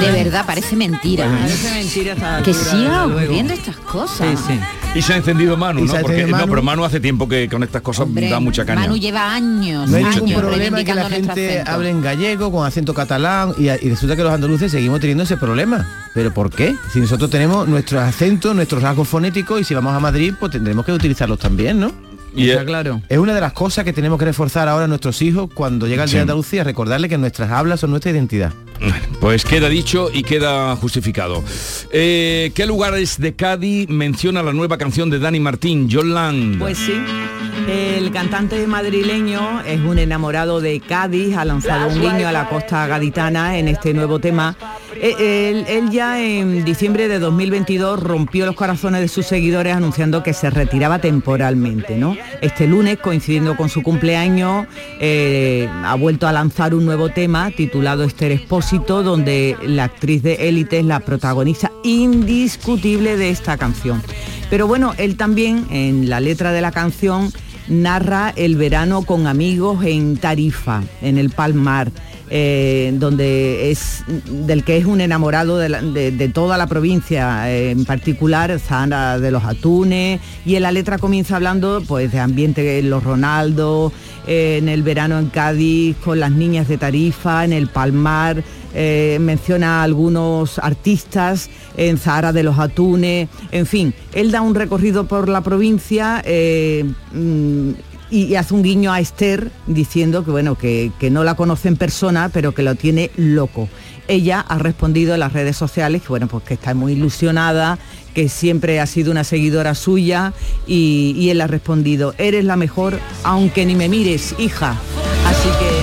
De 0.00 0.12
verdad, 0.12 0.46
parece 0.46 0.76
mentira. 0.76 1.26
¿eh? 1.26 1.38
Parece 1.40 1.74
mentira 1.74 2.12
esta 2.12 2.40
Que 2.44 2.54
siga 2.54 3.06
ocurriendo 3.06 3.52
estas 3.52 3.76
cosas. 3.78 4.38
Y 4.94 5.02
se 5.02 5.12
ha 5.12 5.16
encendido 5.16 5.56
Manu, 5.56 5.84
¿no? 5.84 5.92
Porque, 6.00 6.24
no, 6.24 6.30
Manu. 6.30 6.46
pero 6.50 6.62
Manu 6.62 6.84
hace 6.84 7.00
tiempo 7.00 7.28
que 7.28 7.48
con 7.48 7.64
estas 7.64 7.82
cosas 7.82 8.06
Hombre, 8.06 8.28
da 8.28 8.38
mucha 8.38 8.64
caña. 8.64 8.82
Manu 8.82 8.96
lleva 8.96 9.34
años, 9.34 9.90
No 9.90 9.96
hay 9.96 10.04
años 10.04 10.22
ningún 10.22 10.40
problema 10.40 10.84
que 10.84 10.94
la 10.94 11.10
gente 11.10 11.64
hable 11.66 11.90
en 11.90 12.00
gallego 12.00 12.52
con 12.52 12.64
acento 12.64 12.94
catalán 12.94 13.54
y, 13.58 13.64
y 13.64 13.90
resulta 13.90 14.14
que 14.14 14.22
los 14.22 14.32
andaluces 14.32 14.70
seguimos 14.70 15.00
teniendo 15.00 15.24
ese 15.24 15.36
problema. 15.36 15.84
¿Pero 16.14 16.32
por 16.32 16.50
qué? 16.50 16.76
Si 16.92 17.00
nosotros 17.00 17.28
tenemos 17.28 17.66
nuestros 17.66 18.00
acentos, 18.02 18.54
nuestros 18.54 18.82
rasgos 18.82 19.08
fonéticos 19.08 19.60
y 19.60 19.64
si 19.64 19.74
vamos 19.74 19.96
a 19.96 19.98
Madrid, 19.98 20.32
pues 20.38 20.52
tendremos 20.52 20.86
que 20.86 20.92
utilizarlos 20.92 21.40
también, 21.40 21.80
¿no? 21.80 21.92
Y 22.34 22.48
Está 22.50 22.60
es- 22.62 22.66
claro. 22.66 23.02
Es 23.08 23.18
una 23.18 23.34
de 23.34 23.40
las 23.40 23.52
cosas 23.52 23.84
que 23.84 23.92
tenemos 23.92 24.18
que 24.18 24.24
reforzar 24.24 24.68
ahora 24.68 24.84
a 24.84 24.88
nuestros 24.88 25.20
hijos 25.22 25.50
cuando 25.52 25.86
llega 25.86 26.04
el 26.04 26.08
Sí. 26.08 26.12
Día 26.14 26.20
de 26.20 26.22
Andalucía, 26.22 26.64
recordarle 26.64 27.08
que 27.08 27.18
nuestras 27.18 27.50
hablas 27.50 27.80
son 27.80 27.90
nuestra 27.90 28.10
identidad. 28.12 28.52
Pues 29.20 29.44
queda 29.44 29.68
dicho 29.68 30.08
y 30.12 30.22
queda 30.22 30.74
justificado. 30.76 31.44
Eh, 31.92 32.52
¿Qué 32.54 32.66
lugares 32.66 33.20
de 33.20 33.34
Cádiz 33.34 33.88
menciona 33.88 34.42
la 34.42 34.52
nueva 34.52 34.78
canción 34.78 35.10
de 35.10 35.18
Dani 35.18 35.40
Martín, 35.40 35.88
Yolanda? 35.88 36.58
Pues 36.58 36.78
sí. 36.78 36.94
El 37.68 38.10
cantante 38.10 38.66
madrileño 38.66 39.60
es 39.60 39.80
un 39.80 39.98
enamorado 39.98 40.60
de 40.60 40.80
Cádiz, 40.80 41.36
ha 41.36 41.44
lanzado 41.44 41.88
un 41.88 42.00
guiño 42.00 42.26
a 42.26 42.32
la 42.32 42.48
costa 42.48 42.86
gaditana 42.86 43.58
en 43.58 43.68
este 43.68 43.92
nuevo 43.92 44.18
tema. 44.18 44.56
Eh, 44.96 45.64
Él, 45.68 45.90
ya 45.90 46.20
en 46.22 46.64
diciembre 46.64 47.08
de 47.08 47.18
2022 47.18 48.02
rompió 48.02 48.44
los 48.46 48.54
corazones 48.54 49.00
de 49.00 49.08
sus 49.08 49.26
seguidores 49.26 49.74
anunciando 49.74 50.22
que 50.22 50.32
se 50.32 50.50
retiraba 50.50 50.98
temporalmente. 51.00 51.96
¿no? 51.96 52.16
Este 52.40 52.66
lunes, 52.66 52.98
coincidiendo 52.98 53.56
con 53.56 53.68
su 53.68 53.82
cumpleaños, 53.82 54.66
eh, 54.98 55.68
ha 55.84 55.94
vuelto 55.94 56.26
a 56.26 56.32
lanzar 56.32 56.74
un 56.74 56.84
nuevo 56.84 57.10
tema 57.10 57.50
titulado 57.50 58.04
Esther 58.04 58.32
Donde 58.70 59.56
la 59.64 59.84
actriz 59.84 60.22
de 60.22 60.48
élite 60.48 60.78
es 60.78 60.84
la 60.84 61.00
protagonista 61.00 61.72
indiscutible 61.82 63.16
de 63.16 63.30
esta 63.30 63.56
canción. 63.56 64.00
Pero 64.48 64.68
bueno, 64.68 64.94
él 64.96 65.16
también 65.16 65.66
en 65.70 66.08
la 66.08 66.20
letra 66.20 66.52
de 66.52 66.60
la 66.60 66.70
canción 66.70 67.32
narra 67.68 68.32
el 68.36 68.54
verano 68.54 69.02
con 69.02 69.26
amigos 69.26 69.84
en 69.84 70.18
Tarifa, 70.18 70.84
en 71.02 71.18
el 71.18 71.30
Palmar, 71.30 71.90
eh, 72.32 72.92
donde 72.94 73.72
es 73.72 74.04
del 74.46 74.62
que 74.62 74.76
es 74.76 74.84
un 74.84 75.00
enamorado 75.00 75.58
de 75.58 76.30
toda 76.32 76.56
la 76.56 76.68
provincia, 76.68 77.50
eh, 77.50 77.72
en 77.72 77.84
particular 77.84 78.56
Zara 78.60 79.18
de 79.18 79.32
los 79.32 79.42
Atunes, 79.42 80.20
y 80.46 80.54
en 80.54 80.62
la 80.62 80.70
letra 80.70 80.98
comienza 80.98 81.34
hablando 81.34 81.82
pues 81.88 82.12
de 82.12 82.20
ambiente 82.20 82.78
en 82.78 82.88
los 82.88 83.02
Ronaldo, 83.02 83.92
eh, 84.28 84.58
en 84.58 84.68
el 84.68 84.84
verano 84.84 85.18
en 85.18 85.26
Cádiz, 85.26 85.96
con 86.04 86.20
las 86.20 86.30
niñas 86.30 86.68
de 86.68 86.78
Tarifa, 86.78 87.44
en 87.44 87.52
el 87.52 87.66
Palmar, 87.66 88.44
eh, 88.74 89.18
menciona 89.20 89.80
a 89.80 89.82
algunos 89.82 90.58
artistas 90.58 91.50
en 91.76 91.98
Zahara 91.98 92.32
de 92.32 92.42
los 92.42 92.58
Atunes, 92.58 93.28
en 93.50 93.66
fin, 93.66 93.94
él 94.12 94.30
da 94.30 94.42
un 94.42 94.54
recorrido 94.54 95.06
por 95.06 95.28
la 95.28 95.40
provincia 95.40 96.22
eh, 96.24 96.84
mm, 97.12 97.70
y, 98.10 98.34
hace 98.34 98.54
un 98.54 98.62
guiño 98.62 98.92
a 98.92 99.00
Esther 99.00 99.50
diciendo 99.66 100.24
que 100.24 100.30
bueno, 100.30 100.56
que, 100.56 100.92
que 100.98 101.10
no 101.10 101.24
la 101.24 101.34
conoce 101.34 101.68
en 101.68 101.76
persona, 101.76 102.28
pero 102.32 102.54
que 102.54 102.62
lo 102.62 102.74
tiene 102.74 103.10
loco. 103.16 103.68
Ella 104.08 104.40
ha 104.40 104.58
respondido 104.58 105.14
en 105.14 105.20
las 105.20 105.32
redes 105.32 105.56
sociales 105.56 106.02
que 106.02 106.08
bueno, 106.08 106.26
pues 106.26 106.44
que 106.44 106.54
está 106.54 106.74
muy 106.74 106.92
ilusionada, 106.92 107.78
que 108.14 108.28
siempre 108.28 108.80
ha 108.80 108.86
sido 108.86 109.12
una 109.12 109.22
seguidora 109.22 109.74
suya 109.74 110.32
y, 110.66 111.14
y 111.16 111.30
él 111.30 111.40
ha 111.40 111.46
respondido, 111.46 112.14
eres 112.18 112.44
la 112.44 112.56
mejor, 112.56 112.98
aunque 113.22 113.64
ni 113.64 113.76
me 113.76 113.88
mires, 113.88 114.34
hija. 114.38 114.76
Así 115.26 115.48
que 115.60 115.79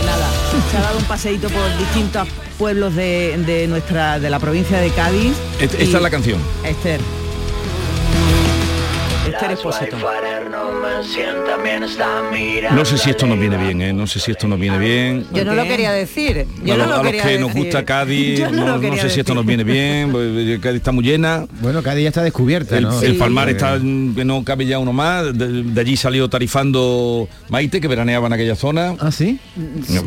se 0.71 0.77
ha 0.77 0.81
dado 0.81 0.97
un 0.97 1.05
paseíto 1.05 1.49
por 1.49 1.77
distintos 1.77 2.27
pueblos 2.57 2.95
de, 2.95 3.37
de 3.45 3.67
nuestra, 3.67 4.19
de 4.19 4.29
la 4.29 4.39
provincia 4.39 4.79
de 4.79 4.89
Cádiz. 4.91 5.33
Esta 5.59 5.77
y- 5.83 5.83
es 5.83 6.01
la 6.01 6.09
canción. 6.09 6.39
Esther. 6.63 6.99
Esther 9.29 9.51
Expósito. 9.51 9.97
No 12.71 12.85
sé 12.85 12.97
si 12.97 13.09
esto 13.09 13.25
nos 13.25 13.39
viene 13.39 13.57
bien, 13.57 13.81
¿eh? 13.81 13.93
No 13.93 14.07
sé 14.07 14.19
si 14.19 14.31
esto 14.31 14.47
nos 14.47 14.59
viene 14.59 14.77
bien. 14.77 15.25
Yo 15.33 15.45
no 15.45 15.53
lo 15.55 15.63
quería 15.63 15.91
decir. 15.91 16.45
Yo 16.63 16.73
a 16.73 16.77
no 16.77 16.85
lo- 16.85 16.93
a 16.93 16.97
los 16.97 17.05
quería 17.07 17.23
que 17.23 17.39
nos 17.39 17.53
gusta 17.53 17.85
Cádiz, 17.85 18.39
Yo 18.39 18.51
no 18.51 18.65
no, 18.65 18.77
no 18.77 18.97
sé 18.97 19.09
si 19.09 19.19
esto 19.19 19.33
nos 19.33 19.45
viene 19.45 19.63
bien, 19.63 20.11
pues, 20.11 20.59
Cádiz 20.59 20.77
está 20.77 20.91
muy 20.91 21.03
llena. 21.03 21.45
Bueno, 21.61 21.81
Cádiz 21.83 22.03
ya 22.03 22.09
está 22.09 22.23
descubierta, 22.23 22.77
El, 22.77 22.83
¿no? 22.83 23.01
el 23.01 23.13
Sí. 23.13 23.17
Palmar 23.17 23.49
está 23.49 23.77
que 23.77 24.25
no 24.25 24.43
cabe 24.43 24.65
ya 24.65 24.79
uno 24.79 24.93
más. 24.93 25.37
De, 25.37 25.63
de 25.63 25.81
allí 25.81 25.95
salió 25.97 26.29
tarifando 26.29 27.27
Maite, 27.49 27.79
que 27.81 27.87
veraneaba 27.87 28.27
en 28.27 28.33
aquella 28.33 28.55
zona. 28.55 28.95
¿Ah, 28.99 29.11
sí? 29.11 29.39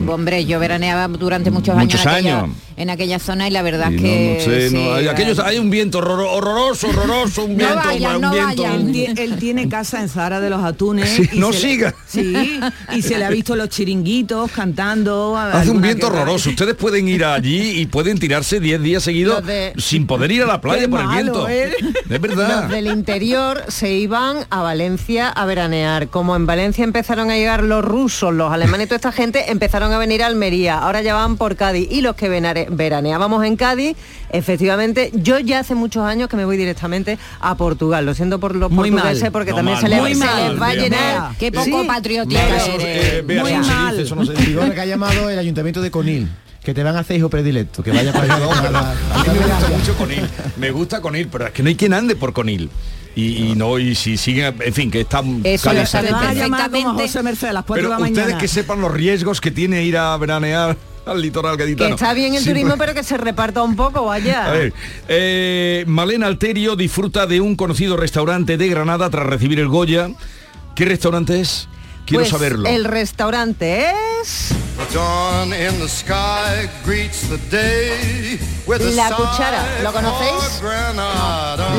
Hombre, 0.08 0.44
yo 0.44 0.58
veraneaba 0.58 1.08
durante 1.08 1.50
muchos 1.50 1.74
años, 1.76 1.84
Muchos 1.84 2.02
en, 2.02 2.08
aquella, 2.08 2.38
años. 2.40 2.56
en 2.76 2.90
aquella 2.90 3.18
zona 3.18 3.48
y 3.48 3.50
la 3.50 3.62
verdad 3.62 3.90
Y 3.90 3.94
es 3.96 4.00
no, 4.00 4.06
que... 4.08 4.34
no 4.38 4.44
sé, 4.44 4.68
sí, 4.68 4.74
no, 4.74 4.94
hay, 4.94 5.06
eh, 5.06 5.10
aquellos- 5.10 5.38
hay 5.38 5.58
un 5.58 5.70
viento 5.70 5.98
horror- 5.98 6.26
horroroso, 6.30 6.88
horroroso, 6.88 7.44
un 7.44 7.52
No 7.52 7.58
viento, 7.58 7.76
vayan, 7.84 8.14
un 8.16 8.20
no 8.22 8.32
viento. 8.32 8.62
vayan. 8.62 8.92
Él, 9.10 9.16
tie- 9.16 9.22
él 9.32 9.38
tiene 9.38 9.68
casa 9.68 10.00
en 10.00 10.08
Zahara 10.08 10.40
de 10.40 10.50
los 10.50 10.62
Atunes. 10.64 11.08
Sí, 11.10 11.28
y 11.32 11.38
no 11.38 11.50
le- 11.50 11.56
siga. 11.58 11.94
sí, 12.06 12.60
y 12.94 13.02
se 13.02 13.18
le 13.18 13.24
ha 13.24 13.30
visto 13.30 13.56
los 13.56 13.68
chiringuitos 13.68 14.50
cantando. 14.52 15.36
Hace 15.36 15.70
un 15.70 15.80
viento 15.80 16.06
horroroso. 16.08 16.50
Ustedes 16.50 16.74
pueden 16.74 17.08
ir 17.08 17.24
allí 17.24 17.80
y 17.80 17.86
pueden 17.86 18.18
tirarse 18.18 18.60
10 18.60 18.80
días 18.82 19.02
seguidos 19.02 19.44
de- 19.44 19.72
sin 19.76 20.06
poder 20.06 20.30
ir 20.32 20.42
a 20.42 20.46
la 20.46 20.60
playa 20.60 20.88
por 20.88 21.00
el 21.00 21.08
viento. 21.08 21.48
¿eh? 21.48 21.72
Es 22.08 22.20
verdad. 22.20 22.62
Los 22.62 22.70
del 22.70 22.86
interior 22.86 23.64
se 23.68 23.92
iban 23.92 24.38
a 24.50 24.62
Valencia 24.62 25.28
a 25.28 25.44
veranear. 25.46 26.08
Como 26.08 26.36
en 26.36 26.46
Valencia 26.46 26.84
empezaron 26.84 27.30
a 27.30 27.36
llegar 27.36 27.62
los 27.62 27.84
rusos, 27.84 28.32
los 28.34 28.52
alemanes 28.52 28.86
y 28.86 28.88
toda 28.88 28.96
esta 28.96 29.12
gente, 29.12 29.50
empezaron 29.50 29.92
a 29.92 29.98
venir 29.98 30.22
a 30.22 30.26
Almería. 30.26 30.78
Ahora 30.78 31.02
ya 31.02 31.14
van 31.14 31.36
por 31.36 31.56
Cádiz. 31.56 31.88
Y 31.90 32.00
los 32.00 32.16
que 32.16 32.28
venare- 32.30 32.66
veraneábamos 32.70 33.44
en 33.44 33.56
Cádiz, 33.56 33.96
efectivamente, 34.32 35.10
yo 35.14 35.38
ya 35.38 35.60
hace 35.60 35.74
muchos 35.74 36.02
años 36.04 36.28
que 36.28 36.36
me 36.36 36.44
voy 36.44 36.56
directamente 36.56 37.18
a 37.40 37.54
Portugal. 37.56 38.04
Lo 38.06 38.14
siento 38.14 38.38
por 38.40 38.54
los 38.56 38.70
Muy 38.70 38.90
portugueses 38.90 39.22
mal. 39.22 39.32
porque 39.32 39.50
No, 39.50 39.56
también 39.56 39.74
mal, 39.76 39.82
se, 39.82 39.88
les, 39.88 40.00
muy 40.00 40.14
se 40.14 40.24
mal, 40.24 40.52
les 40.52 40.62
va 40.62 40.66
a 40.68 40.74
llenar. 40.74 41.36
Qué 41.38 41.52
poco 41.52 41.64
Sí. 41.64 41.70
eh, 42.80 43.22
Muy 43.26 43.52
mal. 43.52 43.90
dice, 43.90 44.02
eso 44.02 44.14
no 44.14 44.24
que 44.74 44.80
ha 44.80 44.86
llamado 44.86 45.28
el 45.30 45.38
ayuntamiento 45.38 45.80
de 45.82 45.90
Conil, 45.90 46.28
que 46.62 46.74
te 46.74 46.82
van 46.82 46.96
a 46.96 47.00
hacer 47.00 47.16
hijo 47.16 47.28
predilecto, 47.30 47.82
que 47.82 47.90
vaya 47.90 48.12
para 48.12 48.34
allá. 48.36 48.44
a 48.68 48.70
la- 48.70 48.90
A 48.90 49.24
mí 49.24 49.38
me 49.38 49.46
gusta 49.46 49.68
mucho 49.68 49.94
Conil. 49.96 50.28
Me 50.56 50.70
gusta 50.70 51.00
Conil, 51.00 51.28
pero 51.28 51.46
es 51.46 51.52
que 51.52 51.62
no 51.62 51.68
hay 51.68 51.76
quien 51.76 51.94
ande 51.94 52.16
por 52.16 52.32
Conil. 52.32 52.70
Y, 53.16 53.50
y 53.50 53.54
no, 53.56 53.76
y 53.78 53.96
si 53.96 54.16
siguen, 54.16 54.54
en 54.60 54.72
fin, 54.72 54.88
que 54.90 55.00
están 55.00 55.40
Eso 55.42 55.72
lo 55.72 55.80
como 55.82 56.20
perfectamente. 56.20 57.02
José 57.02 57.22
Merced 57.24 57.48
a 57.48 57.52
las 57.54 57.64
4 57.64 57.74
de 57.82 57.88
Pero 57.88 57.98
la 57.98 58.04
ustedes 58.06 58.24
mañana. 58.26 58.40
que 58.40 58.46
sepan 58.48 58.80
los 58.80 58.92
riesgos 58.92 59.40
que 59.40 59.50
tiene 59.50 59.82
ir 59.82 59.96
a 59.96 60.16
veranear 60.16 60.76
al 61.10 61.20
litoral 61.22 61.56
Que 61.56 61.64
está 61.88 62.12
bien 62.14 62.34
el 62.34 62.42
Sí, 62.42 62.48
turismo, 62.50 62.70
pues- 62.70 62.80
pero 62.80 62.94
que 62.94 63.02
se 63.04 63.16
reparta 63.16 63.62
un 63.62 63.76
poco, 63.76 64.04
vaya. 64.04 64.46
A 64.46 64.50
ver, 64.50 64.72
eh, 65.08 65.84
Malena 65.86 66.26
Alterio 66.26 66.76
disfruta 66.76 67.26
de 67.26 67.40
un 67.40 67.56
conocido 67.56 67.96
restaurante 67.96 68.56
de 68.56 68.68
Granada 68.68 69.10
tras 69.10 69.26
recibir 69.26 69.58
el 69.60 69.68
Goya. 69.68 70.10
¿Qué 70.74 70.84
restaurante 70.84 71.40
es? 71.40 71.68
Quiero 72.06 72.22
Pues, 72.22 72.30
saberlo. 72.30 72.68
El 72.68 72.84
restaurante 72.84 73.86
es... 74.22 74.52
La 78.94 79.10
Cuchara, 79.16 79.64
¿lo 79.82 79.92
conocéis? 79.92 80.62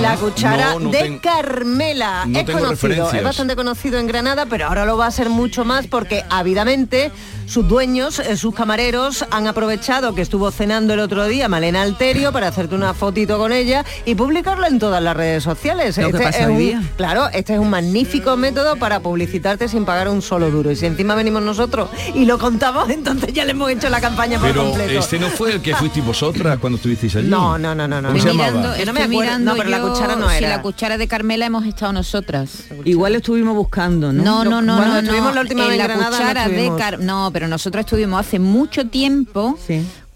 La 0.01 0.17
Cuchara 0.19 0.73
No, 0.73 0.79
no 0.79 0.89
de 0.91 0.99
ten- 0.99 1.19
Carmela. 1.19 2.25
no 2.27 2.39
es 2.39 2.45
conocido, 2.49 3.11
es 3.11 3.23
bastante 3.23 3.55
conocido 3.55 3.97
en 3.99 4.07
Granada, 4.07 4.45
pero 4.45 4.67
ahora 4.67 4.85
lo 4.85 4.97
va 4.97 5.07
a 5.07 5.11
ser 5.11 5.29
mucho 5.29 5.65
más 5.65 5.87
porque 5.87 6.23
ávidamente 6.29 7.11
sus 7.51 7.67
dueños, 7.67 8.19
eh, 8.19 8.37
sus 8.37 8.55
camareros, 8.55 9.25
han 9.29 9.45
aprovechado 9.45 10.15
que 10.15 10.21
estuvo 10.21 10.49
cenando 10.51 10.93
el 10.93 11.01
otro 11.01 11.27
día 11.27 11.49
Malena 11.49 11.81
Alterio 11.81 12.31
para 12.31 12.47
hacerte 12.47 12.75
una 12.75 12.93
fotito 12.93 13.37
con 13.37 13.51
ella 13.51 13.83
y 14.05 14.15
publicarla 14.15 14.67
en 14.67 14.79
todas 14.79 15.03
las 15.03 15.17
redes 15.17 15.43
sociales. 15.43 15.97
Lo 15.97 16.11
que 16.11 16.19
pasa 16.19 16.39
es 16.39 16.45
hoy 16.47 16.51
un- 16.53 16.57
día. 16.59 16.81
Claro, 16.95 17.27
este 17.33 17.53
es 17.55 17.59
un 17.59 17.69
magnífico 17.69 18.37
método 18.37 18.77
para 18.77 19.01
publicitarte 19.01 19.67
sin 19.67 19.83
pagar 19.83 20.07
un 20.07 20.21
solo 20.21 20.49
duro. 20.49 20.71
Y 20.71 20.77
si 20.77 20.85
encima 20.85 21.13
venimos 21.15 21.41
nosotros 21.43 21.89
y 22.15 22.23
lo 22.23 22.39
contamos 22.39 22.89
entonces 22.89 23.33
ya 23.33 23.43
le 23.43 23.51
hemos 23.51 23.69
hecho 23.69 23.89
la 23.89 23.99
campaña 23.99 24.39
por 24.39 24.47
Pero 24.47 24.63
completo. 24.65 24.99
este 24.99 25.19
no 25.19 25.27
fue 25.27 25.51
el 25.51 25.61
que 25.61 25.75
fuisteis 25.75 26.05
vosotras 26.05 26.57
cuando 26.59 26.77
estuvisteis 26.77 27.17
allí. 27.17 27.27
No, 27.27 27.57
no, 27.57 27.75
no, 27.75 27.85
no, 27.85 28.01
no. 28.01 28.07
¿Cómo 28.09 28.21
se 28.21 28.29
Estoy 28.29 28.37
llamaba? 28.37 28.57
mirando, 28.59 28.77
Yo 28.79 28.85
no 28.85 28.93
me 28.93 28.99
acuerdo. 29.01 29.21
mirando 29.21 29.51
No, 29.51 29.57
pero 29.57 29.69
la 29.69 29.81
cuchara 29.81 30.15
no 30.15 30.29
si 30.29 30.37
era. 30.37 30.49
la 30.49 30.61
cuchara 30.61 30.97
de 30.97 31.07
Carmela 31.09 31.45
hemos 31.47 31.65
estado 31.65 31.91
nosotras. 31.91 32.63
Igual 32.85 33.15
estuvimos 33.15 33.55
buscando, 33.55 34.13
¿no? 34.13 34.23
No, 34.23 34.45
no, 34.45 34.61
no, 34.61 34.77
Cuando 34.77 34.93
no, 34.93 34.99
estuvimos 35.01 35.29
no. 35.31 35.35
la 35.35 35.41
última 35.41 35.63
en 35.63 35.69
vez 35.69 35.77
la 35.79 35.83
Granada 35.87 36.09
no 36.11 36.15
cuchara 36.17 36.43
de 36.47 36.51
estuvimos. 36.53 36.79
Car- 36.79 36.99
no, 36.99 37.29
pero 37.33 37.40
nosotros 37.47 37.85
estuvimos 37.85 38.19
hace 38.25 38.39
mucho 38.39 38.85
tiempo 38.87 39.57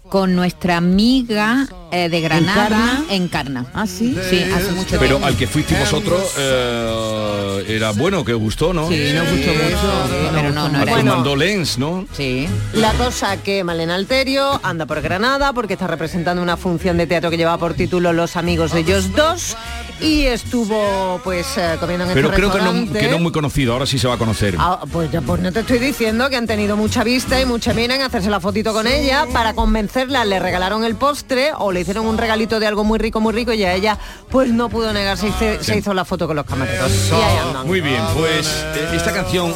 con 0.08 0.36
nuestra 0.36 0.76
amiga 0.76 1.66
eh, 1.90 2.08
de 2.08 2.20
Granada 2.20 3.02
en 3.10 3.26
Carna. 3.26 3.66
Ah, 3.74 3.88
sí. 3.88 4.16
Sí, 4.30 4.40
hace 4.54 4.70
mucho 4.70 4.90
Pero 5.00 5.16
tiempo. 5.16 5.26
al 5.26 5.36
que 5.36 5.48
fuisteis 5.48 5.80
vosotros 5.80 6.32
eh, 6.38 7.64
era 7.68 7.90
bueno, 7.90 8.24
que 8.24 8.32
os 8.34 8.40
gustó, 8.40 8.72
¿no? 8.72 8.88
Sí, 8.88 9.10
nos 9.14 9.28
gustó 9.28 9.50
mucho, 9.52 10.30
pero 10.32 10.50
no, 10.52 10.68
no 10.68 10.76
Al 10.78 10.82
era 10.82 10.84
que 10.84 10.90
Bueno. 10.92 11.14
mandó 11.16 11.34
Lens, 11.34 11.76
¿no? 11.78 12.06
Sí. 12.16 12.46
La 12.74 12.92
cosa 12.92 13.36
que 13.42 13.64
Malena 13.64 13.96
Alterio 13.96 14.60
anda 14.62 14.86
por 14.86 15.00
Granada 15.00 15.52
porque 15.52 15.72
está 15.72 15.88
representando 15.88 16.40
una 16.40 16.56
función 16.56 16.96
de 16.98 17.08
teatro 17.08 17.28
que 17.30 17.36
lleva 17.36 17.58
por 17.58 17.74
título 17.74 18.12
Los 18.12 18.36
amigos 18.36 18.72
de 18.72 18.80
ellos 18.80 19.12
dos 19.14 19.56
y 20.00 20.24
estuvo 20.24 21.20
pues 21.24 21.46
eh, 21.56 21.76
comiendo 21.80 22.04
en 22.04 22.12
Pero 22.12 22.28
este 22.28 22.36
creo 22.36 22.52
que 22.52 22.60
no, 22.60 22.92
que 22.92 23.08
no 23.08 23.18
muy 23.18 23.32
conocido, 23.32 23.72
ahora 23.72 23.86
sí 23.86 23.98
se 23.98 24.08
va 24.08 24.14
a 24.14 24.18
conocer. 24.18 24.56
Ah, 24.58 24.84
pues 24.90 25.10
ya 25.10 25.20
pues 25.22 25.40
no 25.40 25.52
te 25.52 25.60
estoy 25.60 25.78
diciendo 25.78 26.28
que 26.28 26.36
han 26.36 26.46
tenido 26.46 26.76
mucha 26.76 27.04
vista 27.04 27.40
y 27.40 27.46
mucha 27.46 27.72
mina 27.72 27.94
en 27.94 28.02
hacerse 28.02 28.30
la 28.30 28.40
fotito 28.40 28.72
con 28.72 28.86
ella 28.86 29.26
para 29.32 29.54
convencerla 29.54 30.24
le 30.24 30.38
regalaron 30.38 30.84
el 30.84 30.96
postre 30.96 31.52
o 31.58 31.72
le 31.72 31.80
hicieron 31.80 32.06
un 32.06 32.18
regalito 32.18 32.60
de 32.60 32.66
algo 32.66 32.84
muy 32.84 32.98
rico 32.98 33.20
muy 33.20 33.32
rico 33.32 33.52
y 33.52 33.64
a 33.64 33.74
ella 33.74 33.98
pues 34.30 34.50
no 34.50 34.68
pudo 34.68 34.92
negarse 34.92 35.28
y 35.28 35.32
se, 35.32 35.62
se 35.62 35.78
hizo 35.78 35.94
la 35.94 36.04
foto 36.04 36.26
con 36.26 36.36
los 36.36 36.46
camareros 36.46 36.90
y 37.10 37.14
ahí 37.14 37.36
andan. 37.38 37.66
Muy 37.66 37.80
bien, 37.80 38.02
pues 38.14 38.46
eh, 38.74 38.92
esta 38.94 39.12
canción, 39.12 39.54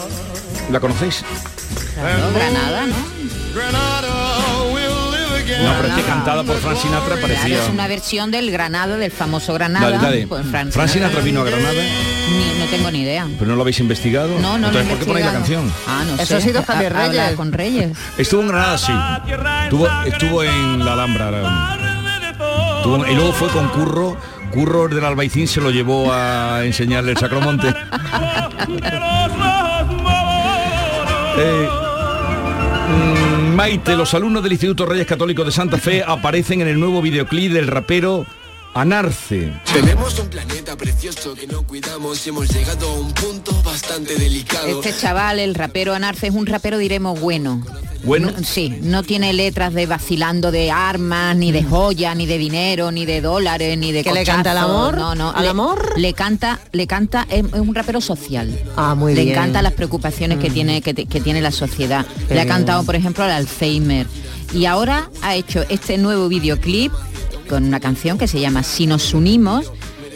¿la 0.71 0.81
conocéis? 0.81 1.25
Granada, 2.35 2.87
¿no? 2.87 3.90
No, 5.63 5.75
pero 5.81 5.89
es 5.89 5.95
que 5.95 6.03
cantada 6.03 6.43
por 6.45 6.57
Frank 6.59 6.77
Sinatra 6.79 7.07
Claro, 7.07 7.21
parecía... 7.23 7.63
es 7.63 7.69
una 7.69 7.87
versión 7.89 8.31
del 8.31 8.51
Granado, 8.51 8.97
del 8.97 9.11
famoso 9.11 9.53
Granada. 9.55 9.91
Dale, 9.91 9.99
dale. 10.03 10.27
Pues 10.27 10.47
Fran 10.47 10.73
Frank 10.73 10.89
Sinatra 10.89 11.21
vino 11.21 11.41
a 11.41 11.45
Granada, 11.45 11.73
Ni- 11.75 12.59
no 12.59 12.65
tengo 12.71 12.91
ni 12.91 13.01
idea. 13.03 13.27
pero 13.39 13.51
no 13.51 13.57
lo 13.57 13.63
habéis 13.63 13.81
investigado. 13.81 14.39
No, 14.41 14.59
no 14.59 14.71
lo 14.71 14.79
he 14.79 14.83
Entonces, 14.83 14.89
¿por 14.89 14.99
qué 14.99 15.05
ponéis 15.07 15.27
la 15.27 15.33
canción? 15.33 15.73
Ah, 15.87 16.03
no 16.07 16.15
Eso 16.15 16.27
sé. 16.27 16.35
ha 16.37 16.41
sido 16.41 16.65
habla 16.67 16.89
Reyes. 17.09 17.35
con 17.37 17.53
Reyes. 17.53 17.97
Estuvo 18.19 18.43
en 18.43 18.49
Granada, 18.49 18.79
sí. 18.79 18.93
Estuvo, 19.65 19.89
estuvo 20.07 20.43
en 20.45 20.85
la 20.85 20.93
Alhambra. 20.95 21.31
estuvo- 22.79 23.07
y 23.07 23.15
luego 23.15 23.33
fue 23.33 23.49
con 23.49 23.69
Curro. 23.69 24.17
Curro 24.53 24.89
del 24.89 25.05
Albaicín 25.05 25.47
se 25.47 25.61
lo 25.61 25.71
llevó 25.71 26.13
a 26.13 26.65
enseñarle 26.65 27.13
el 27.13 27.19
Sacromonte. 27.19 27.73
Eh, 31.43 31.69
Los 33.61 34.15
alumnos 34.15 34.43
del 34.43 34.53
Instituto 34.53 34.87
Reyes 34.87 35.07
Católicos 35.07 35.45
de 35.45 35.53
Santa 35.53 35.77
Fe 35.77 36.03
aparecen 36.03 36.63
en 36.63 36.69
el 36.69 36.81
nuevo 36.81 37.03
videoclip 37.03 37.53
del 37.53 37.67
rapero 37.67 38.25
Anarce. 38.75 39.53
Tenemos 39.73 40.17
un 40.21 40.29
planeta 40.29 40.77
precioso 40.77 41.35
que 41.35 41.47
no 41.49 41.63
cuidamos 41.67 42.25
y 42.25 42.29
hemos 42.29 42.49
llegado 42.55 42.89
a 42.89 43.01
un 43.01 43.13
punto 43.13 43.53
bastante 43.65 44.15
delicado. 44.15 44.81
Este 44.81 44.97
chaval, 44.97 45.41
el 45.41 45.57
rapero 45.57 45.93
Anarce, 45.93 46.29
es 46.29 46.35
un 46.35 46.47
rapero, 46.47 46.79
diremos, 46.79 47.19
bueno. 47.21 47.65
Bueno. 48.05 48.31
No- 48.31 48.45
sí, 48.45 48.79
no 48.81 49.03
tiene 49.03 49.33
letras 49.33 49.75
de 49.75 49.87
vacilando 49.87 50.53
de 50.53 50.71
armas, 50.71 51.37
ni 51.37 51.51
de 51.53 51.65
joyas, 51.65 52.17
ni 52.17 52.27
de 52.27 52.39
dinero, 52.39 52.93
ni 52.93 53.05
de 53.07 53.21
dólares, 53.21 53.77
ni 53.77 53.91
de 53.93 54.05
¿Que 54.05 54.13
le 54.13 54.25
canta 54.25 54.53
al 54.53 54.59
amor? 54.59 54.97
No, 54.97 55.15
no. 55.17 55.31
¿Al 55.33 55.43
le, 55.43 55.49
amor? 55.49 55.99
Le 55.99 56.15
canta, 56.15 56.61
le 56.73 56.87
canta, 56.87 57.27
es, 57.29 57.45
es 57.45 57.61
un 57.61 57.75
rapero 57.75 58.01
social. 58.01 58.57
Ah, 58.77 58.95
muy 58.95 59.15
le 59.15 59.25
bien. 59.25 59.35
encantan 59.35 59.65
las 59.65 59.73
preocupaciones 59.75 60.39
que 60.39 60.49
tiene, 60.49 60.81
que, 60.81 60.95
tiene 60.95 61.41
la 61.43 61.51
sociedad. 61.51 62.07
Qué 62.29 62.35
le 62.35 62.41
ha 62.41 62.45
bien. 62.45 62.57
cantado, 62.57 62.85
por 62.85 62.95
ejemplo, 62.95 63.25
al 63.25 63.33
Alzheimer. 63.33 64.07
Y 64.55 64.65
ahora 64.67 65.11
ha 65.23 65.35
hecho 65.35 65.65
este 65.69 65.99
nuevo 65.99 66.29
videoclip 66.29 66.93
con 67.51 67.65
una 67.65 67.81
canción 67.81 68.17
que 68.17 68.29
se 68.29 68.41
llama 68.41 68.63
Si 68.63 68.87
nos 68.87 69.13
unimos 69.13 69.71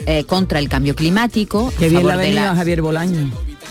eh, 0.07 0.25
contra 0.25 0.61
el 0.61 0.69
cambio 0.69 0.95
climático. 0.95 1.73
Qué 1.79 1.89
bien 1.89 2.07
le 2.07 2.13
ha 2.13 2.17
venido 2.17 2.45
la- 2.45 2.55
Javier 2.55 2.81
Bolaño 2.81 3.31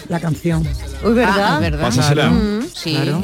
la 0.09 0.19
canción. 0.19 0.67
Uy, 1.03 1.13
¿verdad? 1.13 1.35
Ah, 1.39 1.55
es 1.55 1.61
verdad. 1.61 1.81
Pásasela. 1.81 2.29
Mm, 2.29 2.63
sí. 2.75 2.91
Claro. 2.93 3.23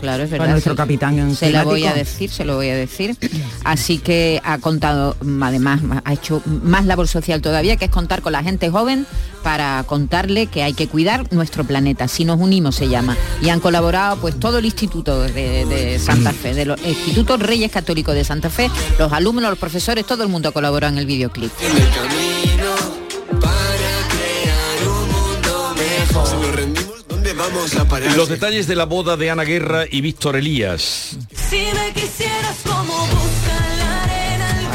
Claro, 0.00 0.22
es 0.22 0.30
Para 0.30 0.42
verdad. 0.44 0.54
nuestro 0.54 0.72
se- 0.72 0.76
capitán 0.76 1.18
en 1.18 1.36
Se 1.36 1.50
la 1.50 1.62
voy 1.64 1.84
a 1.84 1.92
decir, 1.92 2.30
se 2.30 2.44
lo 2.44 2.56
voy 2.56 2.68
a 2.70 2.74
decir. 2.76 3.16
Así 3.64 3.98
que 3.98 4.40
ha 4.44 4.58
contado, 4.58 5.16
mm, 5.22 5.42
además, 5.42 5.82
ma- 5.82 6.02
ha 6.04 6.12
hecho 6.14 6.42
más 6.46 6.86
labor 6.86 7.06
social 7.06 7.42
todavía, 7.42 7.76
que 7.76 7.84
es 7.86 7.90
contar 7.90 8.22
con 8.22 8.32
la 8.32 8.42
gente 8.42 8.70
joven 8.70 9.06
para 9.42 9.82
contarle 9.84 10.46
que 10.46 10.62
hay 10.62 10.72
que 10.74 10.86
cuidar 10.88 11.30
nuestro 11.32 11.64
planeta. 11.64 12.08
Si 12.08 12.24
nos 12.24 12.40
unimos 12.40 12.76
se 12.76 12.88
llama. 12.88 13.16
Y 13.42 13.48
han 13.50 13.60
colaborado 13.60 14.16
pues 14.16 14.38
todo 14.40 14.58
el 14.58 14.64
instituto 14.64 15.20
de, 15.22 15.64
de 15.66 15.98
Santa 15.98 16.32
Fe, 16.32 16.54
de 16.54 16.64
los 16.64 16.80
institutos 16.84 17.40
Reyes 17.40 17.70
Católicos 17.70 18.14
de 18.14 18.24
Santa 18.24 18.48
Fe, 18.50 18.70
los 18.98 19.12
alumnos, 19.12 19.50
los 19.50 19.58
profesores, 19.58 20.06
todo 20.06 20.22
el 20.22 20.28
mundo 20.28 20.48
ha 20.48 20.52
colaborado 20.52 20.92
en 20.92 20.98
el 20.98 21.06
videoclip. 21.06 21.50
Vamos 27.40 27.74
a 27.76 27.86
parar? 27.86 28.14
Los 28.16 28.28
detalles 28.28 28.66
de 28.66 28.76
la 28.76 28.84
boda 28.84 29.16
de 29.16 29.30
Ana 29.30 29.44
Guerra 29.44 29.84
y 29.90 30.00
Víctor 30.02 30.36
Elías. 30.36 31.16
Si 31.34 31.56
me 31.56 31.92
quisieras 31.94 32.58
como 32.64 33.06
busca 33.06 33.50
la 33.52 33.54
arena 33.56 33.69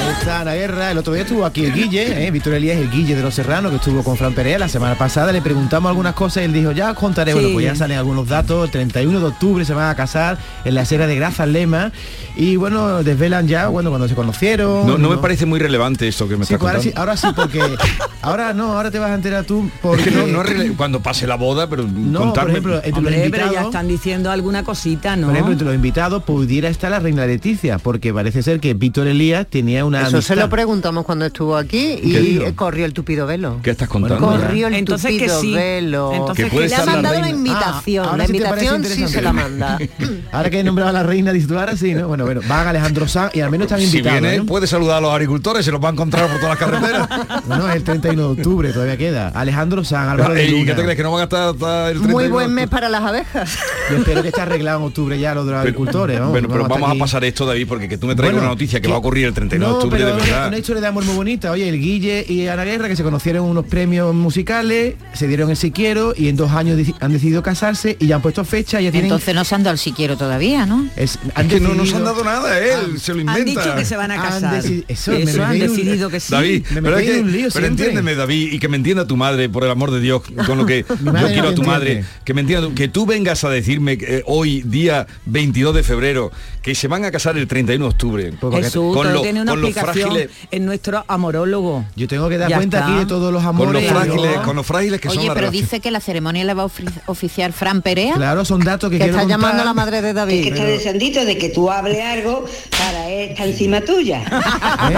Ahí 0.06 0.12
está 0.20 0.42
Ana 0.42 0.54
Guerra, 0.54 0.92
el 0.92 0.98
otro 1.00 1.14
día 1.14 1.24
estuvo 1.24 1.46
aquí 1.46 1.66
el 1.66 1.74
Guille, 1.74 2.28
¿eh? 2.28 2.32
Víctor 2.32 2.54
Elías, 2.54 2.78
el 2.78 2.92
Guille 2.92 3.16
de 3.16 3.24
los 3.24 3.34
Serranos, 3.34 3.72
que 3.72 3.78
estuvo 3.78 4.04
con 4.04 4.16
Fran 4.18 4.34
Perea 4.34 4.60
la 4.60 4.68
semana 4.70 4.96
pasada, 4.96 5.32
le 5.32 5.42
preguntamos 5.42 5.90
algunas 5.90 6.14
cosas 6.14 6.44
y 6.44 6.46
él 6.46 6.54
dijo, 6.54 6.72
ya 6.72 6.92
os 6.92 6.98
contaré, 6.98 7.34
bueno, 7.34 7.48
Sí. 7.48 7.54
pues 7.56 7.66
ya 7.66 7.76
salen 7.76 7.98
algunos 7.98 8.28
datos, 8.28 8.66
el 8.66 8.72
31 8.72 9.20
de 9.20 9.26
octubre 9.26 9.66
se 9.66 9.74
van 9.74 9.90
a 9.90 9.96
casar 9.96 10.38
en 10.64 10.76
la 10.76 10.82
acera 10.82 11.08
de 11.08 11.16
Grazas 11.16 11.48
Lema 11.48 11.92
y 12.36 12.56
bueno, 12.56 13.02
desvelan 13.04 13.48
ya, 13.48 13.68
bueno, 13.68 13.90
cuando 13.90 14.08
se 14.08 14.14
conocieron. 14.16 14.86
No, 14.86 14.98
no 14.98 15.10
me 15.10 15.18
parece 15.18 15.46
muy 15.48 15.60
relevante 15.60 16.08
esto 16.08 16.28
que 16.28 16.38
me 16.38 16.46
Sí, 16.46 16.54
estás 16.54 16.60
pues 16.60 16.94
ahora 16.96 17.18
sí, 17.18 17.24
contando. 17.24 17.42
ahora 17.42 17.58
sí, 17.58 17.68
porque 17.76 17.84
ahora 18.22 18.54
no, 18.54 18.74
ahora 18.74 18.92
te 18.92 19.00
vas 19.00 19.10
a 19.10 19.16
enterar 19.16 19.44
tú 19.46 19.66
Es 19.66 19.72
porque 19.82 20.04
que 20.06 20.12
no, 20.12 20.28
no 20.28 20.42
es 20.44 20.50
rele- 20.50 20.76
cuando 20.76 21.02
pase 21.02 21.26
la 21.26 21.36
boda, 21.36 21.68
pero 21.68 21.84
No, 21.84 22.20
contarme. 22.20 22.62
por 22.62 22.72
ejemplo, 22.72 22.76
entre 22.78 22.90
los 22.92 22.98
Hombre, 23.00 23.30
pero 23.32 23.38
ya 23.38 23.46
invitados- 23.48 23.66
están 23.68 23.88
diciendo 23.88 24.30
alguna 24.32 24.64
cosita, 24.64 25.16
¿no? 25.16 25.28
Por 25.28 25.36
ejemplo, 25.36 25.54
entre 25.54 25.66
los 25.66 25.76
invitados 25.76 26.24
pudiera 26.24 26.70
estar 26.70 26.92
la 26.92 27.00
reina 27.00 27.26
Leticia, 27.26 27.80
porque 27.80 28.14
parece 28.14 28.44
ser 28.44 28.60
que 28.60 28.74
Víctor 28.76 29.08
Elías 29.08 29.48
tenía 29.50 29.84
una 29.86 29.95
Eso 30.02 30.22
se 30.22 30.36
lo 30.36 30.50
preguntamos 30.50 31.06
cuando 31.06 31.26
estuvo 31.26 31.56
aquí 31.58 31.98
¿Qué 32.02 32.08
y 32.08 32.12
digo? 32.12 32.46
corrió 32.56 32.86
el 32.86 32.94
tupido 32.94 33.26
velo. 33.26 33.60
¿Qué 33.64 33.72
estás 33.72 33.88
contando? 33.88 34.26
Corrió 34.26 34.68
el 34.68 34.76
Entonces 34.76 35.12
que 35.12 35.20
tupido 35.20 35.42
sí. 35.42 35.54
velo. 35.54 36.12
Entonces 36.14 36.50
Que 36.52 36.68
le 36.68 36.76
ha 36.76 36.86
mandado 36.86 37.18
una 37.20 37.30
invitación. 37.30 38.06
Ah, 38.06 38.10
ahora 38.12 38.18
la 38.24 38.28
sí 38.28 38.34
te 38.34 38.44
parece 38.44 38.66
invitación 38.76 39.08
sí 39.08 39.14
se 39.14 39.22
la 39.22 39.34
manda. 39.34 39.78
Ahora 40.32 40.50
que 40.50 40.60
he 40.60 40.64
nombrado 40.64 40.90
a 40.90 40.94
la 40.94 41.04
reina, 41.04 41.32
dices 41.32 41.48
tú, 41.48 41.58
ahora 41.58 41.78
sí, 41.78 41.94
¿no? 41.94 42.08
Bueno, 42.08 42.26
bueno, 42.26 42.42
van 42.48 42.68
Alejandro 42.68 43.08
Sanz 43.08 43.34
y 43.36 43.40
al 43.42 43.50
menos 43.50 43.66
están 43.66 43.80
Si 43.80 43.86
invitados. 43.86 44.22
viene, 44.22 44.38
¿no? 44.40 44.46
puede 44.46 44.68
saludar 44.68 44.98
a 44.98 45.02
los 45.02 45.12
agricultores, 45.14 45.64
se 45.64 45.72
los 45.72 45.82
va 45.82 45.90
a 45.90 45.92
encontrar 45.94 46.28
por 46.30 46.40
todas 46.40 46.60
las 46.60 46.60
carreteras. 46.60 47.10
Bueno, 47.46 47.70
es 47.70 47.76
el 47.76 47.84
31 47.84 48.22
de 48.22 48.28
octubre, 48.42 48.74
todavía 48.74 48.98
queda. 48.98 49.30
Alejandro 49.30 49.84
Sanz, 49.84 50.12
Álvaro 50.12 50.34
de 50.34 50.46
¿Y 50.50 50.66
qué 50.66 50.74
te 50.74 50.82
crees? 50.84 50.98
¿Que 50.98 51.04
no 51.04 51.12
van 51.12 51.22
a 51.22 51.24
estar 51.26 51.50
hasta 51.50 51.90
el 51.92 51.98
31 52.00 52.14
Muy 52.14 52.28
buen 52.28 52.54
mes 52.54 52.68
para 52.68 52.90
las 52.90 53.02
abejas. 53.04 53.58
Yo 53.92 53.98
espero 53.98 54.22
que 54.22 54.30
esté 54.30 54.42
arreglado 54.42 54.80
en 54.80 54.86
octubre 54.86 55.20
ya 55.20 55.34
lo 55.36 55.46
de 55.46 55.52
los 55.52 55.60
agricultores. 55.62 56.18
Vamos, 56.20 56.32
Bueno, 56.32 56.48
pero 56.50 56.68
vamos 56.68 56.92
a 56.92 56.96
pasar 56.96 57.24
esto, 57.24 57.46
David, 57.46 57.68
porque 57.68 57.88
que 57.88 57.98
tú 57.98 58.08
me 58.08 58.16
traigas 58.16 58.34
Bueno, 58.36 58.48
una 58.48 58.54
noticia 58.56 58.82
que 58.82 58.88
va 58.88 58.96
a 58.96 59.00
ocurrir 59.00 59.26
el 59.28 59.34
31 59.34 59.66
de 59.66 59.72
No, 59.74 59.80
octubre, 59.86 60.04
pero 60.04 60.06
de 60.08 60.14
una- 60.22 60.24
verdad. 60.32 60.48
Una 60.50 60.58
historia 60.58 60.82
de 60.82 60.88
amor 60.88 61.04
muy 61.06 61.16
bonita. 61.16 61.52
Oye, 61.52 61.68
el 61.70 61.80
Guille 61.80 62.26
y 62.28 62.48
Ana 62.48 62.64
Guerra, 62.66 62.88
que 62.88 62.96
se 62.96 63.04
conocieron 63.04 63.46
en 63.46 63.52
unos 63.52 63.66
premios 63.66 64.14
musicales, 64.14 64.96
se 65.14 65.28
dieron 65.28 65.50
el 65.50 65.58
si 65.58 65.72
quiero 65.72 66.14
y 66.16 66.28
en 66.28 66.36
dos 66.36 66.52
años 66.52 66.80
han 67.00 67.12
decidido 67.12 67.42
casarse 67.44 67.96
y 68.00 68.08
ya 68.08 68.16
han 68.18 68.22
puesto 68.22 68.44
fecha, 68.46 68.82
ya 68.82 68.92
tienen... 68.92 69.06
Entonces 69.12 69.34
no 69.36 69.44
se 69.44 69.56
han 69.56 69.64
dado 69.64 69.74
el 69.74 69.80
siquiero 69.80 70.18
todavía, 70.18 70.66
¿no? 70.66 70.88
es, 70.96 71.18
Es 71.38 71.48
que 71.48 71.60
no 71.60 71.70
nos 71.70 71.78
decidido- 71.88 71.98
han 71.98 72.04
dado 72.04 72.24
nada, 72.24 72.60
él 72.60 73.00
se 73.00 73.14
lo 73.14 73.20
inventa. 73.22 73.40
Han 73.40 73.46
dicho 73.46 73.76
que 73.76 73.86
se 73.86 73.96
van 73.96 74.12
a 74.12 74.16
Han 74.16 74.22
casar. 74.22 74.64
deci- 74.64 74.84
eso, 74.88 75.12
Eso, 75.14 75.38
me 75.38 75.44
han 75.44 75.52
un- 75.54 75.60
decidido 75.60 76.10
que 76.10 76.20
sí. 76.20 76.32
David, 76.32 76.66
Me 76.72 76.82
pero, 76.82 76.96
metí 76.98 77.08
es 77.08 77.14
que- 77.14 77.20
en 77.20 77.26
un 77.26 77.32
lío 77.32 77.40
pero 77.42 77.52
siempre. 77.52 77.68
entiéndeme, 77.86 78.16
David, 78.16 78.54
y 78.54 78.60
que 78.60 78.68
me 78.68 78.78
entienda 78.78 79.08
tu 79.08 79.18
madre, 79.18 79.50
por 79.50 79.64
el 79.64 79.72
amor 79.72 79.92
de 79.92 80.00
Dios, 80.00 80.22
con 80.48 80.58
lo 80.58 80.66
que 80.66 80.86
yo 80.88 81.28
quiero 81.28 81.50
a 81.50 81.56
tu 81.56 81.64
madre, 81.64 82.04
que 82.24 82.34
me 82.34 82.42
entienda, 82.42 82.68
tú- 82.68 82.74
que 82.76 82.88
tú 82.88 83.06
vengas 83.06 83.44
a 83.44 83.50
decirme 83.50 83.98
que, 83.98 84.18
eh, 84.18 84.24
hoy, 84.26 84.62
día 84.66 85.08
22 85.26 85.76
de 85.76 85.84
febrero, 85.84 86.32
que 86.62 86.74
se 86.76 86.88
van 86.88 87.06
a 87.06 87.12
casar 87.12 87.38
el 87.38 87.48
31 87.48 87.86
de 87.86 87.90
octubre. 87.92 88.34
Porque 88.40 88.58
Jesús, 88.64 88.94
con 88.94 89.04
todo 89.04 89.14
lo- 89.14 89.22
tiene 89.22 89.42
una 89.42 89.52
con 89.52 89.62
los 89.62 89.75
explicación 89.82 90.10
frágiles- 90.12 90.30
en 90.52 90.66
nuestro 90.66 91.04
amorólogo. 91.08 91.86
Yo 91.96 92.08
tengo 92.08 92.30
que 92.30 92.38
dar 92.38 92.50
Ya 92.50 92.58
cuenta 92.58 92.80
está. 92.80 92.90
aquí 92.92 93.00
de 93.00 93.06
todos 93.06 93.32
los 93.34 93.44
Con 93.44 93.74
los 93.74 93.84
amores. 93.94 94.42
con 94.44 94.56
los 94.56 94.66
frágiles 94.66 95.02
que 95.02 95.10
son 95.10 95.18
Oye, 95.20 95.28
la 95.28 95.34
pero 95.34 95.52
dice 95.52 95.80
que 95.80 95.92
la 95.92 96.00
ceremonia 96.00 96.44
la 96.44 96.54
va 96.54 96.64
a 96.64 96.70
oficiar 97.08 97.52
Fran 97.54 97.82
Perea. 97.82 98.16
Claro, 98.16 98.46
son 98.46 98.62
datos 98.62 98.90
que, 98.90 98.98
Que 98.98 99.04
quiero 99.06 99.18
está 99.20 99.24
contar. 99.24 99.40
llamando 99.40 99.62
a 99.64 99.66
la 99.66 99.74
madre 99.74 100.02
de 100.02 100.10
Es 100.10 100.14
que 100.14 100.20
David. 100.20 100.48
está 100.48 100.64
deseandito 100.66 101.26
de 101.26 101.38
que 101.38 101.50
tú 101.50 101.70
hables 101.72 102.04
algo 102.04 102.46
para 102.78 103.10
estar 103.10 103.48
encima 103.48 103.82
tuya. 103.82 104.24
A 104.66 104.90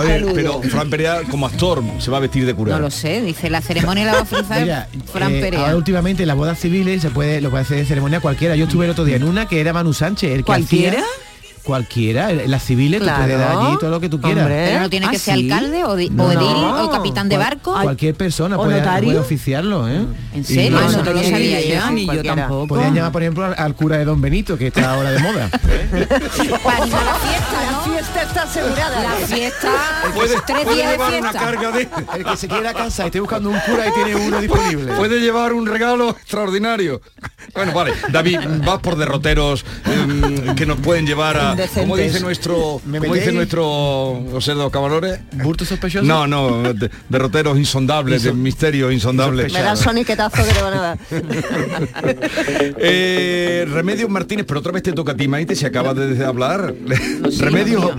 ver, 0.00 0.20
saludo. 0.20 0.32
pero 0.34 0.62
Fran 0.62 0.90
Perea 0.90 1.22
como 1.30 1.46
actor 1.46 1.82
se 1.98 2.10
va 2.10 2.16
a 2.18 2.20
vestir 2.20 2.46
de 2.46 2.54
cura. 2.54 2.74
No 2.74 2.80
lo 2.80 2.90
sé, 2.90 3.22
dice 3.22 3.50
la 3.50 3.60
ceremonia 3.60 4.04
la 4.06 4.12
va 4.12 4.18
a 4.18 4.22
ofrecer 4.22 4.62
Mira, 4.62 4.88
Fran 5.12 5.34
eh, 5.34 5.40
Perea. 5.40 5.60
ahora 5.60 5.76
últimamente 5.76 6.22
en 6.22 6.28
las 6.28 6.36
bodas 6.36 6.58
civiles 6.58 7.02
se 7.02 7.10
puede 7.10 7.40
lo 7.40 7.50
puede 7.50 7.62
hacer 7.62 7.78
de 7.78 7.86
ceremonia 7.86 8.20
cualquiera. 8.20 8.56
Yo 8.56 8.64
estuve 8.64 8.84
el 8.86 8.90
otro 8.90 9.04
día 9.04 9.16
en 9.16 9.24
una 9.24 9.46
que 9.46 9.60
era 9.60 9.72
Manu 9.72 9.92
Sánchez, 9.92 10.30
el 10.30 10.38
que 10.38 10.44
¿Cualquiera? 10.44 10.98
hacía- 10.98 11.04
Cualquiera, 11.66 12.30
en 12.30 12.48
las 12.48 12.62
civiles 12.62 13.00
tú 13.00 13.04
Claro. 13.06 13.24
puedes 13.24 13.38
dar 13.40 13.50
allí 13.58 13.76
todo 13.80 13.90
lo 13.90 13.98
que 14.00 14.08
tú 14.08 14.20
quieras. 14.20 14.44
Hombre. 14.44 14.66
Pero 14.68 14.80
no 14.80 14.88
tiene 14.90 15.08
que 15.10 15.16
¿Ah, 15.16 15.18
ser 15.18 15.34
sí? 15.34 15.50
alcalde 15.50 15.82
o, 15.84 15.96
di- 15.96 16.10
No. 16.10 16.24
o 16.26 16.30
edil 16.30 16.40
o 16.64 16.90
capitán 16.90 17.28
de 17.28 17.34
Cual- 17.36 17.48
barco. 17.50 17.72
Cualquier 17.82 18.14
persona 18.14 18.56
¿O 18.56 18.62
puede, 18.64 18.80
puede 19.02 19.18
oficiarlo, 19.18 19.88
¿eh? 19.88 20.06
¿En 20.32 20.44
serio? 20.44 20.70
no- 20.70 20.78
Ah, 20.78 20.82
no 20.92 20.98
no 20.98 21.02
te 21.02 21.12
lo 21.14 21.22
sabía 21.24 21.58
que- 21.60 21.68
yo. 21.74 21.90
ni 21.90 22.00
yo 22.02 22.06
cualquiera. 22.06 22.36
tampoco. 22.36 22.68
Podrían 22.68 22.94
llamar, 22.94 23.10
por 23.12 23.22
ejemplo, 23.22 23.44
al, 23.46 23.54
al 23.58 23.74
cura 23.74 23.98
de 23.98 24.04
Don 24.04 24.20
Benito, 24.20 24.56
que 24.56 24.68
está 24.68 24.94
ahora 24.94 25.10
de 25.10 25.18
moda. 25.18 25.48
Para 25.50 26.86
la 26.86 26.86
fiesta, 26.86 27.56
La 27.72 27.80
fiesta 27.92 28.22
está 28.22 28.42
asegurada. 28.42 29.02
La 29.02 29.26
fiesta, 29.26 29.68
Puede, 30.14 30.34
tres 30.46 30.64
puede 30.64 30.76
días 30.76 30.86
de 30.90 30.92
llevar 30.96 31.08
una 31.20 31.30
fiesta. 31.32 31.38
carga 31.40 31.70
de... 31.72 31.88
El 32.18 32.24
que 32.24 32.36
se 32.36 32.48
quiera 32.48 32.74
casa 32.74 33.02
y 33.02 33.06
esté 33.06 33.20
buscando 33.20 33.50
un 33.50 33.58
cura 33.60 33.88
y 33.88 33.92
tiene 33.92 34.14
uno 34.14 34.40
disponible. 34.40 34.92
Puede 34.94 35.20
llevar 35.20 35.52
un 35.52 35.66
regalo 35.66 36.10
extraordinario. 36.10 37.00
Bueno, 37.54 37.72
vale. 37.72 37.92
David, 38.10 38.38
vas 38.64 38.78
por 38.80 38.96
derroteros 38.96 39.64
em, 39.86 40.54
que 40.54 40.66
nos 40.66 40.78
pueden 40.78 41.06
llevar 41.06 41.36
a... 41.36 41.55
Indecentes. 41.56 41.82
Como 41.82 41.96
dice 41.96 42.20
nuestro... 42.20 42.80
¿Me 42.84 42.98
Como 43.00 43.14
dice 43.14 43.32
nuestro 43.32 44.22
José 44.30 44.52
de 44.52 44.58
los 44.58 44.70
Cabalores. 44.70 45.18
¿Burto 45.42 45.64
sospechoso? 45.64 46.04
No, 46.04 46.26
no, 46.26 46.72
de- 46.74 46.90
derroteros 47.08 47.58
insondables, 47.58 48.22
de 48.24 48.32
misterios 48.32 48.92
insondables. 48.92 49.52
Me 49.52 49.60
da 49.62 49.74
soniquetazo 49.76 50.44
que 50.44 50.52
te 50.52 50.62
van 50.62 50.74
a 50.74 50.80
dar. 50.80 50.98
Eh, 52.78 53.66
Remedios 53.68 54.08
Martínez, 54.10 54.44
pero 54.46 54.60
otra 54.60 54.72
vez 54.72 54.82
te 54.82 54.92
toca 54.92 55.12
a 55.12 55.16
ti, 55.16 55.28
Maite, 55.28 55.54
se 55.54 55.66
acaba 55.66 55.94
de 55.94 56.24
hablar. 56.24 56.74
Sí, 57.30 57.38
Remedios. 57.40 57.90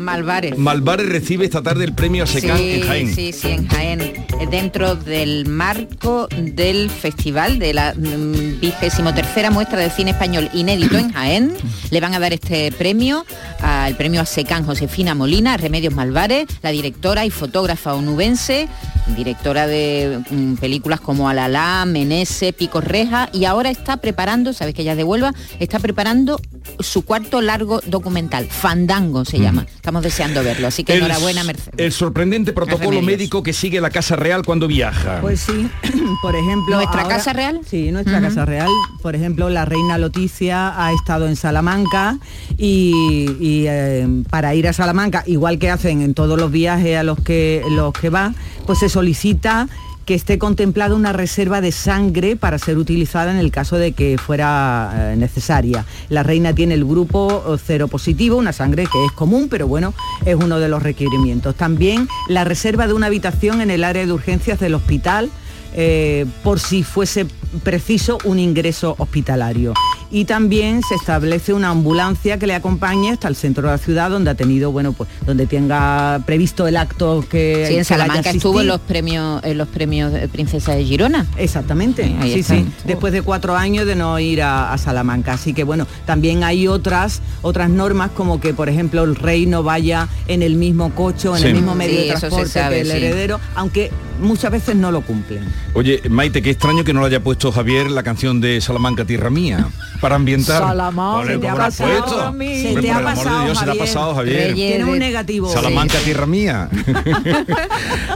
Malvares. 0.00 0.58
Malvares 0.58 1.08
recibe 1.08 1.44
esta 1.44 1.62
tarde 1.62 1.84
el 1.84 1.94
premio 1.94 2.24
a 2.24 2.26
Secán 2.26 2.58
sí, 2.58 2.70
en 2.72 2.82
Jaén. 2.82 3.14
Sí, 3.14 3.32
sí, 3.32 3.48
en 3.48 3.68
Jaén. 3.68 4.00
Eh, 4.00 4.26
Dentro 4.50 4.96
del 4.96 5.46
marco 5.46 6.26
del 6.36 6.90
festival 6.90 7.58
de 7.58 7.74
la 7.74 7.94
vigésimo 7.94 9.14
tercera 9.14 9.50
muestra 9.50 9.78
de 9.78 9.90
cine 9.90 10.10
español 10.12 10.50
inédito 10.54 10.98
en 10.98 11.12
Jaén, 11.12 11.54
le 11.90 12.00
van 12.00 12.14
a 12.14 12.18
dar 12.18 12.32
este 12.32 12.72
premio, 12.72 13.24
al 13.60 13.96
premio 13.96 14.22
a 14.22 14.26
Secán 14.26 14.64
Josefina 14.64 15.14
Molina, 15.14 15.56
Remedios 15.56 15.94
Malvares, 15.94 16.46
la 16.62 16.70
directora 16.70 17.26
y 17.26 17.30
fotógrafa 17.30 17.94
onubense, 17.94 18.68
directora 19.16 19.66
de 19.66 20.20
mm, 20.30 20.54
películas 20.54 21.00
como 21.00 21.28
Alalá, 21.28 21.84
Menese, 21.84 22.52
Pico 22.52 22.80
Reja, 22.80 23.28
y 23.32 23.44
ahora 23.44 23.70
está 23.70 23.98
preparando, 23.98 24.52
sabes 24.52 24.74
que 24.74 24.82
ella 24.82 24.92
es 24.92 24.98
de 24.98 25.04
Huelva, 25.04 25.32
está 25.58 25.78
preparando 25.78 26.40
su 26.78 27.04
cuarto 27.04 27.40
largo 27.40 27.80
documental, 27.86 28.46
Fandango 28.46 29.24
se 29.24 29.38
llama. 29.38 29.66
Estamos 29.90 30.04
deseando 30.04 30.44
verlo, 30.44 30.68
así 30.68 30.84
que 30.84 30.92
El- 30.92 30.98
enhorabuena, 31.00 31.42
Mercedes. 31.42 31.74
El 31.76 31.90
sorprendente 31.90 32.52
protocolo 32.52 32.90
Remedios. 32.90 33.06
médico 33.18 33.42
que 33.42 33.52
sigue 33.52 33.80
la 33.80 33.90
Casa 33.90 34.14
Real 34.14 34.44
cuando 34.44 34.68
viaja. 34.68 35.18
Pues 35.20 35.40
sí, 35.40 35.68
por 36.22 36.36
ejemplo... 36.36 36.76
¿Nuestra 36.76 37.02
ahora- 37.02 37.16
Casa 37.16 37.32
Real? 37.32 37.60
Sí, 37.68 37.90
nuestra. 37.90 38.20
Casa 38.20 38.44
Real. 38.44 38.68
Por 39.02 39.16
ejemplo, 39.16 39.50
la 39.50 39.64
reina 39.64 39.98
Loticia 39.98 40.72
ha 40.86 40.92
estado 40.92 41.26
en 41.26 41.34
Salamanca 41.34 42.18
y, 42.56 43.28
y, 43.40 43.64
eh, 43.66 44.06
para 44.30 44.54
ir 44.54 44.68
a 44.68 44.72
Salamanca, 44.72 45.24
igual 45.26 45.58
que 45.58 45.70
hacen 45.70 46.02
en 46.02 46.14
todos 46.14 46.38
los 46.38 46.52
viajes 46.52 46.96
a 46.96 47.02
los 47.02 47.18
que, 47.18 47.60
los 47.70 47.92
que 47.92 48.10
va, 48.10 48.32
pues 48.66 48.78
se 48.78 48.88
solicita 48.88 49.66
que 50.10 50.16
esté 50.16 50.40
contemplada 50.40 50.96
una 50.96 51.12
reserva 51.12 51.60
de 51.60 51.70
sangre 51.70 52.34
para 52.34 52.58
ser 52.58 52.78
utilizada 52.78 53.30
en 53.30 53.36
el 53.36 53.52
caso 53.52 53.76
de 53.76 53.92
que 53.92 54.18
fuera 54.18 55.12
eh, 55.12 55.16
necesaria. 55.16 55.86
La 56.08 56.24
reina 56.24 56.52
tiene 56.52 56.74
el 56.74 56.84
grupo 56.84 57.54
eh, 57.54 57.60
cero 57.64 57.86
positivo, 57.86 58.36
una 58.36 58.52
sangre 58.52 58.88
que 58.90 59.04
es 59.04 59.12
común, 59.12 59.46
pero 59.48 59.68
bueno, 59.68 59.94
es 60.26 60.34
uno 60.34 60.58
de 60.58 60.68
los 60.68 60.82
requerimientos. 60.82 61.54
También 61.54 62.08
la 62.28 62.42
reserva 62.42 62.88
de 62.88 62.94
una 62.94 63.06
habitación 63.06 63.60
en 63.60 63.70
el 63.70 63.84
área 63.84 64.04
de 64.04 64.12
urgencias 64.12 64.58
del 64.58 64.74
hospital 64.74 65.30
eh, 65.74 66.26
por 66.42 66.58
si 66.58 66.82
fuese 66.82 67.26
preciso 67.62 68.18
un 68.24 68.38
ingreso 68.38 68.94
hospitalario. 68.98 69.74
Y 70.12 70.24
también 70.24 70.80
se 70.88 70.96
establece 70.96 71.52
una 71.52 71.68
ambulancia 71.70 72.36
que 72.38 72.46
le 72.48 72.54
acompañe 72.56 73.10
hasta 73.12 73.28
el 73.28 73.36
centro 73.36 73.68
de 73.68 73.74
la 73.74 73.78
ciudad 73.78 74.10
donde 74.10 74.30
ha 74.30 74.34
tenido, 74.34 74.72
bueno, 74.72 74.92
pues 74.92 75.08
donde 75.24 75.46
tenga 75.46 76.20
previsto 76.26 76.66
el 76.66 76.76
acto 76.76 77.24
que 77.30 77.64
Sí, 77.68 77.72
en 77.74 77.78
que 77.80 77.84
Salamanca 77.84 78.30
estuvo 78.30 78.60
en 78.60 78.66
los 78.66 78.80
premios, 78.80 79.40
en 79.44 79.56
los 79.56 79.68
premios 79.68 80.12
de 80.12 80.26
Princesa 80.26 80.74
de 80.74 80.84
Girona. 80.84 81.26
Exactamente, 81.36 82.04
Sí, 82.04 82.16
ahí 82.20 82.32
sí, 82.34 82.40
está. 82.40 82.54
sí, 82.56 82.66
después 82.86 83.12
de 83.12 83.22
cuatro 83.22 83.56
años 83.56 83.86
de 83.86 83.94
no 83.94 84.18
ir 84.18 84.42
a, 84.42 84.72
a 84.72 84.78
Salamanca. 84.78 85.34
Así 85.34 85.54
que 85.54 85.62
bueno, 85.62 85.86
también 86.06 86.42
hay 86.42 86.66
otras, 86.66 87.22
otras 87.42 87.70
normas 87.70 88.10
como 88.10 88.40
que, 88.40 88.52
por 88.52 88.68
ejemplo, 88.68 89.04
el 89.04 89.14
rey 89.14 89.46
no 89.46 89.62
vaya 89.62 90.08
en 90.26 90.42
el 90.42 90.56
mismo 90.56 90.90
coche 90.94 91.28
o 91.28 91.36
en 91.36 91.42
Sí. 91.42 91.48
el 91.48 91.54
mismo 91.54 91.76
medio 91.76 92.00
Sí, 92.00 92.08
de 92.08 92.14
transporte 92.16 92.48
sabe, 92.48 92.74
que 92.76 92.80
el 92.82 92.86
sí. 92.88 92.96
heredero, 92.96 93.38
aunque 93.54 93.92
muchas 94.20 94.50
veces 94.50 94.74
no 94.76 94.90
lo 94.90 95.00
cumplen. 95.02 95.44
Oye, 95.74 96.02
Maite, 96.10 96.42
qué 96.42 96.50
extraño 96.50 96.82
que 96.84 96.92
no 96.92 97.00
lo 97.00 97.06
haya 97.06 97.22
puesto 97.22 97.39
Javier 97.50 97.90
la 97.90 98.02
canción 98.02 98.40
de 98.42 98.60
Salamanca 98.60 99.06
Tierra 99.06 99.30
Mía 99.30 99.66
para 100.00 100.16
ambientar. 100.16 100.60
Salamanca, 100.62 101.26
te 101.28 101.34
¿cómo 101.40 101.50
ha 101.52 101.56
pasado, 101.56 101.90
puesto? 101.90 102.20
a 102.20 102.32
mí. 102.32 102.62
Se 102.62 102.68
Hombre, 102.68 102.82
te 102.82 102.90
ha 102.90 103.02
pasado, 103.02 103.44
Dios, 103.44 103.58
se 103.58 103.64
te 103.64 103.70
ha 103.70 103.74
Javier. 103.74 103.86
pasado, 103.86 104.14
Javier. 104.14 104.36
Reyes 104.50 104.54
Tiene 104.54 104.84
un 104.84 104.98
negativo. 104.98 105.52
Salamanca, 105.52 105.98
tierra 106.04 106.26
mía. 106.26 106.68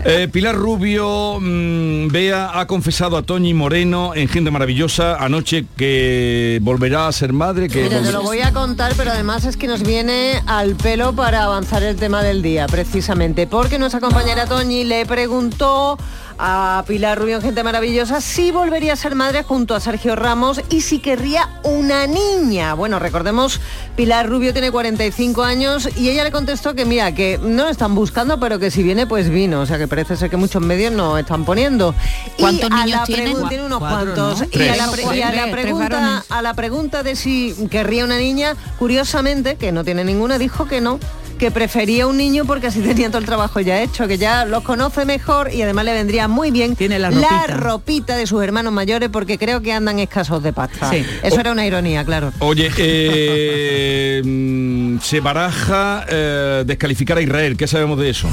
Eh, 0.06 0.28
Pilar 0.30 0.54
Rubio, 0.54 1.38
mm, 1.40 2.08
Bea 2.08 2.60
ha 2.60 2.66
confesado 2.66 3.16
a 3.16 3.22
Toñi 3.22 3.54
Moreno 3.54 4.12
en 4.14 4.28
Gente 4.28 4.50
Maravillosa 4.50 5.16
anoche 5.16 5.64
que 5.78 6.58
volverá 6.62 7.06
a 7.08 7.12
ser 7.12 7.32
madre. 7.32 7.68
Que 7.68 7.84
Mira, 7.84 8.02
te 8.02 8.12
lo 8.12 8.22
voy 8.22 8.40
a 8.40 8.52
contar, 8.52 8.92
pero 8.98 9.12
además 9.12 9.46
es 9.46 9.56
que 9.56 9.66
nos 9.66 9.82
viene 9.82 10.42
al 10.46 10.74
pelo 10.74 11.14
para 11.14 11.44
avanzar 11.44 11.82
el 11.82 11.96
tema 11.96 12.22
del 12.22 12.42
día, 12.42 12.66
precisamente, 12.66 13.46
porque 13.46 13.78
nuestra 13.78 14.00
compañera 14.00 14.44
Toñi 14.46 14.84
le 14.84 15.06
preguntó 15.06 15.96
a 16.38 16.84
Pilar 16.86 17.18
Rubio 17.18 17.36
en 17.36 17.42
Gente 17.42 17.62
Maravillosa 17.62 18.20
si 18.20 18.50
volvería 18.50 18.92
a 18.92 18.96
ser 18.96 19.14
madre 19.14 19.42
junto 19.42 19.74
a 19.74 19.80
Sergio 19.80 20.16
Ramos 20.16 20.60
y 20.70 20.80
si 20.80 20.98
querría 20.98 21.48
una 21.62 22.06
niña. 22.06 22.74
Bueno, 22.74 22.98
recordemos, 22.98 23.60
Pilar 23.96 24.28
Rubio 24.28 24.52
tiene 24.52 24.70
45 24.70 25.42
años 25.42 25.88
y 25.96 26.10
ella 26.10 26.24
le 26.24 26.32
contestó 26.32 26.74
que 26.74 26.84
mira, 26.84 27.14
que 27.14 27.38
no 27.38 27.68
están 27.68 27.94
buscando, 27.94 28.40
pero 28.40 28.58
que 28.58 28.70
si 28.70 28.82
viene, 28.82 29.06
pues 29.06 29.30
vino. 29.30 29.60
O 29.60 29.66
sea, 29.66 29.78
que 29.78 29.88
parece 29.88 30.16
ser 30.16 30.30
que 30.30 30.36
muchos 30.36 30.62
medios 30.62 30.92
no 30.92 31.18
están 31.18 31.44
poniendo. 31.44 31.94
Y 32.36 32.40
¿Cuántos 32.40 32.70
a 32.70 32.84
niños 32.84 33.00
la 33.00 33.04
tiene? 33.04 33.34
unos 33.34 33.78
Cuatro, 33.78 34.14
cuantos. 34.14 34.40
¿no? 34.40 34.46
Y 34.52 34.68
a 34.68 34.76
la, 34.76 35.16
y 35.16 35.22
a 35.22 35.32
la 35.32 35.50
pregunta, 35.50 36.24
a 36.28 36.42
la 36.42 36.54
pregunta 36.54 37.02
de 37.02 37.16
si 37.16 37.54
querría 37.70 38.04
una 38.04 38.18
niña, 38.18 38.56
curiosamente, 38.78 39.56
que 39.56 39.72
no 39.72 39.84
tiene 39.84 40.04
ninguna, 40.04 40.38
dijo 40.38 40.66
que 40.66 40.80
no, 40.80 40.98
que 41.44 41.50
prefería 41.50 42.06
un 42.06 42.16
niño 42.16 42.46
porque 42.46 42.68
así 42.68 42.80
tenía 42.80 43.08
todo 43.08 43.18
el 43.18 43.26
trabajo 43.26 43.60
ya 43.60 43.82
hecho, 43.82 44.08
que 44.08 44.16
ya 44.16 44.46
los 44.46 44.62
conoce 44.62 45.04
mejor 45.04 45.52
y 45.52 45.60
además 45.60 45.84
le 45.84 45.92
vendría 45.92 46.26
muy 46.26 46.50
bien 46.50 46.74
Tiene 46.74 46.98
la 46.98 47.10
la 47.10 47.46
ropita. 47.48 48.16
de 48.16 48.26
sus 48.26 48.42
hermanos 48.42 48.72
mayores 48.72 49.10
porque 49.10 49.36
creo 49.36 49.60
que 49.60 49.70
andan 49.70 49.98
escasos 49.98 50.42
de 50.42 50.54
pasta. 50.54 50.88
Sí. 50.88 51.04
Eso 51.22 51.40
era 51.40 51.52
una 51.52 51.66
ironía, 51.66 52.02
claro. 52.02 52.32
Oye, 52.38 52.70
eh, 52.78 54.22
mm, 54.24 55.00
se 55.00 55.20
baraja 55.20 56.06
eh, 56.08 56.64
descalificar 56.66 57.18
a 57.18 57.20
Israel. 57.20 57.58
¿Qué 57.58 57.66
sabemos 57.66 57.98
de 57.98 58.08
eso? 58.08 58.26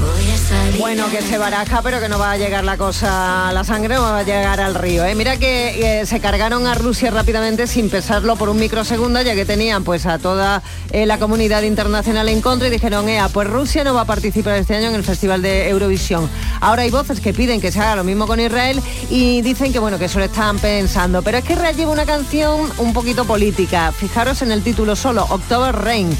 Bueno, 0.78 1.10
que 1.10 1.20
se 1.20 1.36
baraja, 1.36 1.82
pero 1.82 2.00
que 2.00 2.08
no 2.08 2.18
va 2.18 2.32
a 2.32 2.38
llegar 2.38 2.64
la 2.64 2.78
cosa, 2.78 3.52
la 3.52 3.62
sangre 3.62 3.96
no 3.96 4.02
va 4.02 4.20
a 4.20 4.22
llegar 4.22 4.58
al 4.58 4.74
río. 4.74 5.04
¿eh? 5.04 5.14
Mira 5.14 5.36
que 5.36 6.00
eh, 6.00 6.06
se 6.06 6.18
cargaron 6.18 6.66
a 6.66 6.74
Rusia 6.74 7.10
rápidamente 7.10 7.66
sin 7.66 7.90
pesarlo 7.90 8.36
por 8.36 8.48
un 8.48 8.58
microsegundo, 8.58 9.20
ya 9.20 9.34
que 9.34 9.44
tenían 9.44 9.84
pues 9.84 10.06
a 10.06 10.18
toda 10.18 10.62
eh, 10.90 11.04
la 11.04 11.18
comunidad 11.18 11.62
internacional 11.62 12.28
en 12.28 12.40
contra 12.40 12.68
y 12.68 12.70
dijeron, 12.70 13.01
Ea, 13.08 13.28
pues 13.28 13.48
Rusia 13.48 13.84
no 13.84 13.94
va 13.94 14.02
a 14.02 14.04
participar 14.04 14.56
este 14.56 14.76
año 14.76 14.88
en 14.88 14.94
el 14.94 15.04
Festival 15.04 15.42
de 15.42 15.68
Eurovisión. 15.68 16.28
Ahora 16.60 16.82
hay 16.82 16.90
voces 16.90 17.20
que 17.20 17.32
piden 17.32 17.60
que 17.60 17.72
se 17.72 17.80
haga 17.80 17.96
lo 17.96 18.04
mismo 18.04 18.26
con 18.26 18.40
Israel 18.40 18.80
y 19.10 19.42
dicen 19.42 19.72
que 19.72 19.78
bueno, 19.78 19.98
que 19.98 20.06
eso 20.06 20.18
lo 20.18 20.24
están 20.24 20.58
pensando. 20.58 21.22
Pero 21.22 21.38
es 21.38 21.44
que 21.44 21.54
Israel 21.54 21.76
lleva 21.76 21.92
una 21.92 22.06
canción 22.06 22.70
un 22.78 22.92
poquito 22.92 23.24
política. 23.24 23.92
Fijaros 23.92 24.42
en 24.42 24.52
el 24.52 24.62
título 24.62 24.96
solo, 24.96 25.26
October 25.30 25.74
Rain. 25.74 26.16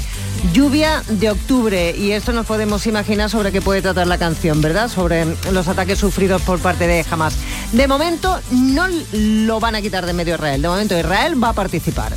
Lluvia 0.51 1.03
de 1.07 1.29
octubre 1.31 1.95
y 1.97 2.11
esto 2.11 2.33
nos 2.33 2.45
podemos 2.45 2.85
imaginar 2.85 3.29
sobre 3.29 3.51
qué 3.51 3.61
puede 3.61 3.81
tratar 3.81 4.07
la 4.07 4.17
canción, 4.17 4.61
¿verdad? 4.61 4.89
Sobre 4.89 5.25
los 5.51 5.67
ataques 5.67 5.99
sufridos 5.99 6.41
por 6.41 6.59
parte 6.59 6.85
de 6.85 7.05
Hamas. 7.09 7.35
De 7.71 7.87
momento 7.87 8.39
no 8.51 8.87
lo 9.13 9.59
van 9.61 9.75
a 9.75 9.81
quitar 9.81 10.05
de 10.05 10.13
medio 10.13 10.35
Israel. 10.35 10.61
De 10.61 10.67
momento 10.67 10.99
Israel 10.99 11.41
va 11.41 11.49
a 11.49 11.53
participar. 11.53 12.13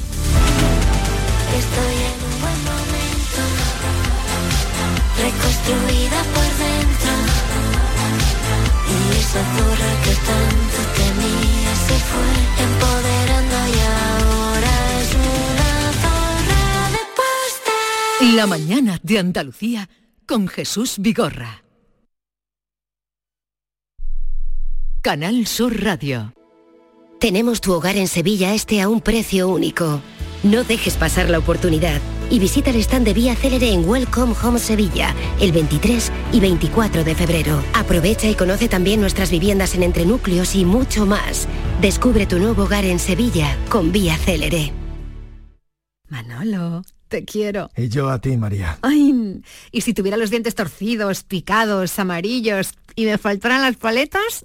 Reconstruida 5.19 6.23
por 6.35 6.49
dentro. 6.64 7.12
Y 8.89 9.19
esa 9.19 9.43
zorra 9.57 9.93
que 10.05 10.14
tanto 10.31 10.81
temía 11.01 11.73
se 11.87 11.97
fue 12.11 12.33
empoderando 12.67 13.57
y 13.75 13.79
ahora 13.97 15.01
es 15.01 15.11
una 15.14 15.93
zorra 16.03 16.91
de 16.95 17.03
pastel. 17.21 18.37
La 18.37 18.47
mañana 18.47 19.01
de 19.03 19.19
Andalucía 19.19 19.89
con 20.27 20.49
Jesús 20.49 20.97
Vigorra. 20.99 21.62
Canal 25.03 25.47
Sur 25.47 25.83
Radio. 25.83 26.35
Tenemos 27.21 27.61
tu 27.61 27.73
hogar 27.73 27.97
en 27.97 28.09
Sevilla 28.09 28.55
este 28.55 28.83
a 28.83 28.89
un 28.89 29.01
precio 29.01 29.49
único. 29.49 30.01
No 30.43 30.64
dejes 30.64 30.97
pasar 30.97 31.31
la 31.31 31.39
oportunidad 31.39 32.01
y 32.31 32.39
visita 32.39 32.70
el 32.70 32.77
stand 32.77 33.07
de 33.07 33.14
Vía 33.14 33.35
Célere 33.35 33.70
en 33.70 33.89
Welcome 33.89 34.35
Home 34.43 34.59
Sevilla 34.59 35.14
el 35.41 35.53
23 35.53 36.12
y 36.33 36.41
24 36.41 37.05
de 37.05 37.14
febrero. 37.14 37.62
Aprovecha 37.74 38.29
y 38.29 38.35
conoce 38.35 38.68
también 38.68 39.01
nuestras 39.01 39.31
viviendas 39.31 39.74
en 39.74 39.83
entrenúcleos 39.83 40.55
y 40.55 40.64
mucho 40.64 41.07
más. 41.07 41.49
Descubre 41.81 42.27
tu 42.27 42.39
nuevo 42.39 42.64
hogar 42.64 42.85
en 42.85 42.99
Sevilla 42.99 43.57
con 43.68 43.93
Vía 43.93 44.16
Célere. 44.16 44.72
Manolo, 46.09 46.83
Te 47.09 47.24
quiero. 47.24 47.70
Y 47.77 47.89
yo 47.89 48.09
a 48.09 48.20
ti, 48.20 48.37
María. 48.37 48.79
Ay, 48.83 49.43
y 49.70 49.81
si 49.81 49.95
tuviera 49.95 50.16
los 50.16 50.31
dientes 50.31 50.55
torcidos, 50.55 51.22
picados, 51.22 51.99
amarillos 51.99 52.74
y 52.95 53.05
me 53.05 53.18
faltaran 53.18 53.62
las 53.62 53.77
paletas, 53.77 54.45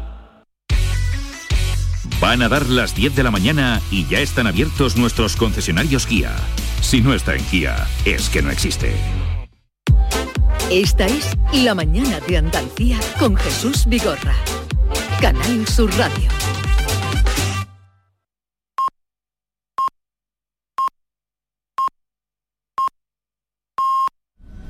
Van 2.21 2.43
a 2.43 2.49
dar 2.49 2.69
las 2.69 2.93
10 2.93 3.15
de 3.15 3.23
la 3.23 3.31
mañana 3.31 3.81
y 3.89 4.05
ya 4.05 4.19
están 4.19 4.45
abiertos 4.45 4.95
nuestros 4.95 5.35
concesionarios 5.35 6.05
Kia. 6.05 6.31
Si 6.79 7.01
no 7.01 7.15
está 7.15 7.33
en 7.33 7.43
Kia, 7.45 7.87
es 8.05 8.29
que 8.29 8.43
no 8.43 8.51
existe. 8.51 8.93
Esta 10.69 11.07
es 11.07 11.35
La 11.51 11.73
Mañana 11.73 12.19
de 12.19 12.37
Andalucía 12.37 12.99
con 13.17 13.35
Jesús 13.35 13.85
Vigorra. 13.87 14.35
Canal 15.19 15.67
Sur 15.67 15.89
Radio. 15.97 16.29